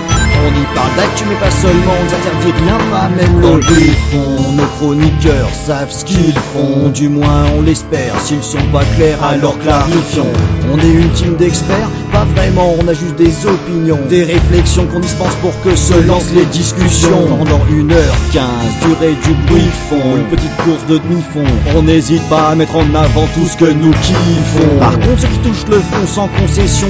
on 0.43 0.59
y 0.59 0.75
parle 0.75 0.95
d'actu 0.95 1.23
mais 1.29 1.35
pas 1.35 1.51
seulement, 1.51 1.93
on 2.01 2.05
interdit 2.05 2.63
rien, 2.63 2.77
pas 2.89 3.09
même 3.09 3.41
le 3.41 3.61
fond. 3.61 4.53
Nos 4.53 4.65
chroniqueurs 4.77 5.49
savent 5.65 5.91
ce 5.91 6.03
qu'ils 6.03 6.33
font, 6.53 6.89
du 6.89 7.09
moins 7.09 7.45
on 7.57 7.61
l'espère. 7.61 8.19
S'ils 8.21 8.43
sont 8.43 8.65
pas 8.71 8.83
clairs, 8.95 9.23
alors 9.23 9.57
clarifions. 9.59 10.31
On 10.73 10.77
est 10.79 10.91
une 10.91 11.09
team 11.11 11.35
d'experts, 11.35 11.89
pas 12.11 12.25
vraiment, 12.35 12.73
on 12.81 12.87
a 12.87 12.93
juste 12.93 13.15
des 13.17 13.45
opinions, 13.45 13.99
des 14.09 14.23
réflexions 14.23 14.85
qu'on 14.87 14.99
dispense 14.99 15.35
pour 15.41 15.53
que 15.61 15.75
se 15.75 15.93
lancent 16.07 16.33
les 16.33 16.45
discussions. 16.45 17.27
Pendant 17.27 17.61
une 17.69 17.91
heure 17.91 18.15
15, 18.33 18.43
durée 18.87 19.15
du 19.23 19.33
bruit 19.47 19.69
fond, 19.89 20.17
une 20.17 20.35
petite 20.35 20.55
course 20.57 20.85
de 20.87 20.97
demi-fond. 20.97 21.45
On 21.75 21.83
n'hésite 21.83 22.23
pas 22.29 22.49
à 22.49 22.55
mettre 22.55 22.75
en 22.75 22.95
avant 22.95 23.27
tout 23.35 23.45
ce 23.45 23.57
que 23.57 23.71
nous 23.71 23.91
kiffons. 23.91 24.79
Par 24.79 24.97
contre, 24.99 25.21
ceux 25.21 25.27
qui 25.27 25.39
touchent 25.39 25.69
le 25.69 25.79
fond 25.79 26.07
sans 26.07 26.27
concession 26.29 26.87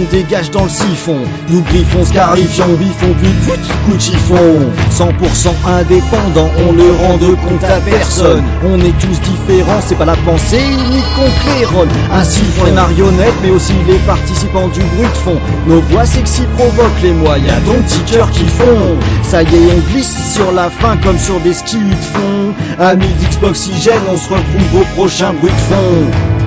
dans 0.49 0.63
le 0.63 0.69
siphon. 0.69 1.19
Nous 1.49 1.61
griffons, 1.61 2.03
scarifions, 2.05 2.73
biffons, 2.79 3.13
puis 3.21 3.31
coup 3.85 3.95
de 3.95 4.01
chiffon. 4.01 4.71
100% 4.89 5.49
indépendant, 5.67 6.49
on 6.67 6.73
ne 6.73 6.89
rend 7.03 7.17
de 7.17 7.35
compte 7.35 7.63
à 7.63 7.79
personne. 7.81 8.43
On 8.63 8.79
est 8.79 8.97
tous 8.99 9.19
différents, 9.21 9.81
c'est 9.85 9.97
pas 9.97 10.05
la 10.05 10.15
pensée 10.17 10.59
unique 10.59 11.05
qu'on 11.15 11.29
claironne 11.43 11.89
Ainsi 12.11 12.41
font 12.57 12.65
les 12.65 12.71
marionnettes, 12.71 13.33
mais 13.43 13.51
aussi 13.51 13.73
les 13.87 13.99
participants 14.07 14.67
du 14.69 14.79
bruit 14.79 15.07
de 15.07 15.17
fond. 15.17 15.39
Nos 15.67 15.81
voix 15.81 16.05
sexy 16.05 16.43
provoquent 16.57 17.01
les 17.03 17.13
moyens, 17.13 17.63
donc 17.65 17.85
cœurs 18.11 18.31
qui 18.31 18.45
font. 18.45 18.97
Ça 19.23 19.43
y 19.43 19.45
est, 19.45 19.73
on 19.75 19.91
glisse 19.91 20.33
sur 20.33 20.51
la 20.51 20.69
fin 20.69 20.97
comme 20.97 21.19
sur 21.19 21.39
des 21.41 21.53
skis 21.53 21.77
de 21.77 21.95
fond. 21.95 22.53
Amis 22.79 23.13
d'Xboxygène, 23.19 24.01
on 24.11 24.17
se 24.17 24.29
retrouve 24.29 24.81
au 24.81 24.85
prochain 24.95 25.33
bruit 25.33 25.51
de 25.51 25.57
fond 25.57 26.40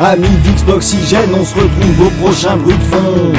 Amis 0.00 0.36
d'Xboxygène, 0.44 1.34
on 1.34 1.44
se 1.44 1.54
retrouve 1.54 2.06
au 2.06 2.10
prochain 2.24 2.56
bruit 2.56 2.76
de 2.76 2.82
fond. 2.84 3.32